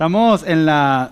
Estamos 0.00 0.44
en 0.46 0.64
la 0.64 1.10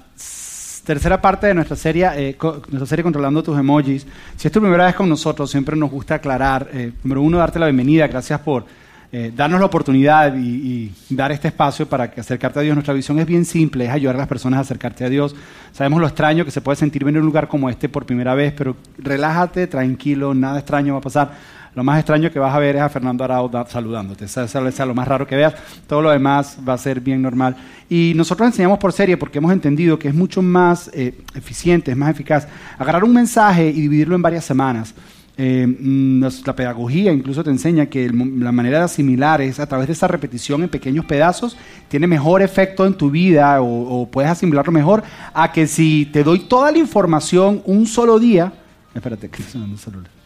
tercera 0.82 1.20
parte 1.20 1.46
de 1.46 1.52
nuestra 1.52 1.76
serie, 1.76 2.08
eh, 2.16 2.38
nuestra 2.40 2.86
serie 2.86 3.02
Controlando 3.02 3.42
tus 3.42 3.58
emojis. 3.58 4.06
Si 4.34 4.48
es 4.48 4.50
tu 4.50 4.62
primera 4.62 4.86
vez 4.86 4.94
con 4.94 5.06
nosotros, 5.10 5.50
siempre 5.50 5.76
nos 5.76 5.90
gusta 5.90 6.14
aclarar, 6.14 6.70
eh, 6.72 6.92
número 7.04 7.20
uno, 7.20 7.36
darte 7.36 7.58
la 7.58 7.66
bienvenida, 7.66 8.06
gracias 8.06 8.40
por 8.40 8.64
eh, 9.12 9.30
darnos 9.36 9.60
la 9.60 9.66
oportunidad 9.66 10.34
y, 10.34 10.90
dar 11.10 11.32
este 11.32 11.48
espacio 11.48 11.86
para 11.86 12.10
que 12.10 12.22
acercarte 12.22 12.60
a 12.60 12.62
Dios. 12.62 12.74
Nuestra 12.74 12.94
visión 12.94 13.18
es 13.18 13.26
bien 13.26 13.44
simple, 13.44 13.84
es 13.84 13.90
ayudar 13.90 14.14
a 14.14 14.20
las 14.20 14.26
personas 14.26 14.56
a 14.56 14.60
acercarte 14.62 15.04
a 15.04 15.10
Dios. 15.10 15.36
Sabemos 15.72 16.00
lo 16.00 16.06
extraño 16.06 16.46
que 16.46 16.50
se 16.50 16.62
puede 16.62 16.76
sentir 16.76 17.04
venir 17.04 17.18
a 17.18 17.20
un 17.20 17.26
lugar 17.26 17.46
como 17.46 17.68
este 17.68 17.90
por 17.90 18.06
primera 18.06 18.34
vez, 18.34 18.54
pero 18.56 18.74
relájate, 18.96 19.66
tranquilo, 19.66 20.32
nada 20.32 20.60
extraño 20.60 20.94
va 20.94 21.00
a 21.00 21.02
pasar 21.02 21.32
lo 21.74 21.84
más 21.84 21.98
extraño 21.98 22.30
que 22.30 22.38
vas 22.38 22.54
a 22.54 22.58
ver 22.58 22.76
es 22.76 22.82
a 22.82 22.88
Fernando 22.88 23.24
Arau 23.24 23.50
saludándote. 23.68 24.24
Eso 24.24 24.42
es 24.42 24.78
lo 24.78 24.94
más 24.94 25.08
raro 25.08 25.26
que 25.26 25.36
veas. 25.36 25.54
Todo 25.86 26.02
lo 26.02 26.10
demás 26.10 26.58
va 26.66 26.74
a 26.74 26.78
ser 26.78 27.00
bien 27.00 27.22
normal. 27.22 27.56
Y 27.88 28.12
nosotros 28.16 28.46
enseñamos 28.46 28.78
por 28.78 28.92
serie 28.92 29.16
porque 29.16 29.38
hemos 29.38 29.52
entendido 29.52 29.98
que 29.98 30.08
es 30.08 30.14
mucho 30.14 30.42
más 30.42 30.90
eh, 30.92 31.14
eficiente, 31.34 31.90
es 31.90 31.96
más 31.96 32.10
eficaz 32.10 32.48
agarrar 32.78 33.04
un 33.04 33.12
mensaje 33.12 33.68
y 33.68 33.80
dividirlo 33.80 34.16
en 34.16 34.22
varias 34.22 34.44
semanas. 34.44 34.94
Eh, 35.40 35.64
mm, 35.68 36.24
la 36.44 36.56
pedagogía 36.56 37.12
incluso 37.12 37.44
te 37.44 37.50
enseña 37.50 37.86
que 37.86 38.10
la 38.10 38.50
manera 38.50 38.78
de 38.78 38.84
asimilar 38.86 39.40
es 39.40 39.60
a 39.60 39.68
través 39.68 39.86
de 39.86 39.92
esa 39.92 40.08
repetición 40.08 40.64
en 40.64 40.68
pequeños 40.68 41.04
pedazos, 41.04 41.56
tiene 41.86 42.08
mejor 42.08 42.42
efecto 42.42 42.84
en 42.84 42.94
tu 42.94 43.08
vida 43.08 43.62
o, 43.62 44.08
puedes 44.10 44.32
asimilarlo 44.32 44.72
mejor 44.72 45.04
a 45.32 45.52
que 45.52 45.68
si 45.68 46.06
te 46.06 46.24
doy 46.24 46.40
toda 46.40 46.72
la 46.72 46.78
información 46.78 47.62
un 47.66 47.86
solo 47.86 48.18
día. 48.18 48.52
Espérate, 48.92 49.28
que 49.28 49.44
sonando 49.44 49.74
el 49.74 49.80
celular. 49.80 50.17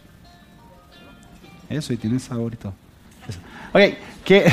Eso, 1.72 1.92
y 1.92 1.96
tiene 1.96 2.18
sabor 2.18 2.54
y 2.54 2.56
todo. 2.56 2.74
Ok, 3.72 3.80
que 4.24 4.44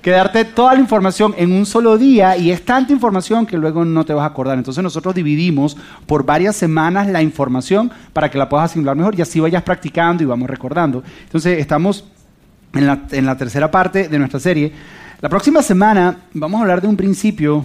darte, 0.00 0.44
toda 0.54 0.74
la 0.74 0.80
información 0.80 1.34
en 1.38 1.52
un 1.52 1.64
solo 1.64 1.96
día 1.96 2.36
y 2.36 2.50
es 2.50 2.64
tanta 2.64 2.92
información 2.92 3.46
que 3.46 3.56
luego 3.56 3.84
no 3.84 4.04
te 4.04 4.12
vas 4.12 4.24
a 4.24 4.26
acordar. 4.26 4.58
Entonces 4.58 4.82
nosotros 4.82 5.14
dividimos 5.14 5.76
por 6.06 6.24
varias 6.24 6.56
semanas 6.56 7.08
la 7.08 7.22
información 7.22 7.90
para 8.12 8.30
que 8.30 8.38
la 8.38 8.48
puedas 8.48 8.70
asimilar 8.70 8.96
mejor 8.96 9.18
y 9.18 9.22
así 9.22 9.40
vayas 9.40 9.62
practicando 9.62 10.22
y 10.22 10.26
vamos 10.26 10.50
recordando. 10.50 11.02
Entonces 11.24 11.58
estamos 11.58 12.04
en 12.74 12.86
la, 12.86 13.00
en 13.10 13.26
la 13.26 13.36
tercera 13.36 13.70
parte 13.70 14.08
de 14.08 14.18
nuestra 14.18 14.38
serie. 14.38 14.72
La 15.20 15.28
próxima 15.28 15.62
semana 15.62 16.18
vamos 16.34 16.58
a 16.58 16.62
hablar 16.62 16.82
de 16.82 16.88
un 16.88 16.96
principio 16.96 17.64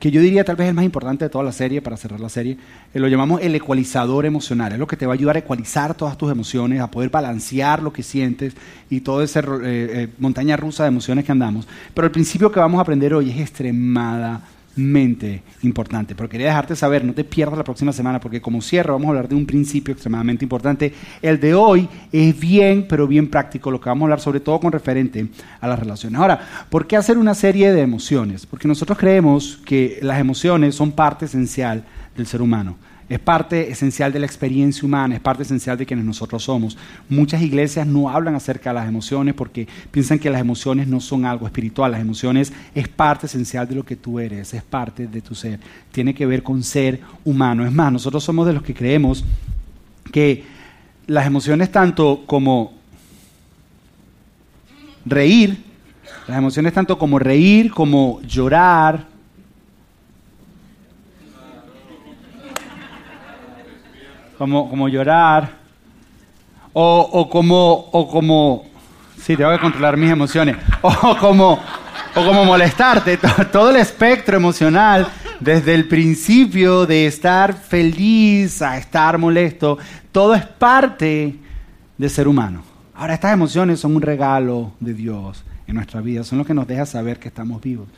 que 0.00 0.10
yo 0.10 0.22
diría 0.22 0.44
tal 0.44 0.56
vez 0.56 0.66
el 0.66 0.74
más 0.74 0.84
importante 0.84 1.26
de 1.26 1.28
toda 1.28 1.44
la 1.44 1.52
serie, 1.52 1.82
para 1.82 1.98
cerrar 1.98 2.20
la 2.20 2.30
serie, 2.30 2.56
eh, 2.94 2.98
lo 2.98 3.06
llamamos 3.06 3.42
el 3.42 3.54
ecualizador 3.54 4.24
emocional. 4.24 4.72
Es 4.72 4.78
lo 4.78 4.86
que 4.86 4.96
te 4.96 5.06
va 5.06 5.12
a 5.12 5.14
ayudar 5.14 5.36
a 5.36 5.40
ecualizar 5.40 5.94
todas 5.94 6.16
tus 6.16 6.32
emociones, 6.32 6.80
a 6.80 6.90
poder 6.90 7.10
balancear 7.10 7.82
lo 7.82 7.92
que 7.92 8.02
sientes 8.02 8.54
y 8.88 9.00
toda 9.00 9.22
esa 9.22 9.40
eh, 9.40 9.44
eh, 9.62 10.08
montaña 10.18 10.56
rusa 10.56 10.84
de 10.84 10.88
emociones 10.88 11.26
que 11.26 11.32
andamos. 11.32 11.68
Pero 11.92 12.06
el 12.06 12.12
principio 12.12 12.50
que 12.50 12.58
vamos 12.58 12.78
a 12.78 12.82
aprender 12.82 13.12
hoy 13.12 13.30
es 13.30 13.38
extremadamente 13.38 14.59
mente 14.76 15.42
importante. 15.62 16.14
Pero 16.14 16.28
quería 16.28 16.48
dejarte 16.48 16.76
saber, 16.76 17.04
no 17.04 17.12
te 17.12 17.24
pierdas 17.24 17.58
la 17.58 17.64
próxima 17.64 17.92
semana, 17.92 18.20
porque 18.20 18.40
como 18.40 18.62
cierro 18.62 18.94
vamos 18.94 19.06
a 19.06 19.10
hablar 19.10 19.28
de 19.28 19.34
un 19.34 19.46
principio 19.46 19.92
extremadamente 19.92 20.44
importante. 20.44 20.92
El 21.22 21.40
de 21.40 21.54
hoy 21.54 21.88
es 22.12 22.38
bien, 22.38 22.86
pero 22.88 23.06
bien 23.06 23.28
práctico, 23.28 23.70
lo 23.70 23.80
que 23.80 23.88
vamos 23.88 24.02
a 24.02 24.06
hablar 24.06 24.20
sobre 24.20 24.40
todo 24.40 24.60
con 24.60 24.72
referente 24.72 25.26
a 25.60 25.68
las 25.68 25.78
relaciones. 25.78 26.20
Ahora, 26.20 26.40
¿por 26.68 26.86
qué 26.86 26.96
hacer 26.96 27.18
una 27.18 27.34
serie 27.34 27.72
de 27.72 27.80
emociones? 27.80 28.46
Porque 28.46 28.68
nosotros 28.68 28.98
creemos 28.98 29.58
que 29.64 29.98
las 30.02 30.18
emociones 30.18 30.74
son 30.74 30.92
parte 30.92 31.24
esencial 31.26 31.84
del 32.16 32.26
ser 32.26 32.42
humano 32.42 32.76
es 33.10 33.18
parte 33.18 33.72
esencial 33.72 34.12
de 34.12 34.20
la 34.20 34.26
experiencia 34.26 34.86
humana, 34.86 35.16
es 35.16 35.20
parte 35.20 35.42
esencial 35.42 35.76
de 35.76 35.84
quienes 35.84 36.04
nosotros 36.04 36.44
somos. 36.44 36.78
Muchas 37.08 37.42
iglesias 37.42 37.84
no 37.84 38.08
hablan 38.08 38.36
acerca 38.36 38.70
de 38.70 38.74
las 38.74 38.88
emociones 38.88 39.34
porque 39.34 39.66
piensan 39.90 40.20
que 40.20 40.30
las 40.30 40.40
emociones 40.40 40.86
no 40.86 41.00
son 41.00 41.24
algo 41.24 41.44
espiritual, 41.44 41.90
las 41.90 42.00
emociones 42.00 42.52
es 42.72 42.86
parte 42.86 43.26
esencial 43.26 43.66
de 43.66 43.74
lo 43.74 43.84
que 43.84 43.96
tú 43.96 44.20
eres, 44.20 44.54
es 44.54 44.62
parte 44.62 45.08
de 45.08 45.20
tu 45.20 45.34
ser, 45.34 45.58
tiene 45.90 46.14
que 46.14 46.24
ver 46.24 46.44
con 46.44 46.62
ser 46.62 47.00
humano. 47.24 47.66
Es 47.66 47.72
más, 47.72 47.92
nosotros 47.92 48.22
somos 48.22 48.46
de 48.46 48.52
los 48.52 48.62
que 48.62 48.74
creemos 48.74 49.24
que 50.12 50.44
las 51.08 51.26
emociones 51.26 51.72
tanto 51.72 52.22
como 52.26 52.74
reír, 55.04 55.64
las 56.28 56.38
emociones 56.38 56.72
tanto 56.72 56.96
como 56.96 57.18
reír, 57.18 57.72
como 57.72 58.20
llorar, 58.22 59.08
como, 64.40 64.70
como 64.70 64.88
llorar, 64.88 65.50
o, 66.72 67.10
o, 67.12 67.28
como, 67.28 67.90
o 67.92 68.08
como, 68.08 68.64
sí, 69.18 69.36
tengo 69.36 69.50
que 69.50 69.58
controlar 69.58 69.98
mis 69.98 70.10
emociones, 70.10 70.56
o 70.80 71.14
como, 71.18 71.60
o 72.14 72.24
como 72.24 72.46
molestarte, 72.46 73.18
todo 73.52 73.68
el 73.68 73.76
espectro 73.76 74.38
emocional, 74.38 75.06
desde 75.40 75.74
el 75.74 75.86
principio 75.86 76.86
de 76.86 77.04
estar 77.04 77.52
feliz 77.52 78.62
a 78.62 78.78
estar 78.78 79.18
molesto, 79.18 79.76
todo 80.10 80.34
es 80.34 80.46
parte 80.46 81.36
de 81.98 82.08
ser 82.08 82.26
humano. 82.26 82.62
Ahora, 82.94 83.12
estas 83.12 83.34
emociones 83.34 83.78
son 83.78 83.94
un 83.94 84.00
regalo 84.00 84.72
de 84.80 84.94
Dios 84.94 85.44
en 85.66 85.74
nuestra 85.74 86.00
vida, 86.00 86.24
son 86.24 86.38
lo 86.38 86.46
que 86.46 86.54
nos 86.54 86.66
deja 86.66 86.86
saber 86.86 87.18
que 87.18 87.28
estamos 87.28 87.60
vivos. 87.60 87.88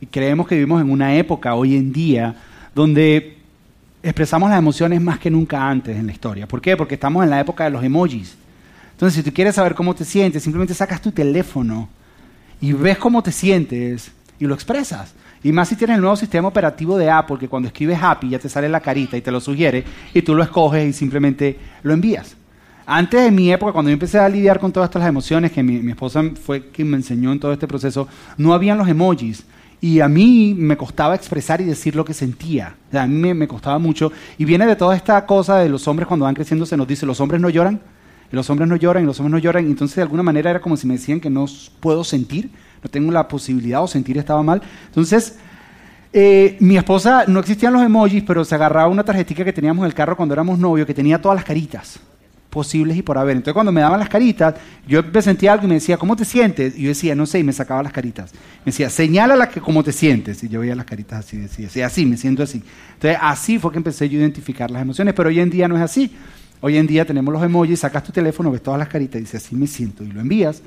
Y 0.00 0.06
creemos 0.06 0.48
que 0.48 0.54
vivimos 0.54 0.80
en 0.80 0.90
una 0.90 1.14
época 1.16 1.54
hoy 1.54 1.76
en 1.76 1.92
día 1.92 2.36
donde 2.74 3.39
expresamos 4.02 4.50
las 4.50 4.58
emociones 4.58 5.00
más 5.00 5.18
que 5.18 5.30
nunca 5.30 5.68
antes 5.68 5.96
en 5.96 6.06
la 6.06 6.12
historia. 6.12 6.46
¿Por 6.46 6.60
qué? 6.60 6.76
Porque 6.76 6.94
estamos 6.94 7.22
en 7.24 7.30
la 7.30 7.40
época 7.40 7.64
de 7.64 7.70
los 7.70 7.84
emojis. 7.84 8.36
Entonces, 8.92 9.16
si 9.16 9.22
tú 9.22 9.34
quieres 9.34 9.54
saber 9.54 9.74
cómo 9.74 9.94
te 9.94 10.04
sientes, 10.04 10.42
simplemente 10.42 10.74
sacas 10.74 11.00
tu 11.00 11.10
teléfono 11.12 11.88
y 12.60 12.72
ves 12.72 12.98
cómo 12.98 13.22
te 13.22 13.32
sientes 13.32 14.12
y 14.38 14.46
lo 14.46 14.54
expresas. 14.54 15.14
Y 15.42 15.52
más 15.52 15.68
si 15.68 15.76
tienes 15.76 15.96
el 15.96 16.02
nuevo 16.02 16.16
sistema 16.16 16.48
operativo 16.48 16.98
de 16.98 17.10
Apple, 17.10 17.38
que 17.38 17.48
cuando 17.48 17.68
escribes 17.68 17.98
Happy 18.00 18.28
ya 18.28 18.38
te 18.38 18.48
sale 18.48 18.68
la 18.68 18.80
carita 18.80 19.16
y 19.16 19.22
te 19.22 19.30
lo 19.30 19.40
sugiere, 19.40 19.84
y 20.12 20.20
tú 20.20 20.34
lo 20.34 20.42
escoges 20.42 20.86
y 20.86 20.92
simplemente 20.92 21.58
lo 21.82 21.94
envías. 21.94 22.36
Antes 22.84 23.22
de 23.22 23.30
mi 23.30 23.52
época, 23.52 23.72
cuando 23.72 23.90
yo 23.90 23.94
empecé 23.94 24.18
a 24.18 24.28
lidiar 24.28 24.58
con 24.58 24.72
todas 24.72 24.88
estas 24.88 25.06
emociones, 25.06 25.52
que 25.52 25.62
mi, 25.62 25.78
mi 25.78 25.92
esposa 25.92 26.22
fue 26.42 26.70
quien 26.70 26.90
me 26.90 26.96
enseñó 26.96 27.32
en 27.32 27.40
todo 27.40 27.52
este 27.52 27.66
proceso, 27.66 28.08
no 28.36 28.52
habían 28.52 28.76
los 28.76 28.88
emojis. 28.88 29.44
Y 29.80 30.00
a 30.00 30.08
mí 30.08 30.54
me 30.56 30.76
costaba 30.76 31.14
expresar 31.14 31.60
y 31.60 31.64
decir 31.64 31.96
lo 31.96 32.04
que 32.04 32.12
sentía. 32.12 32.74
a 32.92 33.06
mí 33.06 33.34
me, 33.34 33.48
costaba 33.48 33.78
mucho. 33.78 34.12
Y 34.36 34.44
viene 34.44 34.66
de 34.66 34.76
toda 34.76 34.94
esta 34.94 35.24
cosa 35.24 35.58
de 35.58 35.68
los 35.68 35.88
hombres 35.88 36.06
cuando 36.06 36.24
van 36.24 36.34
creciendo, 36.34 36.66
se 36.66 36.76
nos 36.76 36.86
dice, 36.86 37.06
los 37.06 37.20
hombres 37.20 37.40
no 37.40 37.48
lloran, 37.48 37.80
y 38.30 38.36
los 38.36 38.48
hombres 38.50 38.68
no 38.68 38.76
lloran, 38.76 39.04
y 39.04 39.06
los 39.06 39.18
hombres 39.20 39.32
no 39.32 39.38
lloran. 39.38 39.66
Entonces 39.66 39.96
de 39.96 40.02
alguna 40.02 40.22
manera 40.22 40.50
era 40.50 40.60
como 40.60 40.76
si 40.76 40.86
me 40.86 40.94
decían 40.94 41.18
que 41.18 41.30
no 41.30 41.46
puedo 41.80 42.04
sentir, 42.04 42.50
no 42.82 42.90
tengo 42.90 43.10
la 43.10 43.26
posibilidad 43.26 43.82
o 43.82 43.86
sentir 43.86 44.18
estaba 44.18 44.42
mal. 44.42 44.60
Entonces, 44.86 45.38
eh, 46.12 46.56
mi 46.60 46.76
esposa, 46.76 47.24
no 47.26 47.40
existían 47.40 47.72
los 47.72 47.82
emojis, 47.82 48.22
pero 48.22 48.44
se 48.44 48.54
agarraba 48.54 48.88
una 48.88 49.04
tarjetita 49.04 49.44
que 49.44 49.52
teníamos 49.52 49.82
en 49.82 49.86
el 49.86 49.94
carro 49.94 50.16
cuando 50.16 50.34
éramos 50.34 50.58
novios, 50.58 50.86
que 50.86 50.94
tenía 50.94 51.20
todas 51.22 51.36
las 51.36 51.44
caritas 51.44 52.00
posibles 52.50 52.96
y 52.96 53.02
por 53.02 53.16
haber. 53.16 53.36
Entonces 53.36 53.54
cuando 53.54 53.72
me 53.72 53.80
daban 53.80 54.00
las 54.00 54.08
caritas, 54.08 54.56
yo 54.86 55.02
me 55.02 55.22
sentía 55.22 55.52
algo 55.52 55.64
y 55.64 55.68
me 55.68 55.74
decía, 55.74 55.96
¿cómo 55.96 56.16
te 56.16 56.24
sientes? 56.24 56.76
Y 56.76 56.82
yo 56.82 56.88
decía, 56.88 57.14
no 57.14 57.24
sé, 57.24 57.38
y 57.38 57.44
me 57.44 57.52
sacaba 57.52 57.82
las 57.82 57.92
caritas. 57.92 58.32
Me 58.64 58.72
decía, 58.72 58.90
señala 58.90 59.48
que 59.48 59.60
cómo 59.60 59.82
te 59.82 59.92
sientes. 59.92 60.42
Y 60.42 60.48
yo 60.48 60.60
veía 60.60 60.74
las 60.74 60.84
caritas 60.84 61.20
así, 61.20 61.38
decía, 61.38 61.86
así, 61.86 62.04
me 62.04 62.16
siento 62.16 62.42
así. 62.42 62.62
Entonces 62.94 63.18
así 63.22 63.58
fue 63.58 63.70
que 63.70 63.78
empecé 63.78 64.08
yo 64.08 64.18
a 64.18 64.20
identificar 64.20 64.70
las 64.70 64.82
emociones, 64.82 65.14
pero 65.14 65.28
hoy 65.28 65.40
en 65.40 65.48
día 65.48 65.68
no 65.68 65.76
es 65.76 65.82
así. 65.82 66.12
Hoy 66.60 66.76
en 66.76 66.86
día 66.86 67.06
tenemos 67.06 67.32
los 67.32 67.42
emojis, 67.42 67.80
sacas 67.80 68.04
tu 68.04 68.12
teléfono, 68.12 68.50
ves 68.50 68.62
todas 68.62 68.78
las 68.78 68.88
caritas 68.88 69.16
y 69.16 69.20
dices, 69.20 69.42
así 69.42 69.56
me 69.56 69.66
siento, 69.66 70.04
y 70.04 70.08
lo 70.08 70.20
envías. 70.20 70.62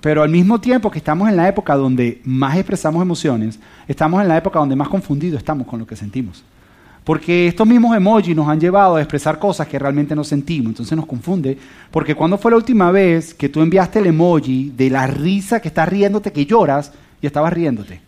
Pero 0.00 0.22
al 0.22 0.28
mismo 0.28 0.60
tiempo 0.60 0.90
que 0.90 0.98
estamos 0.98 1.28
en 1.28 1.36
la 1.36 1.48
época 1.48 1.74
donde 1.74 2.20
más 2.24 2.56
expresamos 2.56 3.02
emociones, 3.02 3.58
estamos 3.88 4.22
en 4.22 4.28
la 4.28 4.36
época 4.36 4.58
donde 4.58 4.76
más 4.76 4.88
confundidos 4.88 5.38
estamos 5.38 5.66
con 5.66 5.80
lo 5.80 5.86
que 5.86 5.96
sentimos. 5.96 6.44
Porque 7.06 7.46
estos 7.46 7.68
mismos 7.68 7.96
emojis 7.96 8.34
nos 8.34 8.48
han 8.48 8.58
llevado 8.58 8.96
a 8.96 9.00
expresar 9.00 9.38
cosas 9.38 9.68
que 9.68 9.78
realmente 9.78 10.16
no 10.16 10.24
sentimos. 10.24 10.70
Entonces 10.70 10.96
nos 10.96 11.06
confunde. 11.06 11.56
Porque 11.92 12.16
cuando 12.16 12.36
fue 12.36 12.50
la 12.50 12.56
última 12.56 12.90
vez 12.90 13.32
que 13.32 13.48
tú 13.48 13.62
enviaste 13.62 14.00
el 14.00 14.06
emoji 14.06 14.72
de 14.76 14.90
la 14.90 15.06
risa 15.06 15.60
que 15.60 15.68
estás 15.68 15.88
riéndote, 15.88 16.32
que 16.32 16.46
lloras 16.46 16.90
y 17.22 17.28
estabas 17.28 17.52
riéndote? 17.52 18.00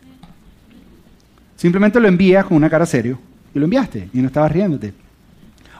Simplemente 1.54 2.00
lo 2.00 2.08
envías 2.08 2.44
con 2.44 2.56
una 2.56 2.68
cara 2.68 2.86
serio 2.86 3.20
y 3.54 3.60
lo 3.60 3.66
enviaste 3.66 4.08
y 4.12 4.18
no 4.18 4.26
estabas 4.26 4.50
riéndote. 4.50 4.92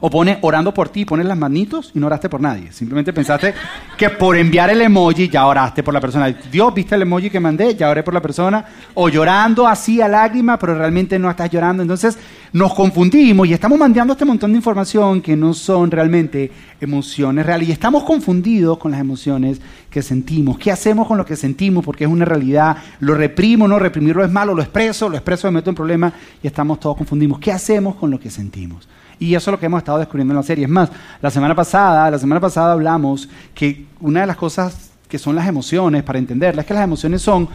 O 0.01 0.11
pones 0.11 0.39
orando 0.43 0.73
por 0.73 0.89
ti, 0.89 1.05
pones 1.05 1.27
las 1.27 1.37
manitos 1.37 1.93
y 1.95 1.99
no 1.99 2.07
oraste 2.07 2.29
por 2.29 2.41
nadie. 2.41 2.73
Simplemente 2.73 3.13
pensaste 3.13 3.55
que 3.97 4.11
por 4.11 4.37
enviar 4.37 4.71
el 4.71 4.81
emoji 4.81 5.29
ya 5.29 5.47
oraste 5.47 5.83
por 5.83 5.95
la 5.95 6.01
persona. 6.01 6.29
Dios, 6.29 6.73
viste 6.75 6.95
el 6.95 7.03
emoji 7.03 7.31
que 7.31 7.41
mandé, 7.41 7.75
ya 7.75 7.91
oré 7.91 8.03
por 8.03 8.15
la 8.15 8.23
persona. 8.23 8.65
O 8.95 9.09
llorando 9.09 9.67
así 9.67 10.01
a 10.01 10.09
lágrimas, 10.09 10.59
pero 10.61 10.75
realmente 10.75 11.19
no 11.19 11.31
estás 11.31 11.51
llorando. 11.51 11.83
Entonces 11.83 12.19
nos 12.53 12.75
confundimos 12.75 13.47
y 13.47 13.53
estamos 13.53 13.79
mandando 13.79 14.13
este 14.13 14.25
montón 14.25 14.53
de 14.53 14.57
información 14.57 15.21
que 15.21 15.37
no 15.37 15.53
son 15.53 15.91
realmente 15.91 16.51
emociones 16.81 17.45
reales. 17.45 17.69
Y 17.69 17.73
estamos 17.73 18.05
confundidos 18.05 18.79
con 18.79 18.91
las 18.91 19.01
emociones 19.01 19.61
que 19.91 20.03
sentimos. 20.03 20.59
¿Qué 20.59 20.71
hacemos 20.71 21.07
con 21.07 21.19
lo 21.19 21.27
que 21.27 21.37
sentimos? 21.37 21.85
Porque 21.85 22.05
es 22.05 22.11
una 22.11 22.25
realidad. 22.25 22.77
Lo 23.01 23.15
reprimo, 23.15 23.67
no 23.67 23.79
reprimirlo 23.79 24.25
es 24.25 24.31
malo, 24.31 24.55
lo 24.55 24.63
expreso, 24.63 25.09
lo 25.09 25.17
expreso, 25.17 25.49
me 25.49 25.59
meto 25.59 25.71
en 25.71 25.77
problemas 25.77 26.13
y 26.43 26.47
estamos 26.47 26.81
todos 26.81 26.97
confundidos. 26.97 27.39
¿Qué 27.39 27.53
hacemos 27.53 27.97
con 27.97 28.11
lo 28.11 28.21
que 28.21 28.31
sentimos? 28.31 28.89
Y 29.19 29.35
eso 29.35 29.51
es 29.51 29.53
lo 29.53 29.59
que 29.59 29.67
hemos 29.67 29.79
estado 29.79 29.99
descubriendo 29.99 30.33
en 30.33 30.37
la 30.37 30.43
serie. 30.43 30.65
Es 30.65 30.71
más, 30.71 30.91
la 31.21 31.31
semana 31.31 31.55
pasada, 31.55 32.11
la 32.11 32.19
semana 32.19 32.41
pasada 32.41 32.73
hablamos 32.73 33.29
que 33.55 33.87
una 34.01 34.21
de 34.21 34.27
las 34.27 34.37
cosas 34.37 34.91
que 35.09 35.19
son 35.19 35.35
las 35.35 35.49
emociones, 35.49 36.03
para 36.03 36.19
entenderlas, 36.19 36.65
es 36.65 36.69
que 36.69 36.75
las 36.75 36.85
emociones 36.85 37.23
son 37.23 37.49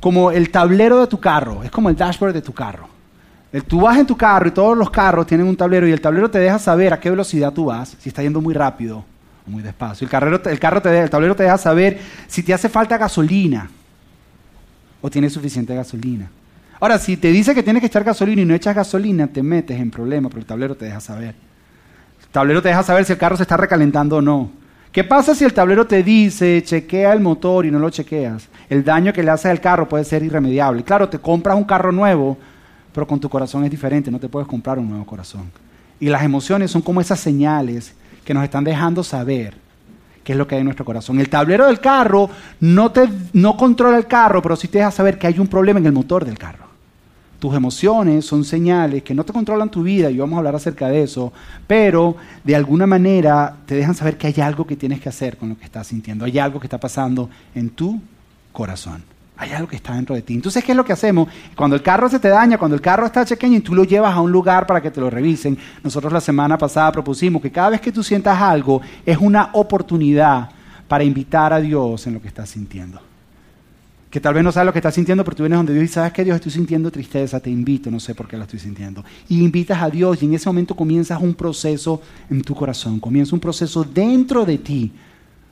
como 0.00 0.30
el 0.30 0.50
tablero 0.50 1.00
de 1.00 1.06
tu 1.06 1.18
carro, 1.18 1.62
es 1.62 1.70
como 1.70 1.88
el 1.88 1.96
dashboard 1.96 2.34
de 2.34 2.42
tu 2.42 2.52
carro. 2.52 2.88
Tú 3.68 3.80
vas 3.80 3.98
en 3.98 4.06
tu 4.06 4.16
carro 4.16 4.48
y 4.48 4.50
todos 4.50 4.76
los 4.76 4.90
carros 4.90 5.26
tienen 5.26 5.46
un 5.46 5.56
tablero 5.56 5.86
y 5.86 5.92
el 5.92 6.00
tablero 6.00 6.30
te 6.30 6.38
deja 6.38 6.58
saber 6.58 6.92
a 6.92 6.98
qué 6.98 7.08
velocidad 7.08 7.52
tú 7.52 7.66
vas, 7.66 7.96
si 8.00 8.08
está 8.08 8.22
yendo 8.22 8.40
muy 8.40 8.52
rápido 8.52 9.04
o 9.46 9.50
muy 9.50 9.62
despacio. 9.62 10.04
El, 10.04 10.10
carrero, 10.10 10.42
el, 10.44 10.58
carro 10.58 10.82
te, 10.82 11.00
el 11.00 11.10
tablero 11.10 11.36
te 11.36 11.44
deja 11.44 11.56
saber 11.56 12.00
si 12.26 12.42
te 12.42 12.52
hace 12.52 12.68
falta 12.68 12.98
gasolina 12.98 13.70
o 15.00 15.08
tienes 15.08 15.32
suficiente 15.32 15.74
gasolina. 15.74 16.28
Ahora, 16.84 16.98
si 16.98 17.16
te 17.16 17.32
dice 17.32 17.54
que 17.54 17.62
tienes 17.62 17.80
que 17.80 17.86
echar 17.86 18.04
gasolina 18.04 18.42
y 18.42 18.44
no 18.44 18.52
echas 18.52 18.76
gasolina, 18.76 19.26
te 19.26 19.42
metes 19.42 19.80
en 19.80 19.90
problemas, 19.90 20.28
pero 20.28 20.40
el 20.40 20.44
tablero 20.44 20.74
te 20.74 20.84
deja 20.84 21.00
saber. 21.00 21.34
El 22.20 22.28
tablero 22.30 22.60
te 22.60 22.68
deja 22.68 22.82
saber 22.82 23.06
si 23.06 23.12
el 23.14 23.18
carro 23.18 23.38
se 23.38 23.44
está 23.44 23.56
recalentando 23.56 24.18
o 24.18 24.20
no. 24.20 24.50
¿Qué 24.92 25.02
pasa 25.02 25.34
si 25.34 25.44
el 25.44 25.54
tablero 25.54 25.86
te 25.86 26.02
dice, 26.02 26.62
chequea 26.62 27.14
el 27.14 27.20
motor 27.20 27.64
y 27.64 27.70
no 27.70 27.78
lo 27.78 27.88
chequeas? 27.88 28.50
El 28.68 28.84
daño 28.84 29.14
que 29.14 29.22
le 29.22 29.30
haces 29.30 29.50
al 29.50 29.62
carro 29.62 29.88
puede 29.88 30.04
ser 30.04 30.24
irremediable. 30.24 30.84
Claro, 30.84 31.08
te 31.08 31.18
compras 31.18 31.56
un 31.56 31.64
carro 31.64 31.90
nuevo, 31.90 32.36
pero 32.92 33.06
con 33.06 33.18
tu 33.18 33.30
corazón 33.30 33.64
es 33.64 33.70
diferente, 33.70 34.10
no 34.10 34.20
te 34.20 34.28
puedes 34.28 34.46
comprar 34.46 34.78
un 34.78 34.90
nuevo 34.90 35.06
corazón. 35.06 35.50
Y 35.98 36.10
las 36.10 36.22
emociones 36.22 36.70
son 36.70 36.82
como 36.82 37.00
esas 37.00 37.18
señales 37.18 37.94
que 38.26 38.34
nos 38.34 38.44
están 38.44 38.62
dejando 38.62 39.02
saber 39.02 39.54
qué 40.22 40.32
es 40.32 40.38
lo 40.38 40.46
que 40.46 40.56
hay 40.56 40.60
en 40.60 40.66
nuestro 40.66 40.84
corazón. 40.84 41.18
El 41.18 41.30
tablero 41.30 41.64
del 41.64 41.80
carro 41.80 42.28
no, 42.60 42.92
te, 42.92 43.08
no 43.32 43.56
controla 43.56 43.96
el 43.96 44.06
carro, 44.06 44.42
pero 44.42 44.54
sí 44.54 44.68
te 44.68 44.80
deja 44.80 44.90
saber 44.90 45.18
que 45.18 45.26
hay 45.26 45.38
un 45.38 45.46
problema 45.46 45.80
en 45.80 45.86
el 45.86 45.92
motor 45.92 46.26
del 46.26 46.36
carro. 46.36 46.63
Tus 47.38 47.54
emociones 47.54 48.24
son 48.24 48.44
señales 48.44 49.02
que 49.02 49.14
no 49.14 49.24
te 49.24 49.32
controlan 49.32 49.70
tu 49.70 49.82
vida, 49.82 50.10
y 50.10 50.18
vamos 50.18 50.36
a 50.36 50.38
hablar 50.38 50.54
acerca 50.54 50.88
de 50.88 51.02
eso, 51.02 51.32
pero 51.66 52.16
de 52.42 52.56
alguna 52.56 52.86
manera 52.86 53.56
te 53.66 53.74
dejan 53.74 53.94
saber 53.94 54.16
que 54.16 54.28
hay 54.28 54.40
algo 54.40 54.66
que 54.66 54.76
tienes 54.76 55.00
que 55.00 55.08
hacer 55.08 55.36
con 55.36 55.50
lo 55.50 55.58
que 55.58 55.64
estás 55.64 55.86
sintiendo, 55.86 56.24
hay 56.24 56.38
algo 56.38 56.58
que 56.58 56.66
está 56.66 56.78
pasando 56.78 57.28
en 57.54 57.70
tu 57.70 58.00
corazón. 58.52 59.02
Hay 59.36 59.50
algo 59.50 59.66
que 59.66 59.74
está 59.74 59.94
dentro 59.94 60.14
de 60.14 60.22
ti. 60.22 60.34
Entonces, 60.34 60.62
¿qué 60.62 60.72
es 60.72 60.76
lo 60.76 60.84
que 60.84 60.92
hacemos? 60.92 61.28
Cuando 61.56 61.74
el 61.74 61.82
carro 61.82 62.08
se 62.08 62.20
te 62.20 62.28
daña, 62.28 62.56
cuando 62.56 62.76
el 62.76 62.80
carro 62.80 63.04
está 63.04 63.24
chequeño 63.24 63.56
y 63.56 63.60
tú 63.60 63.74
lo 63.74 63.82
llevas 63.82 64.14
a 64.14 64.20
un 64.20 64.30
lugar 64.30 64.64
para 64.64 64.80
que 64.80 64.92
te 64.92 65.00
lo 65.00 65.10
revisen, 65.10 65.58
nosotros 65.82 66.12
la 66.12 66.20
semana 66.20 66.56
pasada 66.56 66.92
propusimos 66.92 67.42
que 67.42 67.50
cada 67.50 67.70
vez 67.70 67.80
que 67.80 67.90
tú 67.90 68.04
sientas 68.04 68.40
algo 68.40 68.80
es 69.04 69.18
una 69.18 69.50
oportunidad 69.54 70.50
para 70.86 71.02
invitar 71.02 71.52
a 71.52 71.60
Dios 71.60 72.06
en 72.06 72.14
lo 72.14 72.22
que 72.22 72.28
estás 72.28 72.50
sintiendo. 72.50 73.00
Que 74.14 74.20
tal 74.20 74.32
vez 74.32 74.44
no 74.44 74.52
sabes 74.52 74.66
lo 74.66 74.72
que 74.72 74.78
estás 74.78 74.94
sintiendo, 74.94 75.24
pero 75.24 75.36
tú 75.36 75.42
vienes 75.42 75.58
donde 75.58 75.74
Dios 75.74 75.86
y 75.86 75.88
sabes 75.88 76.12
que 76.12 76.22
Dios 76.22 76.36
estoy 76.36 76.52
sintiendo 76.52 76.88
tristeza, 76.88 77.40
te 77.40 77.50
invito, 77.50 77.90
no 77.90 77.98
sé 77.98 78.14
por 78.14 78.28
qué 78.28 78.36
la 78.36 78.44
estoy 78.44 78.60
sintiendo. 78.60 79.04
Y 79.28 79.42
invitas 79.42 79.82
a 79.82 79.90
Dios 79.90 80.22
y 80.22 80.26
en 80.26 80.34
ese 80.34 80.48
momento 80.48 80.76
comienzas 80.76 81.20
un 81.20 81.34
proceso 81.34 82.00
en 82.30 82.40
tu 82.42 82.54
corazón, 82.54 83.00
comienza 83.00 83.34
un 83.34 83.40
proceso 83.40 83.82
dentro 83.82 84.44
de 84.44 84.58
ti 84.58 84.92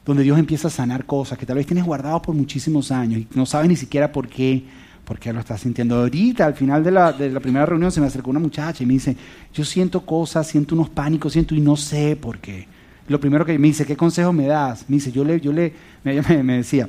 donde 0.06 0.23
Dios 0.23 0.38
empieza 0.38 0.69
a 0.69 0.70
sanar 0.70 1.06
cosas 1.06 1.38
que 1.38 1.44
tal 1.44 1.56
vez 1.56 1.67
tienes 1.67 1.85
guardado 1.85 2.23
por 2.23 2.37
muchísimos 2.37 2.93
años 2.93 3.23
y 3.23 3.29
no 3.35 3.47
sabes 3.47 3.69
ni 3.69 3.75
siquiera 3.75 4.12
por 4.12 4.29
qué, 4.29 4.62
por 5.05 5.19
qué 5.19 5.32
lo 5.32 5.41
estás 5.41 5.61
sintiendo. 5.61 5.97
Ahorita, 5.97 6.47
al 6.47 6.55
final 6.55 6.85
de 6.85 6.93
la, 6.93 7.12
de 7.12 7.31
la 7.31 7.41
primera 7.41 7.67
reunión, 7.67 7.91
se 7.91 8.00
me 8.00 8.06
acercó 8.06 8.31
una 8.31 8.38
muchacha 8.38 8.85
y 8.85 8.87
me 8.87 8.93
dice, 8.93 9.17
yo 9.53 9.65
siento 9.65 10.06
cosas, 10.06 10.47
siento 10.47 10.76
unos 10.76 10.88
pánicos, 10.88 11.32
siento 11.32 11.56
y 11.56 11.61
no 11.61 11.76
sé 11.76 12.15
por 12.15 12.38
qué. 12.38 12.69
Lo 13.08 13.19
primero 13.19 13.44
que 13.44 13.58
me 13.58 13.67
dice, 13.67 13.85
¿qué 13.85 13.97
consejo 13.97 14.32
me 14.32 14.47
das? 14.47 14.85
Me 14.88 14.99
dice, 14.99 15.11
yo 15.11 15.25
le, 15.25 15.41
yo 15.41 15.53
le, 15.53 15.73
me, 16.05 16.23
me 16.44 16.58
decía, 16.58 16.88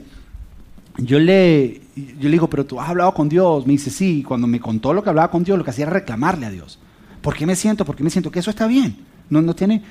yo 0.97 1.19
le, 1.19 1.81
yo 1.95 2.23
le 2.23 2.31
digo, 2.31 2.49
pero 2.49 2.65
tú 2.65 2.79
has 2.79 2.89
hablado 2.89 3.13
con 3.13 3.29
Dios. 3.29 3.65
Me 3.65 3.73
dice, 3.73 3.89
sí, 3.89 4.19
y 4.19 4.23
cuando 4.23 4.47
me 4.47 4.59
contó 4.59 4.93
lo 4.93 5.03
que 5.03 5.09
hablaba 5.09 5.31
con 5.31 5.43
Dios, 5.43 5.57
lo 5.57 5.63
que 5.63 5.71
hacía 5.71 5.85
era 5.85 5.93
reclamarle 5.93 6.45
a 6.45 6.49
Dios. 6.49 6.79
¿Por 7.21 7.35
qué 7.35 7.45
me 7.45 7.55
siento? 7.55 7.85
¿Por 7.85 7.95
qué 7.95 8.03
me 8.03 8.09
siento 8.09 8.29
que 8.31 8.39
eso 8.39 8.49
está 8.49 8.67
bien? 8.67 8.97
No, 9.29 9.41
no 9.41 9.55
tiene, 9.55 9.81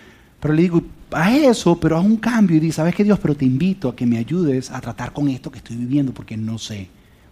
pero 0.43 0.54
le 0.54 0.62
digo, 0.62 0.82
haz 1.12 1.34
eso, 1.34 1.78
pero 1.78 1.96
haz 1.96 2.04
un 2.04 2.16
cambio 2.16 2.56
y 2.56 2.60
dice, 2.60 2.76
¿sabes 2.76 2.94
qué 2.94 3.04
Dios? 3.04 3.19
Pero 3.20 3.34
te 3.34 3.44
invito 3.44 3.88
a 3.88 3.96
que 3.96 4.04
me 4.06 4.19
ayudes 4.19 4.70
a 4.70 4.81
tratar 4.81 5.12
con 5.12 5.28
esto 5.28 5.50
que 5.50 5.58
estoy 5.58 5.76
viviendo 5.76 6.12
porque 6.12 6.37
no 6.37 6.58
sé 6.58 6.88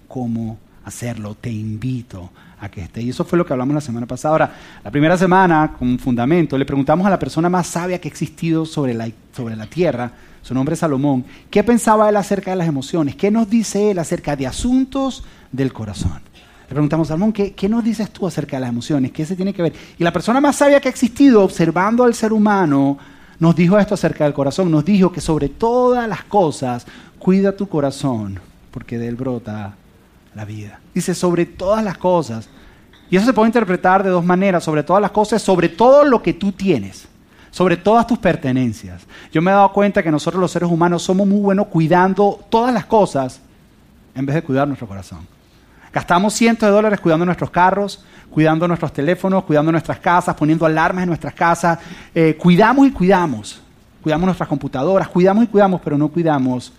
cómo 0.07 0.59
hacerlo. 0.85 1.35
Te 1.35 1.51
invito 1.51 2.31
a 2.61 2.69
que 2.71 2.83
esté. 2.83 3.03
Y 3.03 3.11
eso 3.11 3.25
fue 3.25 3.37
lo 3.37 3.45
que 3.45 3.53
hablamos 3.53 3.75
la 3.75 3.81
semana 3.81 4.07
pasada. 4.07 4.33
Ahora, 4.33 4.55
la 4.85 4.91
primera 4.91 5.17
semana, 5.17 5.75
con 5.79 5.89
un 5.89 5.99
fundamento, 5.99 6.57
le 6.57 6.65
preguntamos 6.65 7.07
a 7.07 7.11
la 7.11 7.19
persona 7.19 7.49
más 7.49 7.67
sabia 7.67 8.01
que 8.01 8.09
ha 8.09 8.11
existido 8.13 8.65
sobre 8.65 8.95
la, 8.95 9.11
sobre 9.33 9.57
la 9.57 9.67
tierra, 9.67 10.13
su 10.43 10.55
nombre 10.55 10.75
es 10.75 10.81
Salomón, 10.81 11.25
¿qué 11.51 11.63
pensaba 11.63 12.09
él 12.09 12.17
acerca 12.17 12.51
de 12.51 12.57
las 12.57 12.69
emociones? 12.69 13.17
¿Qué 13.17 13.31
nos 13.31 13.49
dice 13.49 13.91
él 13.91 13.99
acerca 13.99 14.37
de 14.37 14.47
asuntos 14.47 15.25
del 15.53 15.73
corazón? 15.73 16.21
Le 16.69 16.75
preguntamos, 16.75 17.09
Salomón, 17.09 17.33
¿qué, 17.33 17.53
¿qué, 17.53 17.69
nos 17.69 17.83
dices 17.83 18.11
tú 18.11 18.27
acerca 18.27 18.57
de 18.57 18.61
las 18.61 18.71
emociones? 18.71 19.11
¿Qué 19.11 19.27
se 19.27 19.37
tiene 19.37 19.53
que 19.53 19.63
ver? 19.63 19.73
Y 19.99 20.05
la 20.05 20.13
persona 20.13 20.41
más 20.41 20.57
sabia 20.57 20.81
que 20.81 20.89
ha 20.89 20.91
existido, 20.91 21.43
observando 21.43 22.05
al 22.05 22.15
ser 22.15 22.33
humano, 22.33 22.97
nos 23.41 23.57
dijo 23.57 23.79
esto 23.79 23.95
acerca 23.95 24.25
del 24.25 24.35
corazón. 24.35 24.71
Nos 24.71 24.85
dijo 24.85 25.11
que 25.11 25.21
sobre 25.21 25.49
todas 25.49 26.09
las 26.09 26.25
cosas, 26.25 26.87
cuida 27.19 27.57
tu 27.57 27.69
corazón, 27.69 28.39
porque 28.71 28.99
de 28.99 29.09
él 29.09 29.17
brota 29.17 29.75
la 30.35 30.45
vida. 30.45 30.79
Dice, 30.95 31.15
sobre 31.15 31.47
todas 31.47 31.83
las 31.83 31.99
cosas. 31.99 32.49
Y 33.11 33.17
eso 33.17 33.27
se 33.27 33.33
puede 33.33 33.49
interpretar 33.49 34.05
de 34.05 34.11
dos 34.11 34.25
maneras. 34.25 34.63
Sobre 34.63 34.83
todas 34.83 35.03
las 35.03 35.11
cosas, 35.11 35.43
sobre 35.43 35.71
todo 35.71 36.05
lo 36.05 36.23
que 36.23 36.35
tú 36.35 36.53
tienes. 36.53 37.09
Sobre 37.51 37.77
todas 37.77 38.07
tus 38.07 38.19
pertenencias. 38.19 39.03
Yo 39.33 39.43
me 39.43 39.51
he 39.51 39.55
dado 39.55 39.73
cuenta 39.73 40.03
que 40.03 40.11
nosotros 40.11 40.41
los 40.41 40.51
seres 40.51 40.71
humanos 40.71 41.03
somos 41.03 41.27
muy 41.27 41.41
buenos 41.41 41.67
cuidando 41.67 42.39
todas 42.49 42.73
las 42.73 42.87
cosas 42.87 43.41
en 44.15 44.27
vez 44.27 44.37
de 44.37 44.43
cuidar 44.43 44.67
nuestro 44.69 44.87
corazón. 44.87 45.27
Gastamos 45.93 46.35
cientos 46.35 46.69
de 46.69 46.73
dólares 46.73 47.01
cuidando 47.01 47.25
nuestros 47.25 47.51
carros, 47.51 48.05
cuidando 48.31 48.69
nuestros 48.69 48.93
teléfonos, 48.93 49.45
cuidando 49.45 49.73
nuestras 49.73 49.99
casas, 49.99 50.37
poniendo 50.37 50.65
alarmas 50.65 51.03
en 51.03 51.09
nuestras 51.09 51.35
casas. 51.35 51.79
Eh, 52.15 52.37
cuidamos 52.41 52.87
y 52.87 52.93
cuidamos. 52.93 53.61
Cuidamos 54.01 54.27
nuestras 54.27 54.49
computadoras, 54.49 55.09
cuidamos 55.09 55.45
y 55.45 55.47
cuidamos, 55.49 55.81
pero 55.83 55.99
no 55.99 56.09
cuidamos 56.09 56.73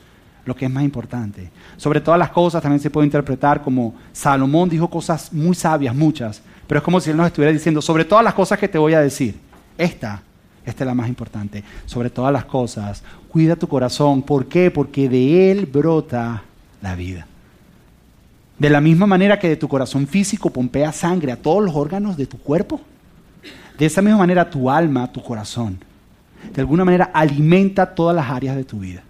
lo 0.46 0.56
que 0.56 0.66
es 0.66 0.72
más 0.72 0.84
importante. 0.84 1.52
Sobre 1.78 2.02
todas 2.02 2.18
las 2.18 2.30
cosas 2.30 2.62
también 2.62 2.80
se 2.80 2.90
puede 2.90 3.06
interpretar 3.06 3.62
como 3.62 3.94
Salomón 4.12 4.70
dijo 4.70 4.90
cosas 4.90 5.32
muy 5.32 5.56
sabias, 5.56 5.94
muchas, 5.94 6.42
pero 6.66 6.80
es 6.80 6.84
como 6.84 7.00
si 7.00 7.12
él 7.12 7.18
nos 7.18 7.28
estuviera 7.28 7.52
diciendo, 7.52 7.82
sobre 7.82 8.06
todas 8.06 8.24
las 8.24 8.34
cosas 8.34 8.58
que 8.58 8.68
te 8.68 8.78
voy 8.78 8.94
a 8.94 9.02
decir, 9.02 9.40
esta, 9.78 10.22
esta 10.66 10.84
es 10.84 10.88
la 10.88 10.94
más 10.94 11.08
importante. 11.08 11.64
Sobre 11.86 12.10
todas 12.10 12.32
las 12.32 12.46
cosas, 12.46 13.04
cuida 13.30 13.56
tu 13.56 13.68
corazón. 13.68 14.22
¿Por 14.22 14.48
qué? 14.48 14.72
Porque 14.72 15.10
de 15.10 15.52
él 15.52 15.66
brota 15.66 16.44
la 16.82 16.96
vida. 16.96 17.28
De 18.60 18.70
la 18.70 18.82
misma 18.82 19.08
manera 19.08 19.40
que 19.40 19.50
de 19.50 19.56
tu 19.56 19.68
corazón 19.68 20.06
físico 20.06 20.52
pompea 20.52 20.92
sangre 20.92 21.32
a 21.32 21.42
todos 21.42 21.64
los 21.64 21.76
órganos 21.76 22.16
de 22.16 22.28
tu 22.28 22.38
cuerpo, 22.38 22.80
de 23.78 23.88
esa 23.88 24.04
misma 24.04 24.20
manera 24.20 24.50
tu 24.50 24.70
alma, 24.70 25.12
tu 25.12 25.24
corazón, 25.24 25.80
de 26.54 26.62
alguna 26.62 26.86
manera 26.86 27.10
alimenta 27.12 27.96
todas 27.96 28.16
las 28.16 28.30
áreas 28.30 28.56
de 28.56 28.64
tu 28.64 28.80
vida. 28.80 29.02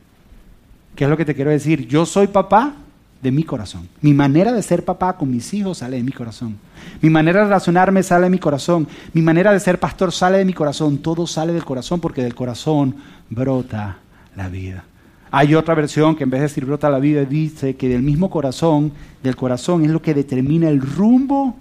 ¿Qué 0.95 1.03
es 1.03 1.09
lo 1.09 1.17
que 1.17 1.25
te 1.25 1.35
quiero 1.35 1.51
decir? 1.51 1.85
Yo 1.87 2.05
soy 2.05 2.27
papá 2.27 2.75
de 3.21 3.31
mi 3.31 3.43
corazón. 3.43 3.87
Mi 4.01 4.13
manera 4.13 4.51
de 4.51 4.61
ser 4.63 4.83
papá 4.83 5.17
con 5.17 5.29
mis 5.29 5.53
hijos 5.53 5.79
sale 5.79 5.97
de 5.97 6.03
mi 6.03 6.11
corazón. 6.11 6.57
Mi 7.01 7.09
manera 7.09 7.39
de 7.39 7.45
relacionarme 7.45 8.03
sale 8.03 8.23
de 8.23 8.29
mi 8.29 8.39
corazón. 8.39 8.87
Mi 9.13 9.21
manera 9.21 9.53
de 9.53 9.59
ser 9.59 9.79
pastor 9.79 10.11
sale 10.11 10.39
de 10.39 10.45
mi 10.45 10.53
corazón. 10.53 10.97
Todo 10.97 11.27
sale 11.27 11.53
del 11.53 11.63
corazón 11.63 11.99
porque 11.99 12.23
del 12.23 12.35
corazón 12.35 12.95
brota 13.29 13.97
la 14.35 14.49
vida. 14.49 14.83
Hay 15.29 15.55
otra 15.55 15.75
versión 15.75 16.15
que 16.15 16.23
en 16.23 16.29
vez 16.29 16.41
de 16.41 16.47
decir 16.47 16.65
brota 16.65 16.89
la 16.89 16.99
vida 16.99 17.23
dice 17.23 17.75
que 17.75 17.87
del 17.87 18.01
mismo 18.01 18.29
corazón, 18.29 18.91
del 19.23 19.35
corazón 19.35 19.85
es 19.85 19.91
lo 19.91 20.01
que 20.01 20.13
determina 20.13 20.67
el 20.67 20.81
rumbo 20.81 21.55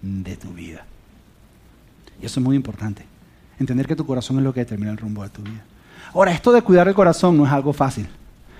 de 0.00 0.36
tu 0.36 0.48
vida. 0.50 0.86
Y 2.22 2.26
eso 2.26 2.40
es 2.40 2.44
muy 2.46 2.56
importante. 2.56 3.04
Entender 3.58 3.86
que 3.86 3.96
tu 3.96 4.06
corazón 4.06 4.38
es 4.38 4.44
lo 4.44 4.54
que 4.54 4.60
determina 4.60 4.92
el 4.92 4.98
rumbo 4.98 5.22
de 5.22 5.28
tu 5.28 5.42
vida. 5.42 5.62
Ahora, 6.14 6.32
esto 6.32 6.52
de 6.52 6.62
cuidar 6.62 6.88
el 6.88 6.94
corazón 6.94 7.36
no 7.36 7.44
es 7.44 7.52
algo 7.52 7.72
fácil. 7.72 8.06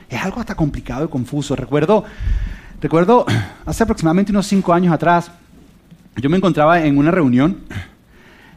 Es 0.09 0.23
algo 0.23 0.41
hasta 0.41 0.55
complicado 0.55 1.05
y 1.05 1.09
confuso. 1.09 1.57
Recuerdo, 1.57 2.05
recuerdo 2.81 3.27
hace 3.67 3.83
aproximadamente 3.83 4.33
unos 4.33 4.47
cinco 4.47 4.73
años 4.73 4.93
atrás, 4.93 5.31
yo 6.17 6.31
me 6.31 6.37
encontraba 6.39 6.83
en 6.83 6.97
una 6.97 7.11
reunión 7.11 7.59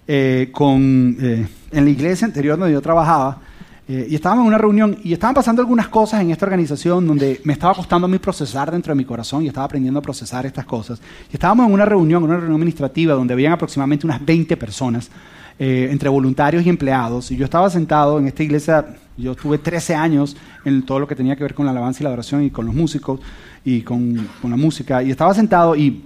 eh, 0.08 0.50
con, 0.51 1.18
eh, 1.20 1.48
en 1.72 1.84
la 1.84 1.89
iglesia 1.91 2.25
anterior 2.25 2.58
donde 2.58 2.74
yo 2.74 2.82
trabajaba 2.82 3.41
eh, 3.88 4.08
y 4.10 4.15
estábamos 4.15 4.44
en 4.44 4.48
una 4.48 4.58
reunión 4.58 4.98
y 5.03 5.13
estaban 5.13 5.34
pasando 5.34 5.62
algunas 5.62 5.88
cosas 5.88 6.22
en 6.22 6.32
esta 6.32 6.46
organización 6.46 7.06
donde 7.06 7.41
me 7.44 7.53
estaba 7.53 7.74
costando 7.75 8.06
a 8.06 8.08
mí 8.08 8.18
procesar 8.18 8.72
dentro 8.72 8.91
de 8.91 8.98
mi 8.98 9.06
corazón 9.06 9.44
y 9.44 9.48
estaba 9.48 9.65
aprendiendo 9.65 10.00
a 10.00 10.01
procesar 10.01 10.46
estas 10.46 10.65
cosas. 10.65 11.01
Y 11.29 11.34
estábamos 11.34 11.68
en 11.68 11.74
una 11.74 11.86
reunión, 11.86 12.24
una 12.24 12.38
reunión 12.38 12.56
administrativa 12.56 13.13
donde 13.13 13.34
habían 13.34 13.53
aproximadamente 13.53 14.06
unas 14.06 14.24
20 14.25 14.56
personas, 14.58 15.10
entre 15.62 16.08
voluntarios 16.08 16.65
y 16.65 16.70
empleados. 16.70 17.32
Y 17.32 17.36
yo 17.36 17.44
estaba 17.44 17.70
sentado 17.70 18.18
en 18.18 18.27
esta 18.27 18.41
iglesia, 18.41 18.96
yo 19.19 19.35
tuve 19.35 19.57
13 19.57 19.95
años 19.95 20.35
en 20.65 20.83
todo 20.83 20.99
lo 20.99 21.07
que 21.07 21.15
tenía 21.15 21.35
que 21.35 21.43
ver 21.43 21.53
con 21.53 21.65
la 21.65 21.71
alabanza 21.71 22.01
y 22.01 22.03
la 22.03 22.09
adoración 22.09 22.43
y 22.43 22.49
con 22.49 22.65
los 22.65 22.73
músicos 22.73 23.19
y 23.63 23.81
con, 23.81 24.27
la 24.43 24.55
música. 24.55 25.03
Y 25.03 25.11
estaba 25.11 25.33
sentado 25.33 25.75
y 25.75 26.03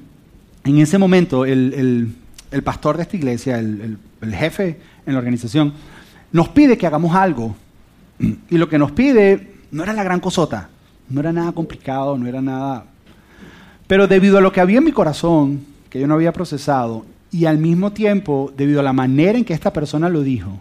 en 0.63 0.77
ese 0.77 0.97
momento 0.97 1.45
el, 1.45 2.15
pastor 2.63 2.97
de 2.97 3.03
esta 3.03 3.17
iglesia, 3.17 3.59
el 3.59 3.97
jefe 4.35 4.79
en 5.05 5.13
la 5.13 5.19
organización, 5.19 5.73
nos 6.31 6.49
pide 6.49 6.77
que 6.77 6.87
hagamos 6.87 7.15
algo 7.15 7.55
y 8.49 8.57
lo 8.57 8.69
que 8.69 8.77
nos 8.77 8.91
pide 8.91 9.53
no 9.71 9.83
era 9.83 9.93
la 9.93 10.03
gran 10.03 10.19
cosota, 10.19 10.69
no 11.09 11.19
era 11.19 11.31
nada 11.31 11.51
complicado, 11.51 12.17
no 12.17 12.27
era 12.27 12.41
nada... 12.41 12.85
Pero 13.87 14.07
debido 14.07 14.37
a 14.37 14.41
lo 14.41 14.51
que 14.51 14.61
había 14.61 14.77
en 14.77 14.85
mi 14.85 14.91
corazón, 14.91 15.65
que 15.89 15.99
yo 15.99 16.07
no 16.07 16.13
había 16.13 16.31
procesado, 16.31 17.05
y 17.31 17.45
al 17.45 17.57
mismo 17.57 17.91
tiempo, 17.91 18.51
debido 18.55 18.79
a 18.79 18.83
la 18.83 18.93
manera 18.93 19.37
en 19.37 19.43
que 19.43 19.53
esta 19.53 19.73
persona 19.73 20.09
lo 20.09 20.21
dijo, 20.21 20.59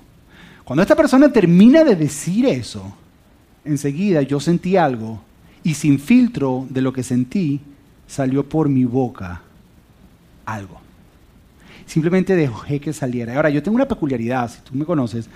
cuando 0.64 0.82
esta 0.82 0.96
persona 0.96 1.32
termina 1.32 1.84
de 1.84 1.96
decir 1.96 2.46
eso, 2.46 2.92
enseguida 3.64 4.22
yo 4.22 4.40
sentí 4.40 4.76
algo, 4.76 5.20
y 5.64 5.74
sin 5.74 5.98
filtro 5.98 6.66
de 6.70 6.82
lo 6.82 6.92
que 6.92 7.02
sentí, 7.02 7.60
salió 8.06 8.48
por 8.48 8.68
mi 8.68 8.84
boca 8.84 9.42
algo. 10.44 10.80
Simplemente 11.86 12.34
dejé 12.34 12.80
que 12.80 12.92
saliera. 12.92 13.36
Ahora, 13.36 13.50
yo 13.50 13.62
tengo 13.62 13.76
una 13.76 13.88
peculiaridad, 13.88 14.50
si 14.50 14.60
tú 14.60 14.74
me 14.74 14.84
conoces, 14.84 15.28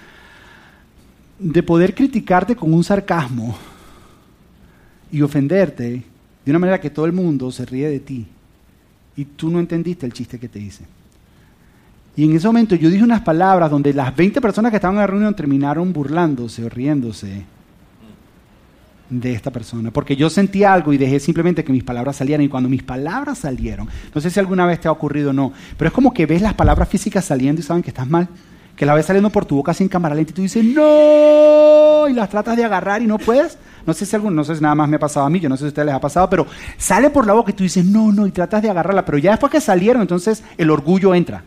de 1.39 1.63
poder 1.63 1.95
criticarte 1.95 2.57
con 2.57 2.73
un 2.73 2.83
sarcasmo 2.83 3.57
y 5.13 5.23
ofenderte 5.23 6.03
de 6.45 6.51
una 6.51 6.59
manera 6.59 6.81
que 6.81 6.91
todo 6.91 7.07
el 7.07 7.13
mundo 7.13 7.51
se 7.51 7.67
ríe 7.67 7.89
de 7.89 8.01
ti 8.01 8.27
y 9.17 9.25
tú 9.25 9.51
no 9.51 9.59
entendiste 9.59 10.07
el 10.07 10.13
chiste 10.13 10.39
que 10.39 10.49
te 10.49 10.59
hice. 10.59 10.85
Y 12.17 12.25
en 12.25 12.35
ese 12.35 12.47
momento 12.47 12.75
yo 12.75 12.89
dije 12.89 13.05
unas 13.05 13.21
palabras 13.21 13.71
donde 13.71 13.93
las 13.93 14.17
20 14.17 14.41
personas 14.41 14.71
que 14.71 14.77
estaban 14.77 14.97
en 14.97 15.01
la 15.01 15.07
reunión 15.07 15.35
terminaron 15.35 15.93
burlándose 15.93 16.65
o 16.65 16.69
riéndose 16.69 17.45
de 19.11 19.33
esta 19.33 19.53
persona, 19.53 19.91
porque 19.91 20.17
yo 20.17 20.29
sentí 20.29 20.65
algo 20.65 20.93
y 20.93 20.99
dejé 20.99 21.21
simplemente 21.21 21.63
que 21.63 21.73
mis 21.73 21.85
palabras 21.85 22.17
salieran 22.17 22.45
y 22.45 22.49
cuando 22.49 22.69
mis 22.69 22.83
palabras 22.83 23.39
salieron, 23.39 23.89
no 24.13 24.21
sé 24.21 24.31
si 24.31 24.41
alguna 24.41 24.67
vez 24.67 24.81
te 24.81 24.89
ha 24.89 24.93
ocurrido 24.93 25.31
o 25.31 25.33
no, 25.33 25.53
pero 25.77 25.89
es 25.89 25.95
como 25.95 26.13
que 26.13 26.27
ves 26.27 26.43
las 26.43 26.55
palabras 26.55 26.89
físicas 26.89 27.25
saliendo 27.25 27.61
y 27.61 27.65
saben 27.65 27.85
que 27.85 27.91
estás 27.91 28.09
mal, 28.09 28.27
que 28.75 28.85
la 28.85 28.95
ves 28.95 29.07
saliendo 29.07 29.31
por 29.31 29.45
tu 29.45 29.57
boca 29.57 29.75
sin 29.75 29.89
cámara 29.89 30.15
lenta 30.15 30.33
y 30.33 30.35
tú 30.35 30.43
dices, 30.43 30.65
no, 30.65 32.09
y 32.09 32.15
las 32.15 32.29
tratas 32.29 32.57
de 32.57 32.65
agarrar 32.65 33.01
y 33.01 33.07
no 33.07 33.19
puedes. 33.19 33.59
No 33.87 33.93
sé 33.93 34.05
si 34.05 34.17
algún, 34.17 34.35
no 34.35 34.43
sé 34.43 34.57
si 34.57 34.63
nada 34.63 34.75
más 34.75 34.89
me 34.89 34.97
ha 34.97 34.99
pasado 34.99 35.25
a 35.25 35.31
mí, 35.31 35.39
yo 35.39 35.49
no 35.49 35.57
sé 35.57 35.61
si 35.61 35.67
a 35.67 35.69
ustedes 35.69 35.87
les 35.87 35.95
ha 35.95 36.01
pasado, 36.01 36.29
pero 36.29 36.47
sale 36.77 37.11
por 37.11 37.27
la 37.27 37.33
boca 37.33 37.53
y 37.53 37.55
tú 37.55 37.63
dices, 37.63 37.85
no, 37.85 38.11
no, 38.11 38.27
y 38.27 38.33
tratas 38.33 38.61
de 38.61 38.71
agarrarla, 38.71 39.05
pero 39.05 39.19
ya 39.19 39.31
después 39.31 39.53
que 39.53 39.61
salieron, 39.61 40.03
entonces 40.03 40.43
el 40.59 40.71
orgullo 40.71 41.15
entra. 41.15 41.45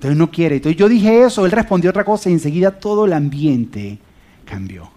Entonces 0.00 0.16
no 0.16 0.30
quiere. 0.30 0.56
Entonces 0.56 0.78
yo 0.78 0.88
dije 0.88 1.24
eso, 1.24 1.44
él 1.44 1.52
respondió 1.52 1.90
otra 1.90 2.04
cosa 2.04 2.30
y 2.30 2.32
enseguida 2.32 2.70
todo 2.70 3.04
el 3.04 3.12
ambiente 3.12 3.98
cambió. 4.46 4.88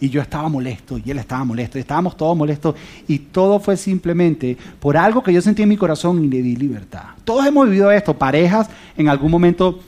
Y 0.00 0.08
yo 0.08 0.22
estaba 0.22 0.48
molesto 0.48 0.96
y 0.96 1.10
él 1.10 1.18
estaba 1.18 1.44
molesto 1.44 1.76
y 1.76 1.82
estábamos 1.82 2.16
todos 2.16 2.34
molestos 2.34 2.74
y 3.06 3.18
todo 3.18 3.60
fue 3.60 3.76
simplemente 3.76 4.56
por 4.78 4.96
algo 4.96 5.22
que 5.22 5.30
yo 5.30 5.42
sentí 5.42 5.62
en 5.62 5.68
mi 5.68 5.76
corazón 5.76 6.24
y 6.24 6.28
le 6.28 6.40
di 6.40 6.56
libertad. 6.56 7.02
Todos 7.22 7.44
hemos 7.44 7.66
vivido 7.66 7.90
esto, 7.90 8.16
parejas 8.16 8.70
en 8.96 9.10
algún 9.10 9.30
momento 9.30 9.78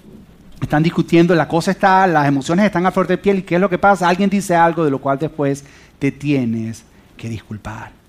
están 0.60 0.82
discutiendo, 0.82 1.34
la 1.34 1.48
cosa 1.48 1.70
está, 1.70 2.06
las 2.06 2.28
emociones 2.28 2.66
están 2.66 2.84
a 2.84 2.90
flor 2.90 3.06
de 3.06 3.16
piel 3.16 3.38
y 3.38 3.42
qué 3.44 3.54
es 3.54 3.60
lo 3.60 3.70
que 3.70 3.78
pasa, 3.78 4.06
alguien 4.06 4.28
dice 4.28 4.54
algo 4.54 4.84
de 4.84 4.90
lo 4.90 5.00
cual 5.00 5.18
después 5.18 5.64
te 5.98 6.12
tienes 6.12 6.84
que 7.16 7.30
disculpar. 7.30 8.01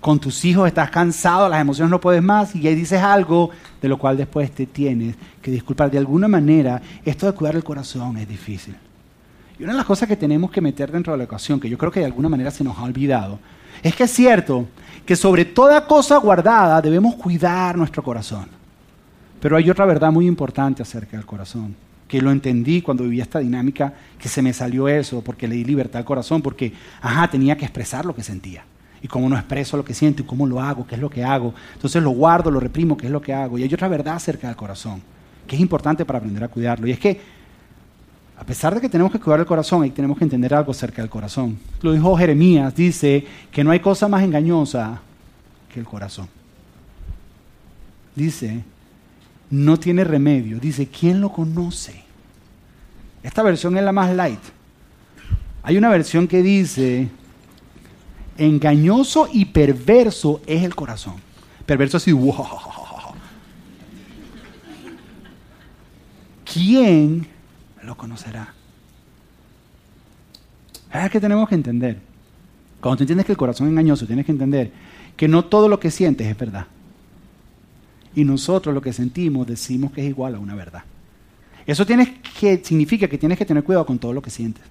Con 0.00 0.18
tus 0.18 0.44
hijos 0.46 0.66
estás 0.66 0.90
cansado, 0.90 1.48
las 1.48 1.60
emociones 1.60 1.90
no 1.90 2.00
puedes 2.00 2.22
más 2.22 2.56
y 2.56 2.66
ahí 2.66 2.74
dices 2.74 3.02
algo 3.02 3.50
de 3.82 3.88
lo 3.88 3.98
cual 3.98 4.16
después 4.16 4.50
te 4.50 4.64
tienes 4.66 5.14
que 5.42 5.50
disculpar. 5.50 5.90
De 5.90 5.98
alguna 5.98 6.26
manera, 6.26 6.80
esto 7.04 7.26
de 7.26 7.32
cuidar 7.32 7.54
el 7.56 7.64
corazón 7.64 8.16
es 8.16 8.26
difícil. 8.26 8.74
Y 9.58 9.62
una 9.62 9.72
de 9.72 9.78
las 9.78 9.86
cosas 9.86 10.08
que 10.08 10.16
tenemos 10.16 10.50
que 10.50 10.62
meter 10.62 10.90
dentro 10.90 11.12
de 11.12 11.18
la 11.18 11.24
ecuación, 11.24 11.60
que 11.60 11.68
yo 11.68 11.76
creo 11.76 11.92
que 11.92 12.00
de 12.00 12.06
alguna 12.06 12.30
manera 12.30 12.50
se 12.50 12.64
nos 12.64 12.78
ha 12.78 12.82
olvidado, 12.84 13.38
es 13.82 13.94
que 13.94 14.04
es 14.04 14.10
cierto 14.10 14.66
que 15.04 15.16
sobre 15.16 15.44
toda 15.44 15.86
cosa 15.86 16.16
guardada 16.16 16.80
debemos 16.80 17.14
cuidar 17.16 17.76
nuestro 17.76 18.02
corazón. 18.02 18.46
Pero 19.38 19.56
hay 19.56 19.68
otra 19.68 19.84
verdad 19.84 20.10
muy 20.10 20.26
importante 20.26 20.82
acerca 20.82 21.18
del 21.18 21.26
corazón, 21.26 21.76
que 22.08 22.22
lo 22.22 22.30
entendí 22.30 22.80
cuando 22.80 23.04
vivía 23.04 23.22
esta 23.22 23.38
dinámica, 23.38 23.92
que 24.18 24.30
se 24.30 24.40
me 24.40 24.54
salió 24.54 24.88
eso, 24.88 25.20
porque 25.20 25.46
le 25.46 25.56
di 25.56 25.64
libertad 25.64 25.98
al 25.98 26.04
corazón, 26.06 26.40
porque, 26.40 26.72
ajá, 27.02 27.28
tenía 27.28 27.56
que 27.56 27.66
expresar 27.66 28.06
lo 28.06 28.14
que 28.14 28.22
sentía. 28.22 28.64
Y 29.02 29.08
cómo 29.08 29.28
no 29.28 29.36
expreso 29.36 29.76
lo 29.76 29.84
que 29.84 29.94
siento, 29.94 30.22
y 30.22 30.26
cómo 30.26 30.46
lo 30.46 30.60
hago, 30.60 30.86
qué 30.86 30.94
es 30.94 31.00
lo 31.00 31.08
que 31.08 31.24
hago. 31.24 31.54
Entonces 31.74 32.02
lo 32.02 32.10
guardo, 32.10 32.50
lo 32.50 32.60
reprimo, 32.60 32.96
qué 32.96 33.06
es 33.06 33.12
lo 33.12 33.20
que 33.20 33.32
hago. 33.32 33.58
Y 33.58 33.62
hay 33.62 33.72
otra 33.72 33.88
verdad 33.88 34.16
acerca 34.16 34.48
del 34.48 34.56
corazón, 34.56 35.02
que 35.46 35.56
es 35.56 35.62
importante 35.62 36.04
para 36.04 36.18
aprender 36.18 36.44
a 36.44 36.48
cuidarlo. 36.48 36.86
Y 36.86 36.92
es 36.92 36.98
que 36.98 37.20
a 38.40 38.44
pesar 38.44 38.74
de 38.74 38.80
que 38.80 38.88
tenemos 38.88 39.12
que 39.12 39.20
cuidar 39.20 39.40
el 39.40 39.46
corazón, 39.46 39.82
ahí 39.82 39.90
tenemos 39.90 40.16
que 40.16 40.24
entender 40.24 40.54
algo 40.54 40.72
acerca 40.72 41.02
del 41.02 41.10
corazón. 41.10 41.58
Lo 41.82 41.92
dijo 41.92 42.16
Jeremías, 42.16 42.74
dice 42.74 43.26
que 43.52 43.62
no 43.62 43.70
hay 43.70 43.80
cosa 43.80 44.08
más 44.08 44.22
engañosa 44.22 45.00
que 45.72 45.78
el 45.78 45.84
corazón. 45.84 46.26
Dice, 48.16 48.64
no 49.50 49.78
tiene 49.78 50.04
remedio. 50.04 50.58
Dice, 50.58 50.88
¿quién 50.88 51.20
lo 51.20 51.30
conoce? 51.30 52.02
Esta 53.22 53.42
versión 53.42 53.76
es 53.76 53.84
la 53.84 53.92
más 53.92 54.14
light. 54.14 54.40
Hay 55.62 55.76
una 55.76 55.90
versión 55.90 56.26
que 56.26 56.42
dice, 56.42 57.08
engañoso 58.40 59.28
y 59.32 59.46
perverso 59.46 60.40
es 60.46 60.62
el 60.62 60.74
corazón. 60.74 61.14
Perverso 61.66 61.98
así, 61.98 62.12
wow. 62.12 62.34
¿Quién 66.44 67.28
lo 67.84 67.96
conocerá. 67.96 68.54
Es 70.92 71.10
que 71.10 71.20
tenemos 71.20 71.48
que 71.48 71.54
entender. 71.54 71.98
Cuando 72.80 72.98
tú 72.98 73.02
entiendes 73.04 73.26
que 73.26 73.32
el 73.32 73.38
corazón 73.38 73.66
es 73.66 73.72
engañoso, 73.72 74.06
tienes 74.06 74.26
que 74.26 74.32
entender 74.32 74.72
que 75.16 75.28
no 75.28 75.44
todo 75.44 75.68
lo 75.68 75.78
que 75.78 75.90
sientes 75.90 76.26
es 76.26 76.36
verdad. 76.36 76.66
Y 78.14 78.24
nosotros 78.24 78.74
lo 78.74 78.80
que 78.80 78.92
sentimos 78.92 79.46
decimos 79.46 79.92
que 79.92 80.00
es 80.00 80.08
igual 80.08 80.34
a 80.34 80.38
una 80.38 80.54
verdad. 80.54 80.82
Eso 81.66 81.86
tienes 81.86 82.10
que, 82.38 82.60
significa 82.64 83.06
que 83.06 83.18
tienes 83.18 83.38
que 83.38 83.44
tener 83.44 83.62
cuidado 83.62 83.86
con 83.86 83.98
todo 83.98 84.12
lo 84.12 84.22
que 84.22 84.30
sientes. 84.30 84.64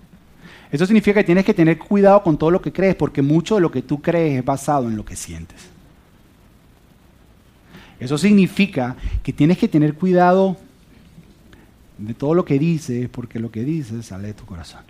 Eso 0.72 0.86
significa 0.86 1.22
que 1.22 1.26
tienes 1.26 1.46
que 1.46 1.54
tener 1.54 1.80
cuidado 1.80 2.22
con 2.22 2.38
todo 2.38 2.52
lo 2.52 2.62
que 2.62 2.72
crees, 2.72 2.96
porque 2.96 3.22
mucho 3.22 3.56
de 3.56 3.62
lo 3.62 3.72
que 3.72 3.82
tú 3.82 4.02
crees 4.02 4.40
es 4.40 4.46
basado 4.46 4.88
en 4.88 4.96
lo 4.96 5.04
que 5.04 5.16
sientes. 5.16 5.58
Eso 8.00 8.18
significa 8.18 8.96
que 9.24 9.34
tienes 9.34 9.58
que 9.58 9.68
tener 9.68 9.96
cuidado 9.96 10.58
de 11.98 12.14
todo 12.14 12.34
lo 12.34 12.46
que 12.46 12.58
dices, 12.58 13.10
porque 13.10 13.40
lo 13.40 13.52
que 13.52 13.64
dices 13.64 14.06
sale 14.06 14.28
de 14.28 14.34
tu 14.34 14.46
corazón. 14.46 14.82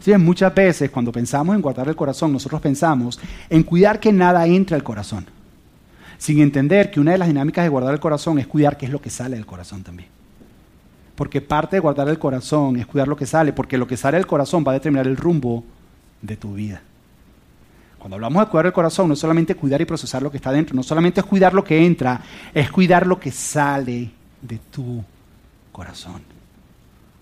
Sí, 0.00 0.16
muchas 0.16 0.54
veces 0.54 0.90
cuando 0.90 1.12
pensamos 1.12 1.54
en 1.54 1.62
guardar 1.62 1.88
el 1.88 1.96
corazón, 1.96 2.32
nosotros 2.32 2.60
pensamos 2.60 3.20
en 3.48 3.62
cuidar 3.62 4.00
que 4.00 4.12
nada 4.12 4.46
entre 4.46 4.76
al 4.76 4.82
corazón, 4.82 5.26
sin 6.18 6.40
entender 6.40 6.90
que 6.90 7.00
una 7.00 7.12
de 7.12 7.18
las 7.18 7.28
dinámicas 7.28 7.64
de 7.64 7.68
guardar 7.68 7.94
el 7.94 8.00
corazón 8.00 8.38
es 8.38 8.46
cuidar 8.46 8.76
qué 8.76 8.86
es 8.86 8.92
lo 8.92 9.00
que 9.00 9.10
sale 9.10 9.36
del 9.36 9.46
corazón 9.46 9.82
también. 9.82 10.08
Porque 11.14 11.40
parte 11.40 11.76
de 11.76 11.80
guardar 11.80 12.08
el 12.08 12.18
corazón 12.18 12.76
es 12.76 12.86
cuidar 12.86 13.08
lo 13.08 13.16
que 13.16 13.26
sale, 13.26 13.52
porque 13.52 13.78
lo 13.78 13.86
que 13.86 13.96
sale 13.96 14.16
del 14.16 14.26
corazón 14.26 14.64
va 14.66 14.72
a 14.72 14.74
determinar 14.74 15.06
el 15.06 15.16
rumbo 15.16 15.64
de 16.20 16.36
tu 16.36 16.54
vida. 16.54 16.82
Cuando 17.98 18.16
hablamos 18.16 18.44
de 18.44 18.50
cuidar 18.50 18.66
el 18.66 18.72
corazón, 18.72 19.08
no 19.08 19.14
es 19.14 19.20
solamente 19.20 19.54
cuidar 19.54 19.80
y 19.80 19.86
procesar 19.86 20.22
lo 20.22 20.30
que 20.30 20.36
está 20.36 20.52
dentro, 20.52 20.76
no 20.76 20.82
solamente 20.82 21.20
es 21.20 21.26
cuidar 21.26 21.54
lo 21.54 21.64
que 21.64 21.86
entra, 21.86 22.20
es 22.52 22.70
cuidar 22.70 23.06
lo 23.06 23.18
que 23.18 23.30
sale 23.30 24.10
de 24.42 24.58
tu 24.70 25.02
corazón. 25.72 26.20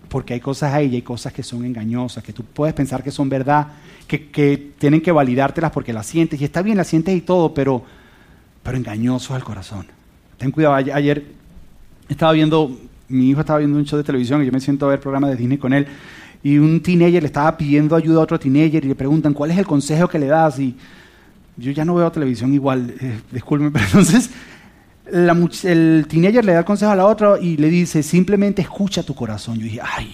Porque 0.09 0.33
hay 0.33 0.41
cosas 0.41 0.73
ahí 0.73 0.87
y 0.87 0.95
hay 0.95 1.01
cosas 1.01 1.31
que 1.31 1.41
son 1.41 1.63
engañosas, 1.63 2.23
que 2.23 2.33
tú 2.33 2.43
puedes 2.43 2.75
pensar 2.75 3.01
que 3.01 3.11
son 3.11 3.29
verdad, 3.29 3.67
que, 4.07 4.73
tienen 4.77 5.01
que 5.01 5.11
validártelas 5.11 5.71
porque 5.71 5.93
las 5.93 6.05
sientes. 6.05 6.41
Y 6.41 6.43
está 6.43 6.61
bien, 6.61 6.77
las 6.77 6.87
sientes 6.87 7.15
y 7.15 7.21
todo, 7.21 7.53
pero, 7.53 7.83
pero 8.61 8.77
engañoso 8.77 9.33
al 9.33 9.43
corazón. 9.43 9.87
Ten 10.37 10.51
cuidado, 10.51 10.75
ayer 10.75 11.25
estaba 12.09 12.33
viendo, 12.33 12.77
mi 13.09 13.29
hijo 13.29 13.41
estaba 13.41 13.59
viendo 13.59 13.77
un 13.77 13.85
show 13.85 13.97
de 13.97 14.03
televisión 14.03 14.41
y 14.41 14.45
yo 14.45 14.51
me 14.51 14.59
siento 14.59 14.85
a 14.85 14.89
ver 14.89 14.99
programas 14.99 15.31
de 15.31 15.35
Disney 15.37 15.57
con 15.57 15.73
él. 15.73 15.87
Y 16.41 16.57
un 16.57 16.81
teenager 16.81 17.21
le 17.21 17.27
estaba 17.27 17.55
pidiendo 17.55 17.95
ayuda 17.95 18.19
a 18.19 18.23
otro 18.23 18.39
teenager 18.39 18.83
y 18.83 18.89
le 18.89 18.95
preguntan, 18.95 19.33
¿cuál 19.33 19.51
es 19.51 19.57
el 19.57 19.65
consejo 19.65 20.07
que 20.07 20.19
le 20.19 20.27
das? 20.27 20.59
Y 20.59 20.75
yo 21.57 21.71
ya 21.71 21.85
no 21.85 21.95
veo 21.95 22.11
televisión 22.11 22.53
igual, 22.53 22.93
eh, 22.99 23.19
disculpen, 23.31 23.71
pero 23.73 23.85
entonces 23.85 24.29
el 25.05 26.05
teenager 26.07 26.43
le 26.43 26.53
da 26.53 26.59
el 26.59 26.65
consejo 26.65 26.91
a 26.91 26.95
la 26.95 27.05
otra 27.05 27.39
y 27.39 27.57
le 27.57 27.69
dice, 27.69 28.03
simplemente 28.03 28.61
escucha 28.61 29.03
tu 29.03 29.13
corazón. 29.13 29.57
Yo 29.57 29.63
dije, 29.63 29.79
ay. 29.81 30.13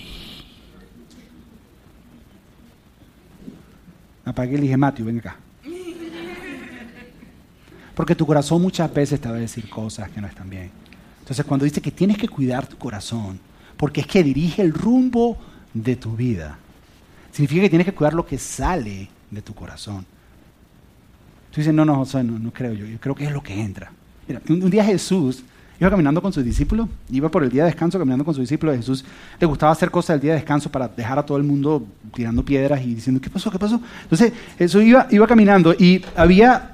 apagué 4.25 4.53
y 4.53 4.58
le 4.58 4.62
dije, 4.63 4.77
Matthew, 4.77 5.05
ven 5.05 5.19
acá. 5.19 5.36
Porque 7.96 8.15
tu 8.15 8.25
corazón 8.25 8.62
muchas 8.62 8.93
veces 8.93 9.19
te 9.19 9.27
va 9.27 9.36
a 9.36 9.39
decir 9.39 9.67
cosas 9.69 10.10
que 10.10 10.22
no 10.22 10.27
están 10.27 10.50
bien. 10.50 10.72
Entonces 11.29 11.45
cuando 11.45 11.65
dice 11.65 11.81
que 11.81 11.91
tienes 11.91 12.17
que 12.17 12.27
cuidar 12.27 12.65
tu 12.65 12.77
corazón, 12.77 13.39
porque 13.77 14.01
es 14.01 14.07
que 14.07 14.24
dirige 14.24 14.62
el 14.62 14.74
rumbo 14.74 15.38
de 15.74 15.95
tu 15.95 16.15
vida, 16.15 16.57
significa 17.31 17.62
que 17.62 17.69
tienes 17.69 17.86
que 17.86 17.93
cuidar 17.93 18.13
lo 18.13 18.25
que 18.25 18.38
sale 18.38 19.07
de 19.29 19.41
tu 19.41 19.53
corazón. 19.53 20.05
Tú 21.51 21.62
dices, 21.62 21.74
no, 21.74 21.86
no, 21.86 21.95
José, 21.95 22.24
no, 22.24 22.38
no 22.39 22.51
creo 22.51 22.74
yo, 22.74 22.86
yo 22.86 23.00
creo 23.00 23.15
que 23.15 23.25
es 23.25 23.31
lo 23.31 23.41
que 23.41 23.59
entra 23.59 23.91
un, 24.48 24.69
día 24.69 24.83
Jesús 24.83 25.43
iba 25.79 25.89
caminando 25.89 26.21
con 26.21 26.33
sus 26.33 26.43
discípulos, 26.43 26.89
iba 27.09 27.29
por 27.29 27.43
el 27.43 27.50
día 27.50 27.63
de 27.63 27.69
descanso 27.69 27.98
caminando 27.98 28.25
con 28.25 28.33
sus 28.33 28.41
discípulos. 28.41 28.75
Jesús 28.75 29.05
le 29.39 29.48
gustaba 29.48 29.71
hacer 29.71 29.89
cosas 29.89 30.15
el 30.15 30.21
día 30.21 30.31
de 30.31 30.39
descanso 30.39 30.69
para 30.69 30.89
dejar 30.89 31.19
a 31.19 31.25
todo 31.25 31.38
el 31.38 31.43
mundo 31.43 31.86
tirando 32.13 32.43
piedras 32.43 32.81
y 32.81 32.95
diciendo, 32.95 33.21
¿qué 33.21 33.29
pasó? 33.29 33.50
¿Qué 33.50 33.57
pasó? 33.57 33.79
Entonces 34.03 34.33
Jesús 34.57 34.83
iba, 34.83 35.07
iba 35.09 35.25
caminando 35.25 35.74
y 35.74 36.03
había 36.17 36.74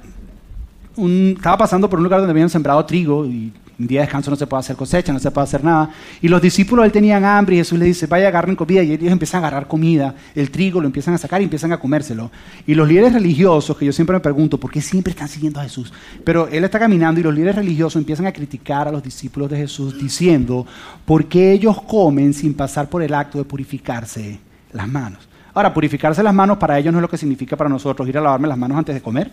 un, 0.96 1.34
estaba 1.36 1.58
pasando 1.58 1.88
por 1.88 2.00
un 2.00 2.04
lugar 2.04 2.20
donde 2.20 2.32
habían 2.32 2.50
sembrado 2.50 2.84
trigo 2.84 3.24
y 3.26 3.52
un 3.78 3.86
día 3.86 4.00
de 4.00 4.06
descanso 4.06 4.30
no 4.30 4.36
se 4.36 4.46
puede 4.46 4.60
hacer 4.60 4.74
cosecha, 4.74 5.12
no 5.12 5.18
se 5.18 5.30
puede 5.30 5.44
hacer 5.44 5.62
nada. 5.62 5.90
Y 6.22 6.28
los 6.28 6.40
discípulos 6.40 6.86
él 6.86 6.92
tenían 6.92 7.24
hambre 7.24 7.56
y 7.56 7.58
Jesús 7.58 7.78
le 7.78 7.84
dice, 7.84 8.06
vaya, 8.06 8.28
agarren 8.28 8.56
comida. 8.56 8.82
Y 8.82 8.92
ellos 8.92 9.12
empiezan 9.12 9.44
a 9.44 9.48
agarrar 9.48 9.68
comida, 9.68 10.14
el 10.34 10.50
trigo 10.50 10.80
lo 10.80 10.86
empiezan 10.86 11.12
a 11.14 11.18
sacar 11.18 11.42
y 11.42 11.44
empiezan 11.44 11.72
a 11.72 11.78
comérselo. 11.78 12.30
Y 12.66 12.74
los 12.74 12.88
líderes 12.88 13.12
religiosos, 13.12 13.76
que 13.76 13.84
yo 13.84 13.92
siempre 13.92 14.14
me 14.14 14.20
pregunto, 14.20 14.58
¿por 14.58 14.70
qué 14.70 14.80
siempre 14.80 15.10
están 15.10 15.28
siguiendo 15.28 15.60
a 15.60 15.64
Jesús? 15.64 15.92
Pero 16.24 16.48
él 16.48 16.64
está 16.64 16.78
caminando 16.78 17.20
y 17.20 17.22
los 17.22 17.34
líderes 17.34 17.56
religiosos 17.56 17.96
empiezan 17.96 18.26
a 18.26 18.32
criticar 18.32 18.88
a 18.88 18.92
los 18.92 19.02
discípulos 19.02 19.50
de 19.50 19.58
Jesús 19.58 19.98
diciendo, 19.98 20.66
¿por 21.04 21.26
qué 21.26 21.52
ellos 21.52 21.82
comen 21.82 22.32
sin 22.32 22.54
pasar 22.54 22.88
por 22.88 23.02
el 23.02 23.12
acto 23.12 23.36
de 23.38 23.44
purificarse 23.44 24.38
las 24.72 24.88
manos? 24.88 25.28
Ahora, 25.52 25.72
purificarse 25.72 26.22
las 26.22 26.34
manos 26.34 26.56
para 26.56 26.78
ellos 26.78 26.92
no 26.92 26.98
es 26.98 27.02
lo 27.02 27.08
que 27.08 27.16
significa 27.18 27.56
para 27.56 27.68
nosotros 27.68 28.08
ir 28.08 28.16
a 28.16 28.20
lavarme 28.22 28.48
las 28.48 28.58
manos 28.58 28.78
antes 28.78 28.94
de 28.94 29.02
comer. 29.02 29.30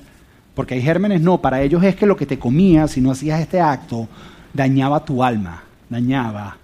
Porque 0.55 0.75
hay 0.75 0.81
gérmenes, 0.81 1.21
no, 1.21 1.41
para 1.41 1.61
ellos 1.61 1.83
es 1.83 1.95
que 1.95 2.05
lo 2.05 2.15
que 2.15 2.25
te 2.25 2.37
comías, 2.37 2.91
si 2.91 3.01
no 3.01 3.11
hacías 3.11 3.41
este 3.41 3.59
acto, 3.59 4.07
dañaba 4.53 5.03
tu 5.03 5.23
alma, 5.23 5.63
dañaba 5.89 6.55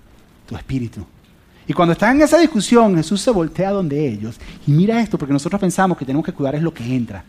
tu 0.46 0.55
espíritu. 0.55 1.05
Y 1.67 1.74
cuando 1.74 1.93
están 1.93 2.15
en 2.15 2.24
esa 2.24 2.38
discusión, 2.39 2.96
Jesús 2.96 3.22
se 3.22 3.31
voltea 3.31 3.72
donde 3.72 4.08
ellos 4.08 4.39
y 4.65 4.72
mira 4.72 5.01
esto, 5.01 5.17
porque 5.17 5.34
nosotros 5.34 5.60
pensamos 5.60 5.98
que 5.98 6.05
tenemos 6.05 6.25
que 6.25 6.34
cuidar 6.34 6.55
es 6.55 6.63
lo 6.63 6.74
que 6.74 6.84
entra. 6.84 7.24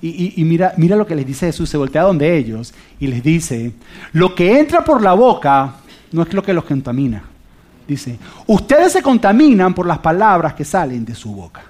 Y, 0.00 0.44
mira, 0.44 0.74
mira 0.76 0.96
lo 0.96 1.06
que 1.06 1.14
les 1.14 1.26
dice 1.26 1.46
Jesús, 1.46 1.70
se 1.70 1.78
voltea 1.78 2.02
donde 2.02 2.36
ellos 2.36 2.74
y 3.00 3.06
les 3.06 3.22
dice, 3.22 3.72
lo 4.12 4.34
que 4.34 4.58
entra 4.58 4.84
por 4.84 5.00
la 5.02 5.14
boca 5.14 5.76
no 6.12 6.22
es 6.22 6.32
lo 6.34 6.42
que 6.42 6.52
los 6.52 6.64
contamina. 6.64 7.24
Dice, 7.88 8.18
ustedes 8.46 8.92
se 8.92 9.02
contaminan 9.02 9.72
por 9.72 9.86
las 9.86 9.98
palabras 9.98 10.52
que 10.52 10.64
salen 10.64 11.06
de 11.06 11.14
su 11.14 11.34
boca. 11.34 11.62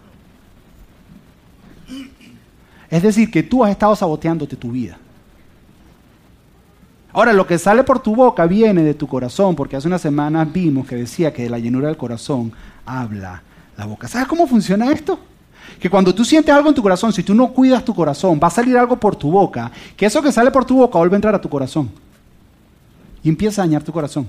Es 2.90 3.02
decir, 3.02 3.30
que 3.30 3.42
tú 3.44 3.64
has 3.64 3.70
estado 3.70 3.94
saboteándote 3.94 4.56
tu 4.56 4.72
vida. 4.72 4.98
Ahora, 7.14 7.32
lo 7.32 7.46
que 7.46 7.58
sale 7.58 7.84
por 7.84 8.00
tu 8.00 8.16
boca 8.16 8.44
viene 8.44 8.82
de 8.82 8.92
tu 8.92 9.06
corazón, 9.06 9.54
porque 9.54 9.76
hace 9.76 9.86
unas 9.86 10.02
semanas 10.02 10.52
vimos 10.52 10.84
que 10.84 10.96
decía 10.96 11.32
que 11.32 11.44
de 11.44 11.48
la 11.48 11.60
llenura 11.60 11.86
del 11.86 11.96
corazón 11.96 12.52
habla 12.84 13.40
la 13.76 13.86
boca. 13.86 14.08
¿Sabes 14.08 14.26
cómo 14.26 14.48
funciona 14.48 14.90
esto? 14.90 15.20
Que 15.78 15.88
cuando 15.88 16.12
tú 16.12 16.24
sientes 16.24 16.52
algo 16.52 16.70
en 16.70 16.74
tu 16.74 16.82
corazón, 16.82 17.12
si 17.12 17.22
tú 17.22 17.32
no 17.32 17.52
cuidas 17.52 17.84
tu 17.84 17.94
corazón, 17.94 18.40
va 18.42 18.48
a 18.48 18.50
salir 18.50 18.76
algo 18.76 18.96
por 18.96 19.14
tu 19.14 19.30
boca, 19.30 19.70
que 19.96 20.06
eso 20.06 20.20
que 20.20 20.32
sale 20.32 20.50
por 20.50 20.64
tu 20.64 20.76
boca 20.78 20.98
vuelve 20.98 21.14
a 21.14 21.18
entrar 21.18 21.34
a 21.36 21.40
tu 21.40 21.48
corazón. 21.48 21.88
Y 23.22 23.28
empieza 23.28 23.62
a 23.62 23.64
dañar 23.64 23.84
tu 23.84 23.92
corazón. 23.92 24.26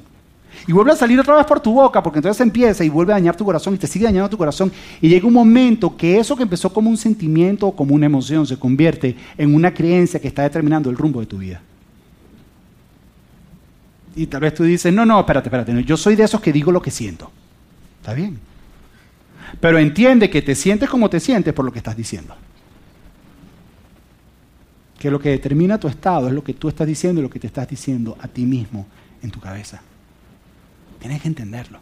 Y 0.67 0.71
vuelve 0.71 0.91
a 0.91 0.95
salir 0.95 1.19
otra 1.19 1.37
vez 1.37 1.45
por 1.47 1.59
tu 1.59 1.73
boca, 1.73 2.03
porque 2.03 2.19
entonces 2.19 2.39
empieza 2.39 2.83
y 2.83 2.89
vuelve 2.89 3.13
a 3.13 3.15
dañar 3.15 3.35
tu 3.35 3.45
corazón 3.45 3.73
y 3.73 3.79
te 3.79 3.87
sigue 3.87 4.05
dañando 4.05 4.29
tu 4.29 4.37
corazón. 4.37 4.71
Y 5.01 5.09
llega 5.09 5.25
un 5.25 5.33
momento 5.33 5.97
que 5.97 6.19
eso 6.19 6.35
que 6.35 6.43
empezó 6.43 6.71
como 6.71 6.91
un 6.91 6.97
sentimiento 6.97 7.65
o 7.65 7.75
como 7.75 7.95
una 7.95 8.05
emoción 8.05 8.45
se 8.45 8.59
convierte 8.59 9.17
en 9.39 9.55
una 9.55 9.73
creencia 9.73 10.19
que 10.19 10.27
está 10.27 10.43
determinando 10.43 10.91
el 10.91 10.97
rumbo 10.97 11.19
de 11.19 11.25
tu 11.25 11.39
vida. 11.39 11.61
Y 14.15 14.27
tal 14.27 14.41
vez 14.41 14.53
tú 14.53 14.63
dices, 14.63 14.93
no, 14.93 15.05
no, 15.05 15.19
espérate, 15.19 15.49
espérate, 15.49 15.83
yo 15.83 15.97
soy 15.97 16.15
de 16.15 16.23
esos 16.23 16.39
que 16.39 16.53
digo 16.53 16.71
lo 16.71 16.81
que 16.81 16.91
siento. 16.91 17.31
Está 17.99 18.13
bien. 18.13 18.39
Pero 19.59 19.77
entiende 19.77 20.29
que 20.29 20.41
te 20.41 20.55
sientes 20.55 20.89
como 20.89 21.09
te 21.09 21.19
sientes 21.19 21.53
por 21.53 21.65
lo 21.65 21.71
que 21.71 21.79
estás 21.79 21.97
diciendo. 21.97 22.35
Que 24.97 25.11
lo 25.11 25.19
que 25.19 25.29
determina 25.29 25.77
tu 25.77 25.87
estado 25.87 26.27
es 26.27 26.33
lo 26.33 26.43
que 26.43 26.53
tú 26.53 26.69
estás 26.69 26.87
diciendo 26.87 27.19
y 27.19 27.23
lo 27.23 27.29
que 27.29 27.39
te 27.39 27.47
estás 27.47 27.67
diciendo 27.67 28.17
a 28.21 28.27
ti 28.27 28.45
mismo 28.45 28.85
en 29.21 29.31
tu 29.31 29.39
cabeza. 29.39 29.81
Tienes 30.99 31.21
que 31.21 31.27
entenderlo. 31.27 31.79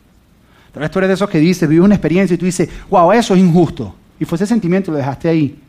Tal 0.72 0.82
vez 0.82 0.90
tú 0.90 1.00
eres 1.00 1.10
de 1.10 1.14
esos 1.14 1.30
que 1.30 1.38
dices, 1.38 1.70
vive 1.70 1.82
una 1.82 1.96
experiencia 1.96 2.34
y 2.34 2.38
tú 2.38 2.46
dices, 2.46 2.68
wow, 2.90 3.12
eso 3.12 3.36
es 3.36 3.40
injusto. 3.40 3.96
Y 4.20 4.26
fue 4.26 4.38
ese 4.38 4.48
sentimiento 4.48 4.92
lo 4.92 4.98
dejaste 4.98 5.30
ahí. 5.30 5.60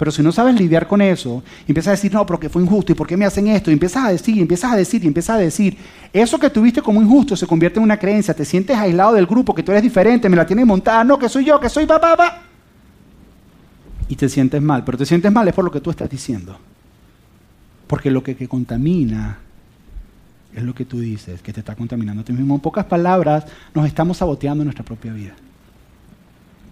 Pero 0.00 0.10
si 0.10 0.22
no 0.22 0.32
sabes 0.32 0.58
lidiar 0.58 0.88
con 0.88 1.02
eso, 1.02 1.42
empiezas 1.68 1.88
a 1.88 1.90
decir, 1.90 2.10
no, 2.14 2.24
porque 2.24 2.48
fue 2.48 2.62
injusto, 2.62 2.90
¿y 2.90 2.94
por 2.94 3.06
qué 3.06 3.18
me 3.18 3.26
hacen 3.26 3.48
esto? 3.48 3.68
Y 3.68 3.74
empiezas 3.74 4.06
a 4.06 4.08
decir, 4.10 4.34
y 4.34 4.40
empiezas 4.40 4.72
a 4.72 4.76
decir, 4.76 5.04
y 5.04 5.06
empiezas 5.06 5.36
a 5.36 5.38
decir, 5.38 5.76
eso 6.10 6.38
que 6.38 6.48
tuviste 6.48 6.80
como 6.80 7.02
injusto 7.02 7.36
se 7.36 7.46
convierte 7.46 7.80
en 7.80 7.82
una 7.82 7.98
creencia, 7.98 8.32
te 8.32 8.46
sientes 8.46 8.78
aislado 8.78 9.12
del 9.12 9.26
grupo, 9.26 9.54
que 9.54 9.62
tú 9.62 9.72
eres 9.72 9.82
diferente, 9.82 10.30
me 10.30 10.38
la 10.38 10.46
tienes 10.46 10.64
montada, 10.64 11.04
no, 11.04 11.18
que 11.18 11.28
soy 11.28 11.44
yo, 11.44 11.60
que 11.60 11.68
soy 11.68 11.84
papá, 11.84 12.16
papá. 12.16 12.42
Y 14.08 14.16
te 14.16 14.26
sientes 14.30 14.62
mal, 14.62 14.84
pero 14.84 14.96
te 14.96 15.04
sientes 15.04 15.30
mal 15.30 15.46
es 15.46 15.52
por 15.52 15.66
lo 15.66 15.70
que 15.70 15.82
tú 15.82 15.90
estás 15.90 16.08
diciendo. 16.08 16.56
Porque 17.86 18.10
lo 18.10 18.22
que, 18.22 18.36
que 18.36 18.48
contamina 18.48 19.36
es 20.54 20.62
lo 20.62 20.74
que 20.74 20.86
tú 20.86 20.98
dices, 20.98 21.42
que 21.42 21.52
te 21.52 21.60
está 21.60 21.74
contaminando 21.74 22.22
a 22.22 22.24
ti 22.24 22.32
mismo. 22.32 22.54
En 22.54 22.62
pocas 22.62 22.86
palabras, 22.86 23.44
nos 23.74 23.84
estamos 23.84 24.16
saboteando 24.16 24.64
nuestra 24.64 24.82
propia 24.82 25.12
vida. 25.12 25.34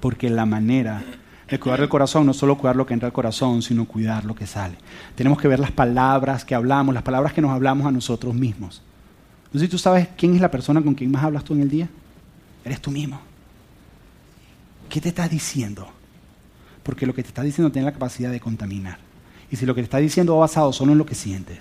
Porque 0.01 0.31
la 0.31 0.47
manera 0.47 1.05
el 1.49 1.61
cuidar 1.61 1.81
el 1.81 1.89
corazón 1.89 2.27
no 2.27 2.35
solo 2.35 2.59
cuidar 2.59 2.77
lo 2.77 2.87
que 2.87 2.95
entra 2.95 3.07
al 3.07 3.13
corazón, 3.13 3.63
sino 3.63 3.87
cuidar 3.87 4.25
lo 4.25 4.35
que 4.35 4.47
sale. 4.47 4.77
Tenemos 5.15 5.41
que 5.41 5.49
ver 5.49 5.59
las 5.59 5.73
palabras 5.73 6.45
que 6.45 6.55
hablamos, 6.55 6.95
las 6.95 7.03
palabras 7.03 7.33
que 7.33 7.41
nos 7.41 7.51
hablamos 7.51 7.87
a 7.87 7.91
nosotros 7.91 8.35
mismos. 8.35 8.83
No 9.53 9.59
sé 9.59 9.67
si 9.67 9.71
tú 9.71 9.79
sabes 9.79 10.09
quién 10.17 10.35
es 10.35 10.41
la 10.41 10.51
persona 10.51 10.83
con 10.83 10.95
quien 10.95 11.11
más 11.11 11.25
hablas 11.25 11.45
tú 11.45 11.55
en 11.55 11.63
el 11.63 11.71
día. 11.71 11.89
Eres 12.65 12.81
tú 12.83 12.91
mismo. 12.91 13.21
¿Qué 14.89 15.01
te 15.01 15.09
estás 15.09 15.31
diciendo? 15.31 15.89
Porque 16.83 17.07
lo 17.07 17.15
que 17.15 17.23
te 17.23 17.29
está 17.29 17.43
diciendo 17.43 17.73
tiene 17.73 17.87
la 17.87 17.93
capacidad 17.93 18.31
de 18.31 18.41
contaminar. 18.41 18.99
Y 19.51 19.57
si 19.57 19.65
lo 19.65 19.75
que 19.75 19.81
te 19.81 19.87
está 19.87 19.99
diciendo 19.99 20.35
va 20.35 20.41
basado 20.41 20.73
solo 20.73 20.93
en 20.93 20.99
lo 20.99 21.07
que 21.07 21.15
sientes, 21.15 21.59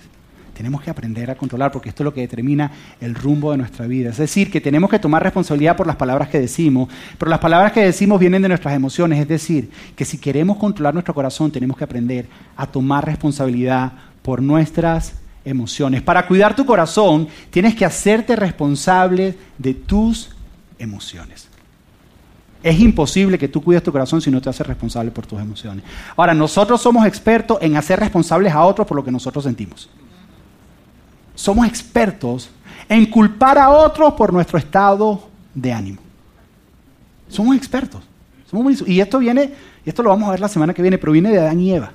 tenemos 0.58 0.82
que 0.82 0.90
aprender 0.90 1.30
a 1.30 1.36
controlar 1.36 1.70
porque 1.70 1.88
esto 1.88 2.02
es 2.02 2.04
lo 2.06 2.12
que 2.12 2.20
determina 2.20 2.72
el 3.00 3.14
rumbo 3.14 3.52
de 3.52 3.58
nuestra 3.58 3.86
vida. 3.86 4.10
Es 4.10 4.16
decir, 4.16 4.50
que 4.50 4.60
tenemos 4.60 4.90
que 4.90 4.98
tomar 4.98 5.22
responsabilidad 5.22 5.76
por 5.76 5.86
las 5.86 5.94
palabras 5.94 6.30
que 6.30 6.40
decimos, 6.40 6.88
pero 7.16 7.30
las 7.30 7.38
palabras 7.38 7.70
que 7.70 7.80
decimos 7.80 8.18
vienen 8.18 8.42
de 8.42 8.48
nuestras 8.48 8.74
emociones. 8.74 9.20
Es 9.20 9.28
decir, 9.28 9.70
que 9.94 10.04
si 10.04 10.18
queremos 10.18 10.56
controlar 10.56 10.94
nuestro 10.94 11.14
corazón 11.14 11.52
tenemos 11.52 11.76
que 11.76 11.84
aprender 11.84 12.26
a 12.56 12.66
tomar 12.66 13.06
responsabilidad 13.06 13.92
por 14.20 14.42
nuestras 14.42 15.14
emociones. 15.44 16.02
Para 16.02 16.26
cuidar 16.26 16.56
tu 16.56 16.66
corazón 16.66 17.28
tienes 17.50 17.76
que 17.76 17.84
hacerte 17.84 18.34
responsable 18.34 19.36
de 19.58 19.74
tus 19.74 20.30
emociones. 20.76 21.46
Es 22.64 22.80
imposible 22.80 23.38
que 23.38 23.46
tú 23.46 23.62
cuides 23.62 23.84
tu 23.84 23.92
corazón 23.92 24.20
si 24.20 24.28
no 24.32 24.40
te 24.40 24.50
haces 24.50 24.66
responsable 24.66 25.12
por 25.12 25.24
tus 25.24 25.40
emociones. 25.40 25.84
Ahora, 26.16 26.34
nosotros 26.34 26.82
somos 26.82 27.06
expertos 27.06 27.58
en 27.60 27.76
hacer 27.76 28.00
responsables 28.00 28.52
a 28.52 28.64
otros 28.64 28.88
por 28.88 28.96
lo 28.96 29.04
que 29.04 29.12
nosotros 29.12 29.44
sentimos 29.44 29.88
somos 31.38 31.68
expertos 31.68 32.50
en 32.88 33.06
culpar 33.06 33.58
a 33.58 33.70
otros 33.70 34.14
por 34.14 34.32
nuestro 34.32 34.58
estado 34.58 35.28
de 35.54 35.72
ánimo. 35.72 36.00
Somos 37.28 37.56
expertos. 37.56 38.02
y 38.86 38.98
esto 38.98 39.20
viene, 39.20 39.52
y 39.86 39.88
esto 39.88 40.02
lo 40.02 40.10
vamos 40.10 40.28
a 40.28 40.32
ver 40.32 40.40
la 40.40 40.48
semana 40.48 40.74
que 40.74 40.82
viene, 40.82 40.98
pero 40.98 41.12
viene 41.12 41.30
de 41.30 41.38
Adán 41.38 41.60
y 41.60 41.72
Eva. 41.72 41.92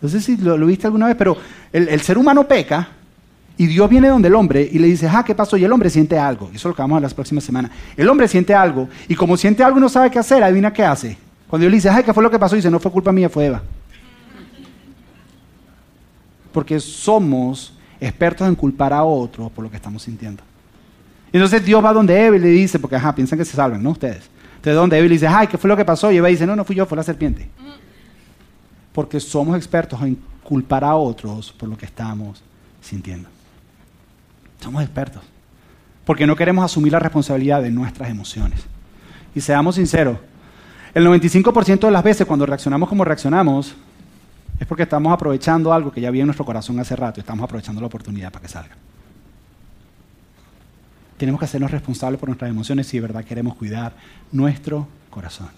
No 0.00 0.08
sé 0.08 0.20
si 0.20 0.36
lo, 0.36 0.56
viste 0.66 0.86
alguna 0.86 1.06
vez, 1.06 1.16
pero 1.16 1.36
el, 1.72 2.00
ser 2.00 2.16
humano 2.16 2.46
peca 2.46 2.90
y 3.58 3.66
Dios 3.66 3.90
viene 3.90 4.06
donde 4.06 4.28
el 4.28 4.36
hombre 4.36 4.68
y 4.70 4.78
le 4.78 4.86
dice, 4.86 5.08
ah, 5.08 5.24
¿qué 5.24 5.34
pasó? 5.34 5.56
Y 5.56 5.64
el 5.64 5.72
hombre 5.72 5.90
siente 5.90 6.16
algo. 6.16 6.46
Eso 6.50 6.56
es 6.56 6.64
lo 6.66 6.74
que 6.76 6.82
vamos 6.82 6.94
a 6.94 6.98
ver 6.98 7.02
las 7.02 7.14
próximas 7.14 7.42
semanas. 7.42 7.72
El 7.96 8.08
hombre 8.08 8.28
siente 8.28 8.54
algo 8.54 8.88
y 9.08 9.16
como 9.16 9.36
siente 9.36 9.64
algo 9.64 9.78
y 9.78 9.80
no 9.80 9.88
sabe 9.88 10.12
qué 10.12 10.20
hacer, 10.20 10.44
adivina 10.44 10.72
qué 10.72 10.84
hace. 10.84 11.18
Cuando 11.48 11.64
Dios 11.64 11.72
le 11.72 11.76
dice, 11.78 11.88
ah, 11.88 12.04
¿qué 12.04 12.14
fue 12.14 12.22
lo 12.22 12.30
que 12.30 12.38
pasó? 12.38 12.54
Y 12.54 12.58
dice, 12.58 12.70
no 12.70 12.78
fue 12.78 12.92
culpa 12.92 13.10
mía, 13.10 13.28
fue 13.28 13.46
Eva. 13.46 13.62
Porque 16.52 16.78
somos 16.78 17.75
expertos 18.00 18.46
en 18.48 18.54
culpar 18.54 18.92
a 18.92 19.02
otros 19.02 19.50
por 19.50 19.64
lo 19.64 19.70
que 19.70 19.76
estamos 19.76 20.02
sintiendo. 20.02 20.42
Entonces 21.32 21.64
Dios 21.64 21.84
va 21.84 21.92
donde 21.92 22.26
Eva 22.26 22.36
le 22.36 22.48
dice, 22.48 22.78
porque 22.78 22.96
ajá, 22.96 23.14
piensan 23.14 23.38
que 23.38 23.44
se 23.44 23.56
salven, 23.56 23.82
¿no? 23.82 23.90
Ustedes. 23.90 24.30
Entonces 24.56 24.74
donde 24.74 24.98
Eva 24.98 25.06
le 25.06 25.14
dice, 25.14 25.26
ay, 25.26 25.46
¿qué 25.46 25.58
fue 25.58 25.68
lo 25.68 25.76
que 25.76 25.84
pasó? 25.84 26.10
Y 26.10 26.16
Eva 26.16 26.28
dice, 26.28 26.46
no, 26.46 26.56
no 26.56 26.64
fui 26.64 26.76
yo, 26.76 26.86
fue 26.86 26.96
la 26.96 27.02
serpiente. 27.02 27.48
Porque 28.92 29.20
somos 29.20 29.56
expertos 29.56 30.00
en 30.02 30.18
culpar 30.42 30.84
a 30.84 30.94
otros 30.94 31.52
por 31.52 31.68
lo 31.68 31.76
que 31.76 31.86
estamos 31.86 32.42
sintiendo. 32.80 33.28
Somos 34.60 34.82
expertos. 34.82 35.22
Porque 36.04 36.26
no 36.26 36.36
queremos 36.36 36.64
asumir 36.64 36.92
la 36.92 37.00
responsabilidad 37.00 37.62
de 37.62 37.70
nuestras 37.70 38.08
emociones. 38.08 38.60
Y 39.34 39.40
seamos 39.40 39.74
sinceros, 39.74 40.18
el 40.94 41.06
95% 41.06 41.80
de 41.80 41.90
las 41.90 42.02
veces 42.02 42.26
cuando 42.26 42.46
reaccionamos 42.46 42.88
como 42.88 43.04
reaccionamos, 43.04 43.74
es 44.58 44.66
porque 44.66 44.84
estamos 44.84 45.12
aprovechando 45.12 45.72
algo 45.72 45.92
que 45.92 46.00
ya 46.00 46.08
había 46.08 46.22
en 46.22 46.28
nuestro 46.28 46.44
corazón 46.44 46.78
hace 46.80 46.96
rato 46.96 47.20
y 47.20 47.22
estamos 47.22 47.44
aprovechando 47.44 47.80
la 47.80 47.88
oportunidad 47.88 48.32
para 48.32 48.42
que 48.42 48.48
salga. 48.48 48.76
Tenemos 51.16 51.38
que 51.38 51.46
hacernos 51.46 51.70
responsables 51.70 52.18
por 52.18 52.28
nuestras 52.28 52.50
emociones 52.50 52.86
si 52.86 52.98
de 52.98 53.02
verdad 53.02 53.24
queremos 53.24 53.54
cuidar 53.54 53.94
nuestro 54.32 54.86
corazón. 55.10 55.48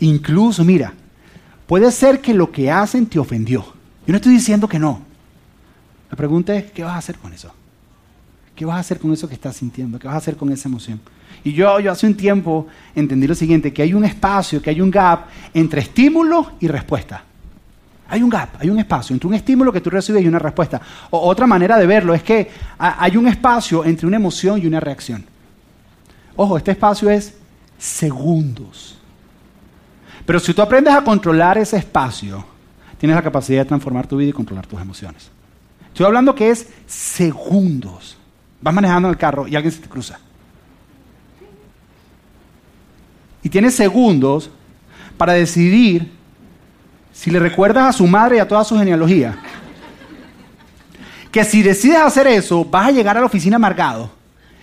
Incluso, 0.00 0.64
mira, 0.64 0.92
puede 1.66 1.90
ser 1.90 2.20
que 2.20 2.34
lo 2.34 2.50
que 2.52 2.70
hacen 2.70 3.06
te 3.06 3.18
ofendió. 3.18 3.62
Yo 4.06 4.12
no 4.12 4.16
estoy 4.16 4.32
diciendo 4.32 4.68
que 4.68 4.78
no. 4.78 5.02
La 6.10 6.16
pregunta 6.16 6.54
es, 6.54 6.70
¿qué 6.70 6.84
vas 6.84 6.94
a 6.94 6.98
hacer 6.98 7.18
con 7.18 7.32
eso? 7.32 7.52
¿Qué 8.54 8.64
vas 8.64 8.76
a 8.76 8.80
hacer 8.80 8.98
con 8.98 9.12
eso 9.12 9.28
que 9.28 9.34
estás 9.34 9.56
sintiendo? 9.56 9.98
¿Qué 9.98 10.06
vas 10.06 10.14
a 10.14 10.18
hacer 10.18 10.36
con 10.36 10.50
esa 10.50 10.68
emoción? 10.68 11.00
Y 11.44 11.52
yo, 11.52 11.78
yo 11.80 11.92
hace 11.92 12.06
un 12.06 12.14
tiempo 12.14 12.66
entendí 12.94 13.26
lo 13.26 13.34
siguiente, 13.34 13.72
que 13.72 13.82
hay 13.82 13.94
un 13.94 14.04
espacio, 14.04 14.60
que 14.62 14.70
hay 14.70 14.80
un 14.80 14.90
gap 14.90 15.26
entre 15.54 15.80
estímulo 15.82 16.52
y 16.60 16.68
respuesta. 16.68 17.24
Hay 18.08 18.22
un 18.22 18.30
gap, 18.30 18.56
hay 18.58 18.70
un 18.70 18.78
espacio 18.78 19.12
entre 19.14 19.28
un 19.28 19.34
estímulo 19.34 19.72
que 19.72 19.82
tú 19.82 19.90
recibes 19.90 20.22
y 20.22 20.28
una 20.28 20.38
respuesta. 20.38 20.80
O, 21.10 21.28
otra 21.28 21.46
manera 21.46 21.76
de 21.76 21.86
verlo 21.86 22.14
es 22.14 22.22
que 22.22 22.50
hay 22.78 23.16
un 23.16 23.28
espacio 23.28 23.84
entre 23.84 24.06
una 24.06 24.16
emoción 24.16 24.60
y 24.60 24.66
una 24.66 24.80
reacción. 24.80 25.24
Ojo, 26.36 26.56
este 26.56 26.70
espacio 26.70 27.10
es 27.10 27.36
segundos. 27.76 28.96
Pero 30.24 30.40
si 30.40 30.54
tú 30.54 30.62
aprendes 30.62 30.94
a 30.94 31.02
controlar 31.02 31.58
ese 31.58 31.76
espacio, 31.76 32.44
tienes 32.98 33.14
la 33.14 33.22
capacidad 33.22 33.62
de 33.62 33.68
transformar 33.68 34.06
tu 34.06 34.16
vida 34.16 34.30
y 34.30 34.32
controlar 34.32 34.66
tus 34.66 34.80
emociones. 34.80 35.30
Estoy 35.88 36.06
hablando 36.06 36.34
que 36.34 36.50
es 36.50 36.68
segundos. 36.86 38.16
Vas 38.60 38.74
manejando 38.74 39.10
el 39.10 39.16
carro 39.16 39.46
y 39.46 39.54
alguien 39.54 39.72
se 39.72 39.80
te 39.80 39.88
cruza. 39.88 40.18
Y 43.42 43.48
tienes 43.48 43.74
segundos 43.74 44.50
para 45.16 45.32
decidir 45.34 46.17
si 47.18 47.32
le 47.32 47.40
recuerdas 47.40 47.88
a 47.88 47.92
su 47.92 48.06
madre 48.06 48.36
y 48.36 48.38
a 48.38 48.46
toda 48.46 48.62
su 48.62 48.78
genealogía, 48.78 49.36
que 51.32 51.42
si 51.42 51.64
decides 51.64 51.98
hacer 51.98 52.28
eso, 52.28 52.64
vas 52.64 52.86
a 52.86 52.90
llegar 52.92 53.16
a 53.16 53.20
la 53.20 53.26
oficina 53.26 53.56
amargado 53.56 54.08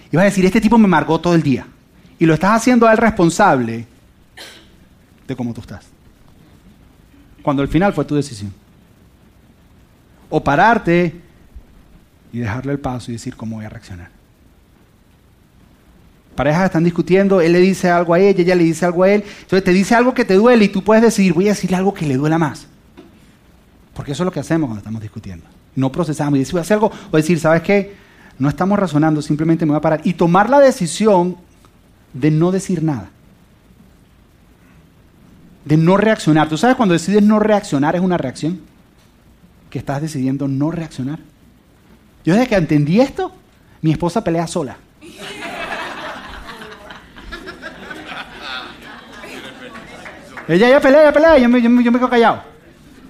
y 0.09 0.15
vas 0.15 0.21
a 0.21 0.25
decir, 0.27 0.45
este 0.45 0.61
tipo 0.61 0.77
me 0.77 0.85
amargó 0.85 1.19
todo 1.19 1.35
el 1.35 1.43
día. 1.43 1.67
Y 2.17 2.25
lo 2.25 2.33
estás 2.33 2.51
haciendo 2.51 2.87
a 2.87 2.93
él 2.93 2.97
responsable 2.97 3.85
de 5.27 5.35
cómo 5.35 5.53
tú 5.53 5.59
estás. 5.59 5.85
Cuando 7.41 7.61
al 7.61 7.67
final 7.67 7.91
fue 7.91 8.05
tu 8.05 8.15
decisión. 8.15 8.53
O 10.29 10.41
pararte 10.41 11.13
y 12.31 12.39
dejarle 12.39 12.71
el 12.71 12.79
paso 12.79 13.11
y 13.11 13.15
decir 13.15 13.35
cómo 13.35 13.57
voy 13.57 13.65
a 13.65 13.69
reaccionar. 13.69 14.11
Parejas 16.35 16.65
están 16.65 16.83
discutiendo, 16.83 17.39
él 17.39 17.53
le 17.53 17.59
dice 17.59 17.89
algo 17.89 18.13
a 18.13 18.19
ella, 18.19 18.41
ella 18.41 18.55
le 18.55 18.65
dice 18.65 18.85
algo 18.85 19.03
a 19.03 19.09
él. 19.09 19.23
Entonces 19.41 19.63
te 19.63 19.71
dice 19.71 19.95
algo 19.95 20.13
que 20.13 20.25
te 20.25 20.33
duele 20.33 20.65
y 20.65 20.69
tú 20.69 20.83
puedes 20.83 21.01
decir, 21.01 21.33
voy 21.33 21.45
a 21.45 21.51
decirle 21.51 21.77
algo 21.77 21.93
que 21.93 22.05
le 22.05 22.17
duela 22.17 22.37
más. 22.37 22.67
Porque 23.93 24.11
eso 24.11 24.23
es 24.23 24.25
lo 24.25 24.31
que 24.31 24.41
hacemos 24.41 24.67
cuando 24.67 24.79
estamos 24.79 25.01
discutiendo. 25.01 25.45
No 25.75 25.91
procesamos 25.91 26.35
y 26.35 26.39
decir, 26.39 26.53
voy 26.53 26.59
a 26.59 26.61
hacer 26.63 26.75
algo, 26.75 26.91
o 27.09 27.17
decir, 27.17 27.39
¿sabes 27.39 27.61
qué? 27.61 27.95
No 28.37 28.49
estamos 28.49 28.77
razonando, 28.77 29.21
simplemente 29.21 29.65
me 29.65 29.71
voy 29.71 29.77
a 29.77 29.81
parar. 29.81 30.01
Y 30.03 30.13
tomar 30.13 30.49
la 30.49 30.59
decisión 30.59 31.37
de 32.13 32.31
no 32.31 32.51
decir 32.51 32.83
nada. 32.83 33.09
De 35.63 35.77
no 35.77 35.95
reaccionar. 35.95 36.49
¿Tú 36.49 36.57
sabes 36.57 36.75
cuando 36.75 36.93
decides 36.93 37.23
no 37.23 37.39
reaccionar 37.39 37.95
es 37.95 38.01
una 38.01 38.17
reacción? 38.17 38.59
Que 39.69 39.79
estás 39.79 40.01
decidiendo 40.01 40.49
no 40.49 40.69
reaccionar. 40.69 41.19
Yo 42.25 42.33
desde 42.33 42.47
que 42.47 42.55
entendí 42.55 42.99
esto, 42.99 43.31
mi 43.81 43.91
esposa 43.91 44.21
pelea 44.21 44.47
sola. 44.47 44.77
Ella 50.47 50.69
ya 50.69 50.79
pelea, 50.79 51.03
ya 51.03 51.13
pelea, 51.13 51.37
yo 51.37 51.49
me, 51.49 51.61
yo, 51.61 51.69
yo 51.69 51.91
me 51.91 51.97
quedo 51.97 52.09
callado. 52.09 52.43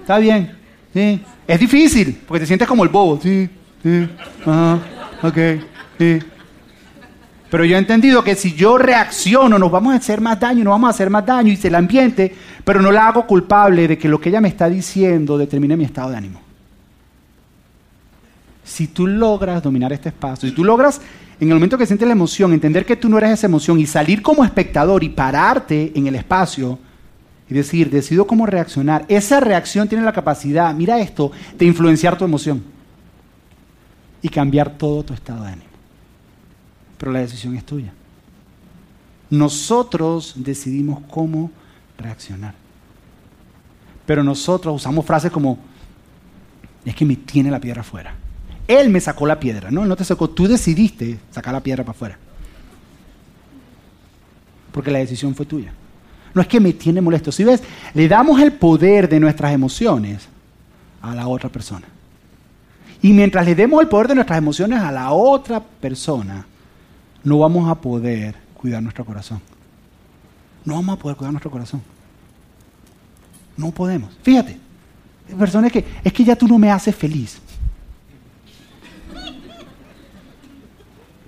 Está 0.01 0.17
bien, 0.17 0.55
sí. 0.93 1.21
Es 1.47 1.59
difícil, 1.59 2.21
porque 2.27 2.41
te 2.41 2.45
sientes 2.47 2.67
como 2.67 2.83
el 2.83 2.89
bobo. 2.89 3.19
Sí, 3.21 3.49
sí, 3.83 4.09
ajá, 4.45 4.79
ok, 5.21 5.37
sí. 5.99 6.19
Pero 7.49 7.63
yo 7.63 7.75
he 7.75 7.79
entendido 7.79 8.23
que 8.23 8.35
si 8.35 8.53
yo 8.53 8.77
reacciono, 8.77 9.59
nos 9.59 9.71
vamos 9.71 9.93
a 9.93 9.97
hacer 9.97 10.19
más 10.19 10.39
daño, 10.39 10.63
nos 10.63 10.71
vamos 10.71 10.87
a 10.87 10.91
hacer 10.91 11.09
más 11.09 11.25
daño, 11.25 11.51
y 11.51 11.55
se 11.55 11.67
el 11.67 11.75
ambiente, 11.75 12.35
pero 12.63 12.81
no 12.81 12.91
la 12.91 13.07
hago 13.07 13.27
culpable 13.27 13.87
de 13.87 13.97
que 13.97 14.09
lo 14.09 14.19
que 14.19 14.29
ella 14.29 14.41
me 14.41 14.49
está 14.49 14.67
diciendo 14.67 15.37
determine 15.37 15.77
mi 15.77 15.85
estado 15.85 16.09
de 16.09 16.17
ánimo. 16.17 16.41
Si 18.63 18.87
tú 18.87 19.05
logras 19.05 19.61
dominar 19.61 19.93
este 19.93 20.09
espacio, 20.09 20.49
si 20.49 20.55
tú 20.55 20.63
logras 20.63 20.99
en 21.39 21.49
el 21.49 21.53
momento 21.53 21.77
que 21.77 21.85
sientes 21.85 22.07
la 22.07 22.13
emoción, 22.13 22.51
entender 22.51 22.85
que 22.85 22.95
tú 22.95 23.07
no 23.07 23.17
eres 23.19 23.31
esa 23.31 23.45
emoción 23.45 23.79
y 23.79 23.85
salir 23.85 24.21
como 24.21 24.43
espectador 24.43 25.03
y 25.03 25.09
pararte 25.09 25.91
en 25.93 26.07
el 26.07 26.15
espacio, 26.15 26.79
y 27.49 27.53
decir, 27.53 27.89
decido 27.89 28.25
cómo 28.25 28.45
reaccionar, 28.45 29.05
esa 29.07 29.39
reacción 29.39 29.87
tiene 29.87 30.03
la 30.03 30.13
capacidad, 30.13 30.73
mira 30.73 30.99
esto, 30.99 31.31
de 31.57 31.65
influenciar 31.65 32.17
tu 32.17 32.25
emoción 32.25 32.63
y 34.21 34.29
cambiar 34.29 34.77
todo 34.77 35.03
tu 35.03 35.13
estado 35.13 35.43
de 35.43 35.51
ánimo. 35.51 35.69
Pero 36.97 37.11
la 37.11 37.19
decisión 37.19 37.55
es 37.55 37.63
tuya. 37.63 37.93
Nosotros 39.29 40.33
decidimos 40.37 41.03
cómo 41.09 41.51
reaccionar. 41.97 42.55
Pero 44.05 44.23
nosotros 44.23 44.75
usamos 44.75 45.05
frases 45.05 45.31
como, 45.31 45.59
es 46.83 46.95
que 46.95 47.05
me 47.05 47.15
tiene 47.15 47.51
la 47.51 47.59
piedra 47.59 47.81
afuera. 47.81 48.15
Él 48.67 48.89
me 48.89 48.99
sacó 48.99 49.27
la 49.27 49.39
piedra, 49.39 49.69
no, 49.69 49.85
no 49.85 49.95
te 49.95 50.03
sacó, 50.03 50.29
tú 50.29 50.47
decidiste 50.47 51.19
sacar 51.29 51.53
la 51.53 51.61
piedra 51.61 51.83
para 51.83 51.95
afuera. 51.95 52.17
Porque 54.71 54.89
la 54.89 54.99
decisión 54.99 55.35
fue 55.35 55.45
tuya 55.45 55.71
no 56.35 56.41
es 56.41 56.47
que 56.47 56.59
me 56.59 56.73
tiene 56.73 56.99
molesto. 56.99 57.31
Si 57.31 57.45
ves, 57.45 57.63
le 57.93 58.09
damos 58.09 58.41
el 58.41 58.51
poder 58.51 59.07
de 59.07 59.21
nuestras 59.21 59.53
emociones 59.53 60.27
a 61.01 61.15
la 61.15 61.27
otra 61.29 61.49
persona. 61.49 61.87
Y 63.01 63.13
mientras 63.13 63.45
le 63.45 63.55
demos 63.55 63.81
el 63.81 63.87
poder 63.87 64.09
de 64.09 64.15
nuestras 64.15 64.37
emociones 64.37 64.81
a 64.81 64.91
la 64.91 65.11
otra 65.13 65.61
persona, 65.61 66.45
no 67.23 67.39
vamos 67.39 67.69
a 67.69 67.75
poder 67.75 68.35
cuidar 68.53 68.83
nuestro 68.83 69.05
corazón. 69.05 69.39
No 70.65 70.75
vamos 70.75 70.97
a 70.97 70.99
poder 70.99 71.15
cuidar 71.15 71.31
nuestro 71.31 71.49
corazón. 71.49 71.81
No 73.55 73.71
podemos. 73.71 74.13
Fíjate, 74.21 74.57
personas 75.39 75.71
que 75.71 75.85
es 76.03 76.11
que 76.11 76.25
ya 76.25 76.35
tú 76.35 76.49
no 76.49 76.59
me 76.59 76.69
haces 76.69 76.93
feliz. 76.93 77.39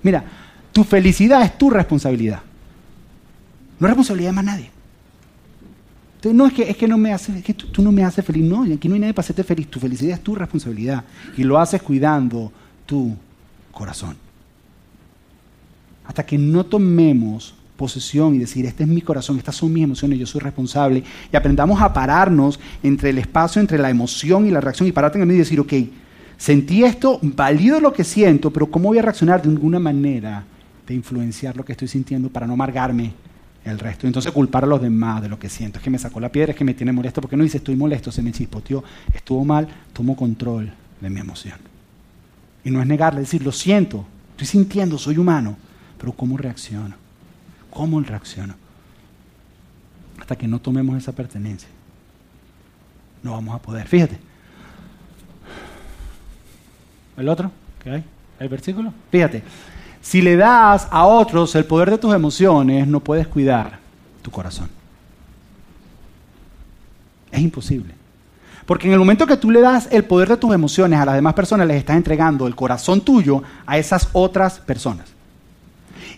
Mira, 0.02 0.22
tu 0.70 0.84
felicidad 0.84 1.42
es 1.42 1.56
tu 1.56 1.70
responsabilidad. 1.70 2.42
No 3.80 3.86
es 3.86 3.90
responsabilidad 3.90 4.30
de 4.30 4.34
más 4.34 4.44
nadie 4.44 4.77
no, 6.24 6.46
es 6.46 6.52
que, 6.52 6.68
es 6.68 6.76
que, 6.76 6.88
no 6.88 6.98
me 6.98 7.12
hace, 7.12 7.42
que 7.42 7.54
tú, 7.54 7.82
no 7.82 7.92
me 7.92 8.04
haces 8.04 8.24
feliz. 8.24 8.44
No, 8.44 8.62
aquí 8.62 8.88
no 8.88 8.94
hay 8.94 9.00
nadie 9.00 9.14
para 9.14 9.24
hacerte 9.24 9.44
feliz. 9.44 9.68
Tu 9.68 9.78
felicidad 9.78 10.14
es 10.14 10.22
tu 10.22 10.34
responsabilidad. 10.34 11.04
Y 11.36 11.44
lo 11.44 11.58
haces 11.58 11.80
cuidando 11.82 12.52
tu 12.86 13.14
corazón. 13.70 14.16
Hasta 16.04 16.24
que 16.24 16.38
no 16.38 16.64
tomemos 16.64 17.54
posesión 17.76 18.34
y 18.34 18.38
decir, 18.38 18.66
este 18.66 18.82
es 18.82 18.88
mi 18.88 19.00
corazón, 19.00 19.38
estas 19.38 19.54
son 19.54 19.72
mis 19.72 19.84
emociones, 19.84 20.18
yo 20.18 20.26
soy 20.26 20.40
responsable, 20.40 21.04
y 21.32 21.36
aprendamos 21.36 21.80
a 21.80 21.92
pararnos 21.92 22.58
entre 22.82 23.10
el 23.10 23.18
espacio, 23.18 23.60
entre 23.60 23.78
la 23.78 23.88
emoción 23.88 24.46
y 24.46 24.50
la 24.50 24.60
reacción, 24.60 24.88
y 24.88 24.92
pararte 24.92 25.18
en 25.18 25.22
el 25.22 25.28
medio 25.28 25.42
y 25.42 25.44
decir, 25.44 25.60
ok, 25.60 25.72
sentí 26.36 26.82
esto, 26.82 27.20
valido 27.22 27.78
lo 27.78 27.92
que 27.92 28.02
siento, 28.02 28.50
pero 28.50 28.68
¿cómo 28.68 28.88
voy 28.88 28.98
a 28.98 29.02
reaccionar 29.02 29.40
de 29.40 29.50
alguna 29.50 29.78
manera 29.78 30.44
de 30.88 30.94
influenciar 30.94 31.56
lo 31.56 31.64
que 31.64 31.72
estoy 31.72 31.86
sintiendo 31.86 32.28
para 32.30 32.48
no 32.48 32.54
amargarme 32.54 33.12
el 33.68 33.78
resto. 33.78 34.06
Entonces 34.06 34.32
culpar 34.32 34.64
a 34.64 34.66
los 34.66 34.80
demás 34.80 35.22
de 35.22 35.28
lo 35.28 35.38
que 35.38 35.48
siento. 35.48 35.78
Es 35.78 35.84
que 35.84 35.90
me 35.90 35.98
sacó 35.98 36.20
la 36.20 36.30
piedra, 36.30 36.52
es 36.52 36.58
que 36.58 36.64
me 36.64 36.74
tiene 36.74 36.92
molesto. 36.92 37.20
porque 37.20 37.36
no 37.36 37.44
dice 37.44 37.58
estoy 37.58 37.76
molesto? 37.76 38.10
Se 38.10 38.22
me 38.22 38.32
chispoteó, 38.32 38.82
estuvo 39.12 39.44
mal, 39.44 39.68
tomo 39.92 40.16
control 40.16 40.72
de 41.00 41.10
mi 41.10 41.20
emoción. 41.20 41.58
Y 42.64 42.70
no 42.70 42.80
es 42.80 42.86
negarle, 42.86 43.20
decir, 43.20 43.42
lo 43.42 43.52
siento, 43.52 44.06
estoy 44.32 44.46
sintiendo, 44.46 44.98
soy 44.98 45.18
humano. 45.18 45.56
Pero 45.98 46.12
¿cómo 46.12 46.36
reacciono? 46.36 46.94
¿Cómo 47.70 48.00
reacciono? 48.00 48.54
Hasta 50.20 50.36
que 50.36 50.48
no 50.48 50.60
tomemos 50.60 50.96
esa 50.96 51.12
pertenencia, 51.12 51.68
no 53.22 53.32
vamos 53.32 53.54
a 53.54 53.62
poder. 53.62 53.86
Fíjate. 53.86 54.18
¿El 57.16 57.28
otro? 57.28 57.50
¿Qué 57.82 57.90
hay? 57.90 58.04
¿El 58.38 58.48
versículo? 58.48 58.92
Fíjate. 59.10 59.42
Si 60.00 60.22
le 60.22 60.36
das 60.36 60.88
a 60.90 61.04
otros 61.04 61.54
el 61.54 61.64
poder 61.64 61.90
de 61.90 61.98
tus 61.98 62.14
emociones, 62.14 62.86
no 62.86 63.00
puedes 63.00 63.26
cuidar 63.26 63.78
tu 64.22 64.30
corazón. 64.30 64.68
Es 67.30 67.40
imposible. 67.40 67.94
Porque 68.64 68.86
en 68.86 68.92
el 68.92 68.98
momento 68.98 69.26
que 69.26 69.36
tú 69.36 69.50
le 69.50 69.60
das 69.60 69.88
el 69.90 70.04
poder 70.04 70.28
de 70.28 70.36
tus 70.36 70.54
emociones 70.54 71.00
a 71.00 71.04
las 71.06 71.14
demás 71.14 71.34
personas, 71.34 71.66
les 71.66 71.78
estás 71.78 71.96
entregando 71.96 72.46
el 72.46 72.54
corazón 72.54 73.00
tuyo 73.00 73.42
a 73.66 73.78
esas 73.78 74.08
otras 74.12 74.60
personas. 74.60 75.06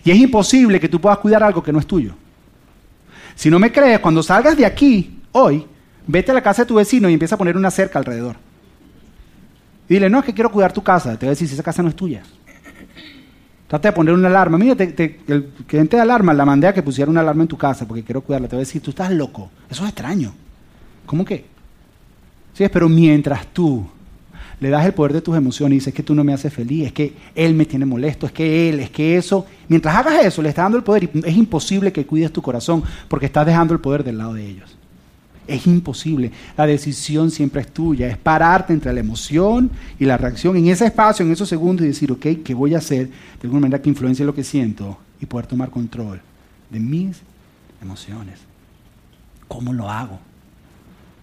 Y 0.03 0.11
es 0.11 0.17
imposible 0.17 0.79
que 0.79 0.89
tú 0.89 0.99
puedas 0.99 1.19
cuidar 1.19 1.43
algo 1.43 1.63
que 1.63 1.71
no 1.71 1.79
es 1.79 1.87
tuyo. 1.87 2.13
Si 3.35 3.49
no 3.49 3.57
me 3.57 3.71
crees, 3.71 3.99
cuando 3.99 4.21
salgas 4.21 4.57
de 4.57 4.65
aquí, 4.65 5.21
hoy, 5.31 5.65
vete 6.05 6.31
a 6.31 6.33
la 6.33 6.41
casa 6.41 6.63
de 6.63 6.67
tu 6.67 6.75
vecino 6.75 7.09
y 7.09 7.13
empieza 7.13 7.35
a 7.35 7.37
poner 7.37 7.55
una 7.55 7.71
cerca 7.71 7.99
alrededor. 7.99 8.35
Y 9.87 9.93
dile, 9.93 10.09
no, 10.09 10.19
es 10.19 10.25
que 10.25 10.33
quiero 10.33 10.51
cuidar 10.51 10.73
tu 10.73 10.83
casa. 10.83 11.11
Te 11.11 11.25
voy 11.25 11.27
a 11.27 11.29
decir, 11.31 11.47
si 11.47 11.53
esa 11.53 11.63
casa 11.63 11.81
no 11.81 11.89
es 11.89 11.95
tuya. 11.95 12.23
Trata 13.71 13.87
de 13.87 13.93
poner 13.93 14.13
una 14.13 14.27
alarma. 14.27 14.57
Mira, 14.57 14.75
el 14.83 15.45
cliente 15.65 15.95
de 15.95 16.01
alarma 16.01 16.33
la 16.33 16.43
mandé 16.43 16.67
a 16.67 16.73
que 16.73 16.83
pusiera 16.83 17.09
una 17.09 17.21
alarma 17.21 17.43
en 17.43 17.47
tu 17.47 17.57
casa 17.57 17.87
porque 17.87 18.03
quiero 18.03 18.19
cuidarla. 18.19 18.49
Te 18.49 18.57
voy 18.57 18.63
a 18.63 18.67
decir, 18.67 18.81
tú 18.81 18.89
estás 18.89 19.09
loco. 19.11 19.49
Eso 19.69 19.83
es 19.83 19.91
extraño. 19.91 20.33
¿Cómo 21.05 21.23
que? 21.23 21.45
Sí, 22.51 22.65
pero 22.67 22.89
mientras 22.89 23.47
tú 23.53 23.87
le 24.59 24.69
das 24.69 24.85
el 24.85 24.93
poder 24.93 25.13
de 25.13 25.21
tus 25.21 25.37
emociones 25.37 25.71
y 25.71 25.79
dices 25.79 25.93
que 25.93 26.03
tú 26.03 26.13
no 26.13 26.25
me 26.25 26.33
haces 26.33 26.53
feliz, 26.53 26.87
es 26.87 26.91
que 26.91 27.13
él 27.33 27.53
me 27.53 27.65
tiene 27.65 27.85
molesto, 27.85 28.25
es 28.25 28.33
que 28.33 28.67
él, 28.67 28.81
es 28.81 28.89
que 28.89 29.15
eso. 29.15 29.45
Mientras 29.69 29.95
hagas 29.95 30.25
eso, 30.25 30.41
le 30.41 30.49
estás 30.49 30.65
dando 30.65 30.77
el 30.77 30.83
poder 30.83 31.05
y 31.05 31.09
es 31.23 31.37
imposible 31.37 31.93
que 31.93 32.05
cuides 32.05 32.33
tu 32.33 32.41
corazón 32.41 32.83
porque 33.07 33.27
estás 33.27 33.45
dejando 33.45 33.73
el 33.73 33.79
poder 33.79 34.03
del 34.03 34.17
lado 34.17 34.33
de 34.33 34.47
ellos. 34.47 34.77
Es 35.51 35.67
imposible. 35.67 36.31
La 36.55 36.65
decisión 36.65 37.29
siempre 37.29 37.59
es 37.59 37.67
tuya. 37.67 38.07
Es 38.07 38.17
pararte 38.17 38.71
entre 38.71 38.93
la 38.93 39.01
emoción 39.01 39.69
y 39.99 40.05
la 40.05 40.15
reacción 40.15 40.55
en 40.55 40.67
ese 40.67 40.85
espacio, 40.85 41.25
en 41.25 41.31
esos 41.33 41.49
segundos 41.49 41.83
y 41.83 41.89
decir, 41.89 42.09
ok, 42.09 42.25
¿qué 42.41 42.53
voy 42.53 42.73
a 42.73 42.77
hacer 42.77 43.07
de 43.07 43.13
alguna 43.43 43.63
manera 43.63 43.81
que 43.81 43.89
influencie 43.89 44.25
lo 44.25 44.33
que 44.33 44.45
siento 44.45 44.97
y 45.19 45.25
poder 45.25 45.47
tomar 45.47 45.69
control 45.69 46.21
de 46.69 46.79
mis 46.79 47.17
emociones? 47.81 48.39
¿Cómo 49.49 49.73
lo 49.73 49.89
hago? 49.89 50.19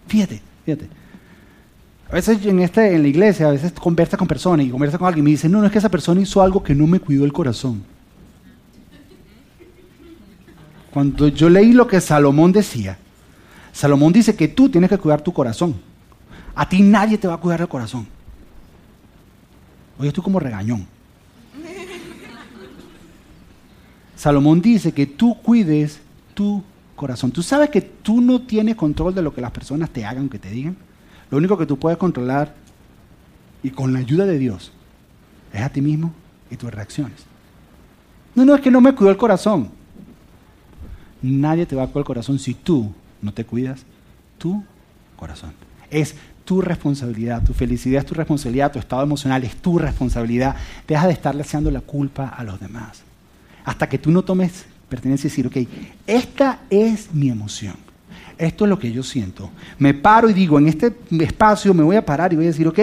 Fíjate, 0.07 0.43
fíjate. 0.63 0.87
A 2.11 2.13
veces 2.13 2.45
en, 2.45 2.59
este, 2.59 2.93
en 2.93 3.01
la 3.01 3.07
iglesia, 3.07 3.47
a 3.47 3.51
veces 3.51 3.71
conversa 3.71 4.15
con 4.15 4.27
personas 4.27 4.63
y 4.63 4.69
conversa 4.69 4.99
con 4.99 5.07
alguien 5.07 5.23
y 5.23 5.25
me 5.25 5.31
dice, 5.31 5.49
no, 5.49 5.59
no 5.59 5.65
es 5.65 5.71
que 5.71 5.79
esa 5.79 5.89
persona 5.89 6.21
hizo 6.21 6.39
algo 6.43 6.61
que 6.61 6.75
no 6.75 6.85
me 6.85 6.99
cuidó 6.99 7.25
el 7.25 7.33
corazón. 7.33 7.81
Cuando 10.91 11.29
yo 11.29 11.49
leí 11.49 11.73
lo 11.73 11.87
que 11.87 11.99
Salomón 11.99 12.51
decía, 12.51 12.99
Salomón 13.71 14.13
dice 14.13 14.35
que 14.35 14.47
tú 14.47 14.69
tienes 14.69 14.89
que 14.89 14.97
cuidar 14.97 15.21
tu 15.21 15.33
corazón. 15.33 15.75
A 16.55 16.67
ti 16.67 16.81
nadie 16.81 17.17
te 17.17 17.27
va 17.27 17.35
a 17.35 17.37
cuidar 17.37 17.61
el 17.61 17.67
corazón. 17.67 18.07
Oye, 19.97 20.11
tú 20.11 20.21
como 20.21 20.39
regañón. 20.39 20.87
Salomón 24.15 24.61
dice 24.61 24.91
que 24.91 25.05
tú 25.05 25.37
cuides 25.41 26.01
tu 26.33 26.63
corazón. 26.95 27.31
Tú 27.31 27.41
sabes 27.41 27.69
que 27.69 27.79
tú 27.79 28.19
no 28.19 28.41
tienes 28.41 28.75
control 28.75 29.15
de 29.15 29.21
lo 29.21 29.33
que 29.33 29.39
las 29.39 29.51
personas 29.51 29.89
te 29.89 30.05
hagan, 30.05 30.27
que 30.27 30.39
te 30.39 30.49
digan. 30.49 30.75
Lo 31.31 31.37
único 31.37 31.57
que 31.57 31.65
tú 31.65 31.77
puedes 31.77 31.97
controlar, 31.97 32.53
y 33.63 33.69
con 33.69 33.93
la 33.93 33.99
ayuda 33.99 34.25
de 34.25 34.37
Dios, 34.37 34.71
es 35.53 35.61
a 35.61 35.69
ti 35.69 35.81
mismo 35.81 36.13
y 36.49 36.57
tus 36.57 36.73
reacciones. 36.73 37.25
No, 38.35 38.45
no, 38.45 38.55
es 38.55 38.61
que 38.61 38.71
no 38.71 38.81
me 38.81 38.93
cuidó 38.93 39.11
el 39.11 39.17
corazón. 39.17 39.69
Nadie 41.21 41.65
te 41.65 41.75
va 41.75 41.83
a 41.83 41.87
cuidar 41.87 41.99
el 41.99 42.05
corazón 42.05 42.39
si 42.39 42.53
tú 42.53 42.93
no 43.21 43.33
te 43.33 43.45
cuidas 43.45 43.81
tu 44.37 44.63
corazón. 45.15 45.51
Es 45.89 46.15
tu 46.45 46.61
responsabilidad, 46.61 47.43
tu 47.43 47.53
felicidad 47.53 47.99
es 47.99 48.05
tu 48.07 48.15
responsabilidad, 48.15 48.71
tu 48.71 48.79
estado 48.79 49.03
emocional 49.03 49.43
es 49.43 49.55
tu 49.55 49.77
responsabilidad. 49.77 50.55
Deja 50.87 51.07
de 51.07 51.13
estarle 51.13 51.43
echando 51.43 51.69
la 51.69 51.81
culpa 51.81 52.29
a 52.29 52.43
los 52.43 52.59
demás. 52.59 53.03
Hasta 53.65 53.87
que 53.87 53.97
tú 53.97 54.09
no 54.09 54.23
tomes 54.23 54.65
pertenencia 54.89 55.27
y 55.27 55.29
decir, 55.29 55.47
ok, 55.47 55.57
esta 56.07 56.61
es 56.69 57.13
mi 57.13 57.29
emoción. 57.29 57.75
Esto 58.37 58.65
es 58.65 58.69
lo 58.69 58.79
que 58.79 58.91
yo 58.91 59.03
siento. 59.03 59.51
Me 59.77 59.93
paro 59.93 60.29
y 60.29 60.33
digo, 60.33 60.57
en 60.57 60.69
este 60.69 60.95
espacio 61.19 61.73
me 61.73 61.83
voy 61.83 61.97
a 61.97 62.05
parar 62.05 62.33
y 62.33 62.37
voy 62.37 62.45
a 62.45 62.49
decir, 62.49 62.67
ok, 62.67 62.79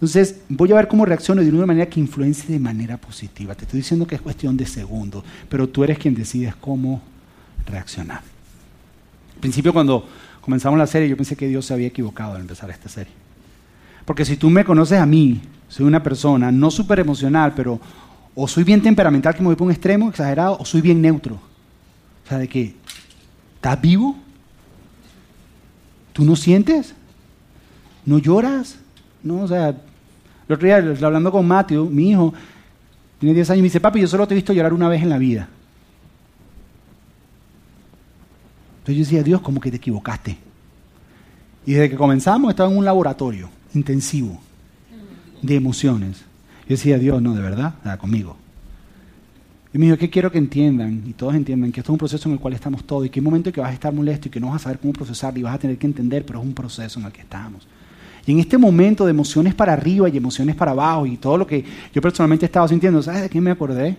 entonces 0.00 0.36
voy 0.48 0.72
a 0.72 0.76
ver 0.76 0.88
cómo 0.88 1.04
reacciono 1.04 1.42
de 1.42 1.50
una 1.50 1.66
manera 1.66 1.90
que 1.90 2.00
influencie 2.00 2.48
de 2.48 2.58
manera 2.58 2.96
positiva. 2.96 3.54
Te 3.54 3.64
estoy 3.64 3.80
diciendo 3.80 4.06
que 4.06 4.14
es 4.14 4.22
cuestión 4.22 4.56
de 4.56 4.64
segundos, 4.64 5.24
pero 5.48 5.68
tú 5.68 5.84
eres 5.84 5.98
quien 5.98 6.14
decides 6.14 6.54
cómo 6.56 7.02
reaccionar. 7.66 8.22
Principio 9.40 9.72
cuando 9.72 10.06
comenzamos 10.40 10.78
la 10.78 10.86
serie, 10.86 11.08
yo 11.08 11.16
pensé 11.16 11.36
que 11.36 11.48
Dios 11.48 11.66
se 11.66 11.74
había 11.74 11.88
equivocado 11.88 12.34
al 12.34 12.42
empezar 12.42 12.70
esta 12.70 12.88
serie. 12.88 13.12
Porque 14.04 14.24
si 14.24 14.36
tú 14.36 14.50
me 14.50 14.64
conoces 14.64 14.98
a 14.98 15.06
mí, 15.06 15.40
soy 15.68 15.86
una 15.86 16.02
persona 16.02 16.50
no 16.50 16.70
súper 16.70 17.00
emocional, 17.00 17.52
pero 17.54 17.80
o 18.34 18.48
soy 18.48 18.64
bien 18.64 18.82
temperamental 18.82 19.34
que 19.34 19.40
me 19.40 19.46
voy 19.46 19.56
por 19.56 19.66
un 19.66 19.72
extremo 19.72 20.08
exagerado, 20.08 20.56
o 20.58 20.64
soy 20.64 20.80
bien 20.80 21.00
neutro. 21.00 21.34
O 21.34 22.28
sea, 22.28 22.38
de 22.38 22.48
que, 22.48 22.74
¿estás 23.56 23.80
vivo? 23.80 24.16
¿Tú 26.12 26.24
no 26.24 26.36
sientes? 26.36 26.94
¿No 28.06 28.18
lloras? 28.18 28.78
No, 29.22 29.42
o 29.42 29.48
sea, 29.48 29.68
el 29.68 30.54
otro 30.54 30.66
día 30.66 30.76
hablando 30.76 31.30
con 31.30 31.46
Mateo, 31.46 31.86
mi 31.86 32.10
hijo, 32.10 32.32
tiene 33.18 33.34
10 33.34 33.50
años, 33.50 33.58
y 33.58 33.62
me 33.62 33.66
dice, 33.66 33.80
papi, 33.80 34.00
yo 34.00 34.08
solo 34.08 34.26
te 34.26 34.34
he 34.34 34.36
visto 34.36 34.52
llorar 34.52 34.72
una 34.72 34.88
vez 34.88 35.02
en 35.02 35.10
la 35.10 35.18
vida. 35.18 35.48
Yo 38.92 39.00
decía, 39.00 39.22
Dios, 39.22 39.40
como 39.40 39.60
que 39.60 39.70
te 39.70 39.76
equivocaste. 39.76 40.36
Y 41.66 41.72
desde 41.72 41.90
que 41.90 41.96
comenzamos 41.96 42.50
estaba 42.50 42.70
en 42.70 42.76
un 42.76 42.84
laboratorio 42.84 43.48
intensivo 43.74 44.40
de 45.42 45.56
emociones. 45.56 46.18
Yo 46.62 46.76
decía, 46.76 46.98
Dios, 46.98 47.20
no, 47.20 47.34
de 47.34 47.42
verdad, 47.42 47.74
nada, 47.84 47.98
conmigo. 47.98 48.36
Y 49.72 49.78
me 49.78 49.86
dijo, 49.86 49.98
¿qué 49.98 50.10
quiero 50.10 50.32
que 50.32 50.38
entiendan? 50.38 51.02
Y 51.06 51.12
todos 51.12 51.34
entiendan 51.34 51.70
que 51.70 51.80
esto 51.80 51.92
es 51.92 51.94
un 51.94 51.98
proceso 51.98 52.28
en 52.28 52.34
el 52.34 52.40
cual 52.40 52.54
estamos 52.54 52.84
todos 52.84 53.06
y 53.06 53.10
que 53.10 53.20
hay 53.20 53.22
un 53.22 53.26
momento 53.26 53.50
en 53.50 53.52
que 53.52 53.60
vas 53.60 53.70
a 53.70 53.74
estar 53.74 53.92
molesto 53.92 54.28
y 54.28 54.30
que 54.30 54.40
no 54.40 54.48
vas 54.48 54.56
a 54.56 54.64
saber 54.64 54.78
cómo 54.78 54.92
procesar 54.92 55.36
y 55.38 55.42
vas 55.42 55.54
a 55.54 55.58
tener 55.58 55.78
que 55.78 55.86
entender, 55.86 56.26
pero 56.26 56.40
es 56.40 56.44
un 56.44 56.54
proceso 56.54 56.98
en 56.98 57.06
el 57.06 57.12
que 57.12 57.20
estamos. 57.20 57.66
Y 58.26 58.32
en 58.32 58.40
este 58.40 58.58
momento 58.58 59.04
de 59.04 59.10
emociones 59.10 59.54
para 59.54 59.72
arriba 59.72 60.08
y 60.08 60.16
emociones 60.16 60.56
para 60.56 60.72
abajo 60.72 61.06
y 61.06 61.16
todo 61.16 61.38
lo 61.38 61.46
que 61.46 61.64
yo 61.94 62.02
personalmente 62.02 62.46
estaba 62.46 62.66
sintiendo, 62.66 63.02
¿sabes 63.02 63.22
de 63.22 63.30
qué 63.30 63.40
me 63.40 63.50
acordé? 63.50 63.96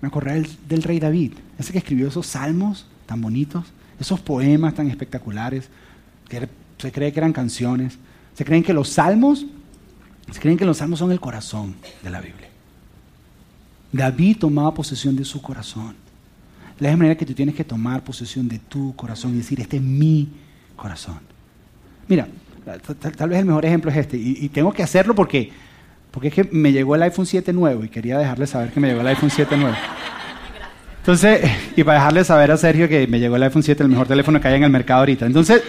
Me 0.00 0.08
acordé 0.08 0.34
del, 0.34 0.48
del 0.68 0.82
rey 0.82 0.98
David, 0.98 1.32
ese 1.58 1.72
que 1.72 1.78
escribió 1.78 2.08
esos 2.08 2.26
salmos 2.26 2.86
tan 3.12 3.20
bonitos, 3.20 3.66
esos 4.00 4.20
poemas 4.20 4.72
tan 4.72 4.88
espectaculares, 4.88 5.68
que 6.30 6.48
se 6.78 6.90
cree 6.90 7.12
que 7.12 7.20
eran 7.20 7.34
canciones, 7.34 7.98
se 8.32 8.42
creen 8.42 8.62
que 8.62 8.72
los 8.72 8.88
salmos, 8.88 9.44
se 10.30 10.40
creen 10.40 10.56
que 10.56 10.64
los 10.64 10.78
salmos 10.78 10.98
son 10.98 11.12
el 11.12 11.20
corazón 11.20 11.74
de 12.02 12.08
la 12.08 12.22
Biblia. 12.22 12.48
David 13.92 14.38
tomaba 14.38 14.72
posesión 14.72 15.14
de 15.14 15.26
su 15.26 15.42
corazón. 15.42 15.94
La 16.78 16.88
misma 16.88 17.02
manera 17.02 17.18
que 17.18 17.26
tú 17.26 17.34
tienes 17.34 17.54
que 17.54 17.64
tomar 17.64 18.02
posesión 18.02 18.48
de 18.48 18.58
tu 18.60 18.96
corazón 18.96 19.34
y 19.34 19.36
decir, 19.36 19.60
este 19.60 19.76
es 19.76 19.82
mi 19.82 20.30
corazón. 20.74 21.20
Mira, 22.08 22.26
tal, 23.18 23.28
vez 23.28 23.40
el 23.40 23.44
mejor 23.44 23.66
ejemplo 23.66 23.90
es 23.90 23.98
este, 23.98 24.16
y, 24.16 24.38
y, 24.40 24.48
tengo 24.48 24.72
que 24.72 24.82
hacerlo 24.82 25.14
porque, 25.14 25.52
porque 26.10 26.28
es 26.28 26.34
que 26.34 26.44
me 26.44 26.72
llegó 26.72 26.94
el 26.94 27.02
iPhone 27.02 27.26
7 27.26 27.52
nuevo 27.52 27.84
y 27.84 27.90
quería 27.90 28.16
dejarle 28.16 28.46
saber 28.46 28.72
que 28.72 28.80
me 28.80 28.88
llegó 28.88 29.02
el 29.02 29.08
iPhone 29.08 29.30
7 29.30 29.54
nuevo. 29.58 29.76
Entonces, 31.02 31.50
y 31.74 31.82
para 31.82 31.98
dejarle 31.98 32.22
saber 32.22 32.52
a 32.52 32.56
Sergio 32.56 32.88
que 32.88 33.08
me 33.08 33.18
llegó 33.18 33.34
el 33.34 33.42
iPhone 33.42 33.64
7, 33.64 33.82
el 33.82 33.88
mejor 33.88 34.06
teléfono 34.06 34.40
que 34.40 34.46
hay 34.46 34.54
en 34.54 34.62
el 34.62 34.70
mercado 34.70 35.00
ahorita. 35.00 35.26
Entonces, 35.26 35.60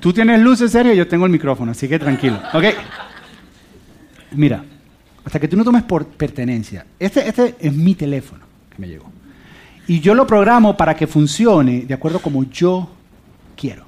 tú 0.00 0.12
tienes 0.12 0.38
luces, 0.38 0.70
Sergio, 0.70 0.92
yo 0.92 1.08
tengo 1.08 1.24
el 1.24 1.32
micrófono, 1.32 1.70
así 1.70 1.88
que 1.88 1.98
tranquilo. 1.98 2.38
¿Ok? 2.52 2.64
Mira, 4.32 4.62
hasta 5.24 5.40
que 5.40 5.48
tú 5.48 5.56
no 5.56 5.64
tomes 5.64 5.82
por 5.84 6.06
pertenencia. 6.06 6.84
Este, 6.98 7.26
este 7.26 7.56
es 7.58 7.72
mi 7.72 7.94
teléfono 7.94 8.44
que 8.68 8.82
me 8.82 8.88
llegó. 8.88 9.10
Y 9.86 10.00
yo 10.00 10.14
lo 10.14 10.26
programo 10.26 10.76
para 10.76 10.94
que 10.94 11.06
funcione 11.06 11.86
de 11.86 11.94
acuerdo 11.94 12.18
como 12.18 12.44
yo 12.44 12.90
quiero. 13.56 13.86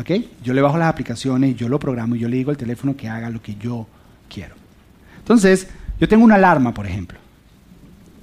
¿Ok? 0.00 0.10
Yo 0.42 0.52
le 0.52 0.62
bajo 0.62 0.78
las 0.78 0.88
aplicaciones, 0.88 1.54
yo 1.54 1.68
lo 1.68 1.78
programo 1.78 2.16
y 2.16 2.18
yo 2.18 2.28
le 2.28 2.38
digo 2.38 2.50
al 2.50 2.56
teléfono 2.56 2.96
que 2.96 3.08
haga 3.08 3.30
lo 3.30 3.40
que 3.40 3.54
yo 3.54 3.86
quiero. 4.28 4.56
Entonces, 5.18 5.68
yo 6.00 6.08
tengo 6.08 6.24
una 6.24 6.34
alarma, 6.34 6.74
por 6.74 6.84
ejemplo. 6.84 7.20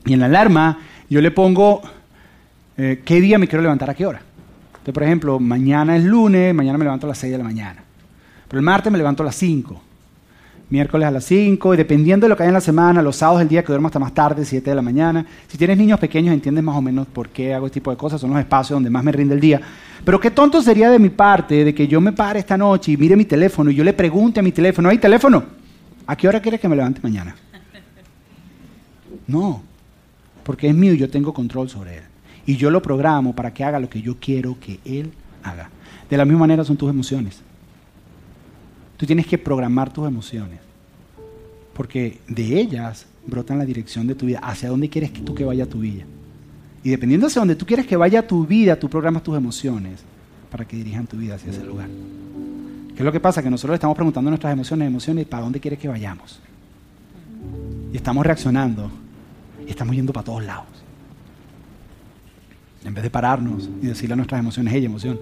Y 0.06 0.14
en 0.14 0.20
la 0.20 0.28
alarma 0.28 0.80
yo 1.10 1.22
le 1.22 1.32
pongo 1.32 1.82
eh, 2.78 3.02
qué 3.04 3.22
día 3.22 3.38
me 3.38 3.48
quiero 3.48 3.62
levantar 3.62 3.90
a 3.90 3.94
qué 3.94 4.06
hora. 4.06 4.22
Entonces, 4.68 4.94
por 4.94 5.04
ejemplo, 5.04 5.40
mañana 5.40 5.96
es 5.98 6.04
lunes, 6.04 6.54
mañana 6.54 6.78
me 6.78 6.86
levanto 6.86 7.08
a 7.08 7.10
las 7.10 7.18
6 7.18 7.32
de 7.32 7.38
la 7.38 7.44
mañana. 7.44 7.84
Pero 8.48 8.60
el 8.60 8.66
martes 8.66 8.92
me 8.92 8.98
levanto 8.98 9.24
a 9.24 9.26
las 9.26 9.36
5. 9.36 9.82
Miércoles 10.70 11.08
a 11.08 11.12
las 11.12 11.26
5. 11.26 11.74
Y 11.74 11.78
dependiendo 11.78 12.26
de 12.26 12.30
lo 12.30 12.38
que 12.38 12.44
hay 12.44 12.50
en 12.50 12.54
la 12.54 12.62
semana, 12.62 13.02
los 13.02 13.16
sábados 13.16 13.42
el 13.42 13.48
día 13.48 13.64
que 13.64 13.68
duermo 13.68 13.88
hasta 13.88 14.00
más 14.00 14.14
tarde, 14.14 14.46
7 14.46 14.70
de 14.70 14.76
la 14.76 14.82
mañana. 14.82 15.26
Si 15.48 15.58
tienes 15.58 15.78
niños 15.78 16.00
pequeños, 16.00 16.34
entiendes 16.34 16.64
más 16.64 16.76
o 16.76 16.82
menos 16.82 17.08
por 17.08 17.30
qué 17.30 17.54
hago 17.54 17.66
este 17.66 17.76
tipo 17.80 17.90
de 17.90 17.98
cosas. 17.98 18.22
Son 18.22 18.30
los 18.30 18.40
espacios 18.40 18.76
donde 18.76 18.90
más 18.90 19.04
me 19.04 19.12
rinde 19.12 19.34
el 19.34 19.42
día. 19.42 19.62
Pero 20.04 20.20
qué 20.20 20.30
tonto 20.30 20.62
sería 20.62 20.92
de 20.92 21.00
mi 21.00 21.10
parte 21.10 21.64
de 21.64 21.74
que 21.74 21.88
yo 21.88 22.00
me 22.00 22.12
pare 22.12 22.40
esta 22.40 22.58
noche 22.58 22.92
y 22.92 22.98
mire 22.98 23.16
mi 23.16 23.26
teléfono 23.26 23.72
y 23.72 23.76
yo 23.76 23.84
le 23.84 23.94
pregunte 23.94 24.40
a 24.40 24.44
mi 24.44 24.52
teléfono, 24.52 24.90
¿hay 24.90 25.00
teléfono? 25.00 25.44
¿A 26.06 26.16
qué 26.16 26.28
hora 26.28 26.40
quieres 26.40 26.60
que 26.60 26.70
me 26.70 26.76
levante 26.76 27.00
mañana? 27.02 27.36
No 29.28 29.64
porque 30.46 30.70
es 30.70 30.76
mío 30.76 30.94
y 30.94 30.98
yo 30.98 31.10
tengo 31.10 31.34
control 31.34 31.68
sobre 31.70 31.98
él. 31.98 32.04
Y 32.46 32.56
yo 32.56 32.70
lo 32.70 32.82
programo 32.82 33.36
para 33.36 33.52
que 33.52 33.64
haga 33.64 33.80
lo 33.80 33.90
que 33.90 34.02
yo 34.02 34.18
quiero 34.20 34.58
que 34.60 34.80
él 34.86 35.12
haga. 35.44 35.72
De 36.08 36.16
la 36.16 36.24
misma 36.24 36.42
manera 36.42 36.64
son 36.64 36.78
tus 36.78 36.90
emociones. 36.90 37.42
Tú 38.96 39.08
tienes 39.08 39.26
que 39.26 39.40
programar 39.40 39.92
tus 39.92 40.08
emociones, 40.08 40.60
porque 41.74 42.20
de 42.28 42.60
ellas 42.62 43.08
brotan 43.26 43.58
la 43.58 43.66
dirección 43.66 44.06
de 44.06 44.14
tu 44.14 44.28
vida, 44.28 44.40
hacia 44.40 44.70
dónde 44.70 44.88
quieres 44.88 45.12
tú 45.12 45.34
que 45.34 45.44
vaya 45.44 45.66
tu 45.66 45.80
vida. 45.80 46.04
Y 46.84 46.92
dependiendo 46.92 47.26
hacia 47.26 47.40
dónde 47.40 47.56
tú 47.56 47.66
quieres 47.66 47.88
que 47.88 47.98
vaya 47.98 48.26
tu 48.26 48.46
vida, 48.46 48.80
tú 48.80 48.88
programas 48.88 49.24
tus 49.24 49.36
emociones 49.36 50.02
para 50.52 50.64
que 50.64 50.78
dirijan 50.78 51.08
tu 51.08 51.18
vida 51.18 51.36
hacia 51.36 51.52
ese 51.52 51.66
lugar. 51.66 51.90
¿Qué 52.90 53.00
es 53.00 53.04
lo 53.04 53.12
que 53.12 53.20
pasa? 53.20 53.42
Que 53.42 53.50
nosotros 53.50 53.74
estamos 53.74 53.96
preguntando 53.96 54.30
nuestras 54.30 54.54
emociones, 54.54 54.88
emociones, 54.88 55.26
¿para 55.26 55.44
dónde 55.44 55.60
quieres 55.60 55.80
que 55.80 55.88
vayamos? 55.88 56.40
Y 57.92 57.98
estamos 57.98 58.24
reaccionando 58.24 58.92
y 59.66 59.70
estamos 59.70 59.96
yendo 59.96 60.14
para 60.14 60.24
todos 60.24 60.44
lados. 60.44 60.66
En 62.84 62.94
vez 62.94 63.04
de 63.04 63.10
pararnos 63.10 63.70
y 63.82 63.88
decirle 63.88 64.14
a 64.14 64.16
nuestras 64.16 64.40
emociones, 64.40 64.74
hey, 64.76 64.86
emoción, 64.86 65.20